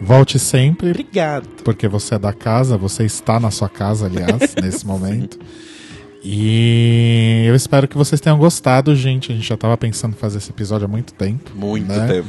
Volte 0.00 0.38
sempre, 0.38 0.90
Obrigado. 0.90 1.46
porque 1.64 1.86
você 1.86 2.16
é 2.16 2.18
da 2.18 2.32
casa, 2.32 2.76
você 2.76 3.04
está 3.04 3.38
na 3.38 3.50
sua 3.50 3.68
casa, 3.68 4.06
aliás, 4.06 4.54
nesse 4.60 4.86
momento. 4.86 5.38
E 6.26 7.44
eu 7.46 7.54
espero 7.54 7.86
que 7.86 7.96
vocês 7.96 8.20
tenham 8.20 8.38
gostado, 8.38 8.96
gente. 8.96 9.30
A 9.30 9.34
gente 9.34 9.46
já 9.46 9.54
estava 9.54 9.76
pensando 9.76 10.14
em 10.14 10.16
fazer 10.16 10.38
esse 10.38 10.50
episódio 10.50 10.86
há 10.86 10.88
muito 10.88 11.12
tempo. 11.12 11.50
Muito 11.54 11.86
né? 11.86 12.06
tempo. 12.06 12.28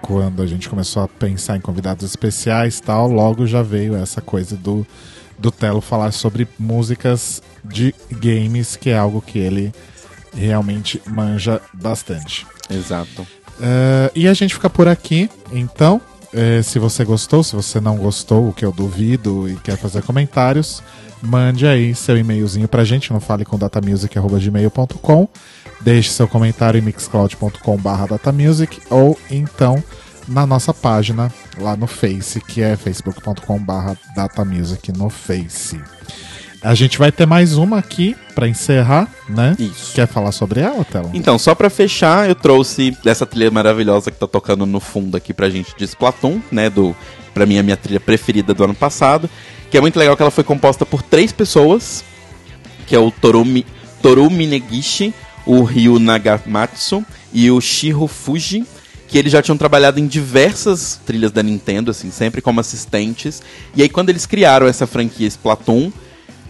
Quando 0.00 0.42
a 0.42 0.46
gente 0.46 0.68
começou 0.68 1.02
a 1.02 1.08
pensar 1.08 1.56
em 1.56 1.60
convidados 1.60 2.04
especiais 2.04 2.78
e 2.78 2.82
tal, 2.82 3.10
logo 3.10 3.46
já 3.46 3.62
veio 3.62 3.96
essa 3.96 4.20
coisa 4.20 4.56
do, 4.56 4.86
do 5.38 5.50
Telo 5.50 5.80
falar 5.80 6.12
sobre 6.12 6.46
músicas 6.58 7.42
de 7.64 7.94
games, 8.10 8.76
que 8.76 8.90
é 8.90 8.98
algo 8.98 9.20
que 9.20 9.38
ele 9.38 9.72
realmente 10.34 11.00
manja 11.06 11.60
bastante. 11.72 12.46
Exato. 12.70 13.26
Eh, 13.60 14.12
e 14.14 14.28
a 14.28 14.34
gente 14.34 14.54
fica 14.54 14.70
por 14.70 14.88
aqui, 14.88 15.28
então. 15.52 16.00
eh, 16.32 16.62
se 16.62 16.78
você 16.78 17.04
gostou, 17.04 17.42
se 17.42 17.56
você 17.56 17.80
não 17.80 17.96
gostou, 17.96 18.48
o 18.48 18.52
que 18.52 18.64
eu 18.64 18.72
duvido 18.72 19.48
e 19.48 19.56
quer 19.56 19.76
fazer 19.76 20.02
comentários, 20.02 20.82
mande 21.22 21.66
aí 21.66 21.94
seu 21.94 22.16
e-mailzinho 22.16 22.68
pra 22.68 22.84
gente 22.84 23.12
no 23.12 23.20
falecomdatamusic.gmail.com 23.20 25.28
Deixe 25.80 26.10
seu 26.10 26.26
comentário 26.26 26.78
em 26.78 26.82
mixcloud.com.br 26.82 28.06
datamusic 28.08 28.80
ou 28.90 29.18
então 29.30 29.82
na 30.26 30.46
nossa 30.46 30.74
página 30.74 31.32
lá 31.58 31.76
no 31.76 31.86
Face, 31.86 32.40
que 32.40 32.60
é 32.62 32.76
facebook.com.br 32.76 33.92
datamusic 34.14 34.92
no 34.92 35.08
Face. 35.08 35.80
A 36.60 36.74
gente 36.74 36.98
vai 36.98 37.12
ter 37.12 37.24
mais 37.24 37.56
uma 37.56 37.78
aqui 37.78 38.16
pra 38.34 38.48
encerrar, 38.48 39.08
né? 39.28 39.54
Isso. 39.58 39.94
Quer 39.94 40.08
falar 40.08 40.32
sobre 40.32 40.60
ela, 40.60 40.84
Tela? 40.84 41.10
Então, 41.14 41.38
só 41.38 41.54
pra 41.54 41.70
fechar, 41.70 42.28
eu 42.28 42.34
trouxe 42.34 42.96
essa 43.06 43.24
trilha 43.24 43.50
maravilhosa 43.50 44.10
que 44.10 44.18
tá 44.18 44.26
tocando 44.26 44.66
no 44.66 44.80
fundo 44.80 45.16
aqui 45.16 45.32
pra 45.32 45.48
gente 45.48 45.74
de 45.76 45.84
Splatoon, 45.84 46.40
né? 46.50 46.68
Do, 46.68 46.96
pra 47.32 47.46
mim, 47.46 47.58
a 47.58 47.62
minha 47.62 47.76
trilha 47.76 48.00
preferida 48.00 48.52
do 48.52 48.64
ano 48.64 48.74
passado. 48.74 49.30
Que 49.70 49.78
é 49.78 49.80
muito 49.80 49.96
legal 49.98 50.16
que 50.16 50.22
ela 50.22 50.32
foi 50.32 50.42
composta 50.42 50.84
por 50.84 51.00
três 51.00 51.30
pessoas, 51.30 52.02
que 52.88 52.94
é 52.96 52.98
o 52.98 53.10
Torumi, 53.12 53.64
Toru 54.02 54.28
Minegishi, 54.28 55.14
o 55.48 55.62
Ryu 55.62 55.98
Nagamatsu 55.98 57.02
e 57.32 57.50
o 57.50 57.58
Shiro 57.58 58.06
Fuji, 58.06 58.66
que 59.08 59.16
eles 59.16 59.32
já 59.32 59.40
tinham 59.40 59.56
trabalhado 59.56 59.98
em 59.98 60.06
diversas 60.06 61.00
trilhas 61.06 61.32
da 61.32 61.42
Nintendo, 61.42 61.90
assim, 61.90 62.10
sempre 62.10 62.42
como 62.42 62.60
assistentes. 62.60 63.42
E 63.74 63.80
aí, 63.80 63.88
quando 63.88 64.10
eles 64.10 64.26
criaram 64.26 64.66
essa 64.66 64.86
franquia 64.86 65.26
Splatoon, 65.26 65.90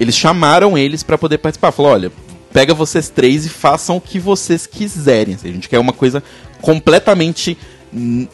eles 0.00 0.16
chamaram 0.16 0.76
eles 0.76 1.04
pra 1.04 1.16
poder 1.16 1.38
participar. 1.38 1.70
Falou, 1.70 1.92
olha, 1.92 2.12
pega 2.52 2.74
vocês 2.74 3.08
três 3.08 3.46
e 3.46 3.48
façam 3.48 3.96
o 3.96 4.00
que 4.00 4.18
vocês 4.18 4.66
quiserem. 4.66 5.34
assim, 5.34 5.48
a 5.48 5.52
gente 5.52 5.68
quer 5.68 5.78
uma 5.78 5.92
coisa 5.92 6.20
completamente. 6.60 7.56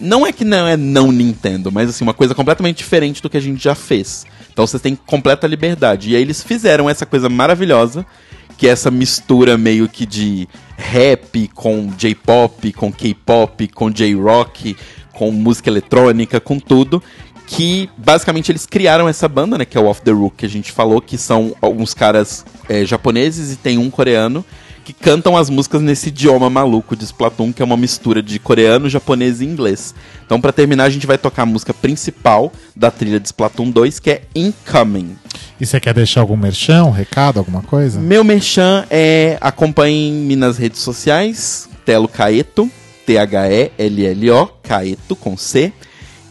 Não 0.01 0.27
é 0.27 0.33
que 0.33 0.47
não 0.47 0.67
é 0.67 0.79
não 0.79 1.13
Nintendo, 1.13 1.71
mas 1.71 1.91
assim, 1.91 2.05
uma 2.05 2.15
coisa 2.15 2.35
completamente 2.35 2.79
diferente 2.79 3.21
do 3.21 3.29
que 3.29 3.37
a 3.37 3.41
gente 3.41 3.63
já 3.63 3.75
fez. 3.75 4.25
Então 4.51 4.67
vocês 4.67 4.81
têm 4.81 4.97
completa 4.97 5.47
liberdade. 5.47 6.11
E 6.11 6.17
aí 6.17 6.23
eles 6.23 6.43
fizeram 6.43 6.89
essa 6.89 7.05
coisa 7.05 7.29
maravilhosa, 7.29 8.07
que 8.57 8.67
é 8.67 8.71
essa 8.71 8.91
mistura 8.91 9.57
meio 9.59 9.89
que 9.89 10.07
de 10.07 10.49
rap 10.77 11.49
com 11.55 11.91
J-pop, 11.97 12.73
com 12.73 12.93
K-pop, 12.93 13.69
com 13.69 13.91
J-rock, 13.91 14.77
com 15.13 15.31
música 15.31 15.71
eletrônica, 15.71 16.41
com 16.41 16.59
tudo. 16.59 17.03
Que 17.47 17.91
basicamente 17.97 18.51
eles 18.51 18.65
criaram 18.65 19.09
essa 19.09 19.29
banda, 19.29 19.59
né? 19.59 19.65
Que 19.65 19.77
é 19.77 19.81
o 19.81 19.87
Off 19.87 20.01
the 20.01 20.11
Rook, 20.11 20.37
que 20.37 20.47
a 20.47 20.49
gente 20.49 20.73
falou, 20.73 21.01
que 21.01 21.19
são 21.19 21.55
alguns 21.61 21.93
caras 21.93 22.45
é, 22.69 22.85
japoneses 22.87 23.53
e 23.53 23.57
tem 23.57 23.77
um 23.77 23.91
coreano 23.91 24.45
que 24.85 24.93
cantam 24.93 25.37
as 25.37 25.49
músicas 25.49 25.81
nesse 25.81 26.09
idioma 26.09 26.51
maluco 26.51 26.95
de 26.95 27.05
Splatoon, 27.05 27.53
que 27.53 27.63
é 27.63 27.65
uma 27.65 27.77
mistura 27.77 28.23
de 28.23 28.39
coreano, 28.39 28.89
japonês 28.89 29.41
e 29.41 29.45
inglês. 29.45 29.95
Então, 30.25 30.41
pra 30.41 30.53
terminar, 30.53 30.85
a 30.85 30.91
gente 30.91 31.07
vai 31.07 31.17
tocar 31.17 31.43
a 31.43 31.47
música 31.47 31.73
principal 31.73 32.53
da 32.77 32.91
trilha 32.91 33.19
de 33.19 33.27
Splatoon 33.27 33.71
2, 33.71 33.99
que 33.99 34.11
é 34.11 34.23
Incoming. 34.35 35.17
E 35.59 35.65
você 35.65 35.81
quer 35.81 35.95
deixar 35.95 36.21
algum 36.21 36.37
merchan, 36.37 36.85
um 36.85 36.91
recado, 36.91 37.39
alguma 37.39 37.63
coisa? 37.63 37.99
Meu 37.99 38.23
merchan 38.23 38.85
é 38.91 39.39
acompanhem-me 39.41 40.37
nas 40.37 40.59
redes 40.59 40.81
sociais, 40.81 41.69
Telo 41.85 42.09
Caeto, 42.09 42.71
T-H-E-L-L-O, 43.07 44.47
Caeto 44.63 45.17
com 45.17 45.37
C. 45.37 45.73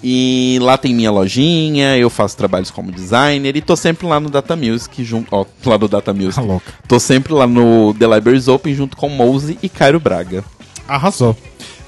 E 0.03 0.59
lá 0.61 0.77
tem 0.77 0.93
minha 0.93 1.09
lojinha, 1.09 1.97
eu 1.97 2.09
faço 2.09 2.35
trabalhos 2.35 2.69
como 2.69 2.91
designer 2.91 3.55
e 3.55 3.61
tô 3.61 3.75
sempre 3.75 4.05
lá 4.05 4.19
no 4.19 4.29
Data 4.29 4.55
Music, 4.55 5.01
junto, 5.03 5.27
ó, 5.31 5.45
lá 5.65 5.77
no 5.77 5.87
Data 5.87 6.13
Music. 6.13 6.35
Tá 6.35 6.41
louca. 6.41 6.73
Tô 6.87 6.99
sempre 6.99 7.31
lá 7.31 7.47
no 7.47 7.93
The 7.93 8.05
Libraries 8.05 8.49
Open 8.49 8.73
junto 8.75 8.97
com 8.97 9.07
Mouse 9.07 9.57
e 9.63 9.69
Cairo 9.69 9.99
Braga. 9.99 10.43
Arrasou. 10.85 11.37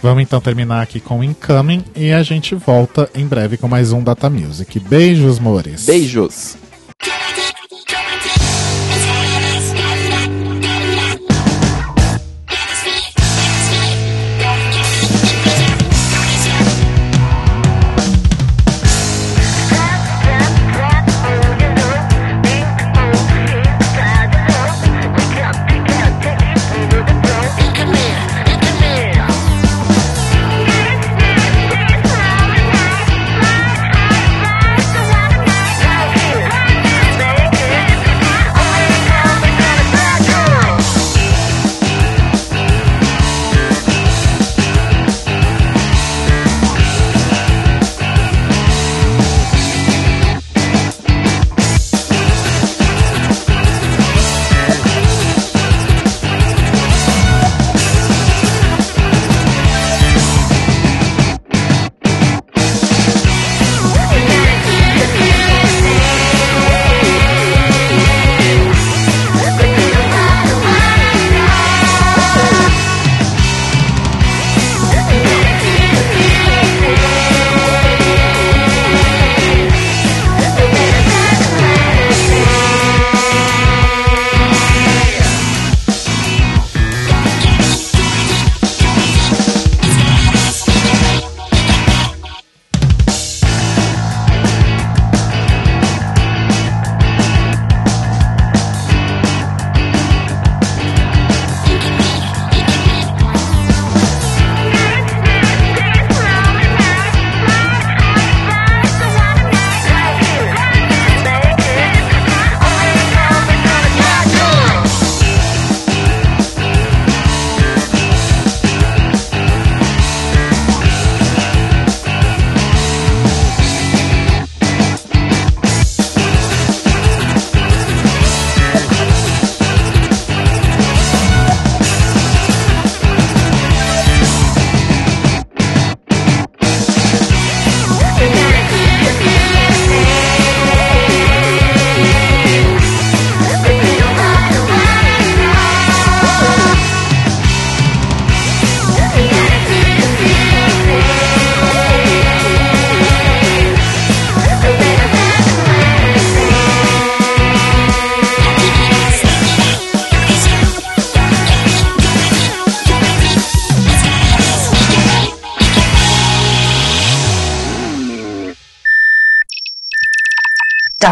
Vamos 0.01 0.23
então 0.23 0.39
terminar 0.39 0.81
aqui 0.81 0.99
com 0.99 1.23
Incoming 1.23 1.83
e 1.95 2.11
a 2.11 2.23
gente 2.23 2.55
volta 2.55 3.09
em 3.13 3.25
breve 3.25 3.57
com 3.57 3.67
mais 3.67 3.91
um 3.91 4.01
Data 4.01 4.29
Music. 4.29 4.79
Beijos, 4.79 5.39
mores. 5.39 5.85
Beijos! 5.85 6.64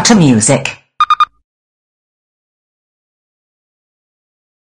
Data 0.04 0.20
Music. 0.20 0.83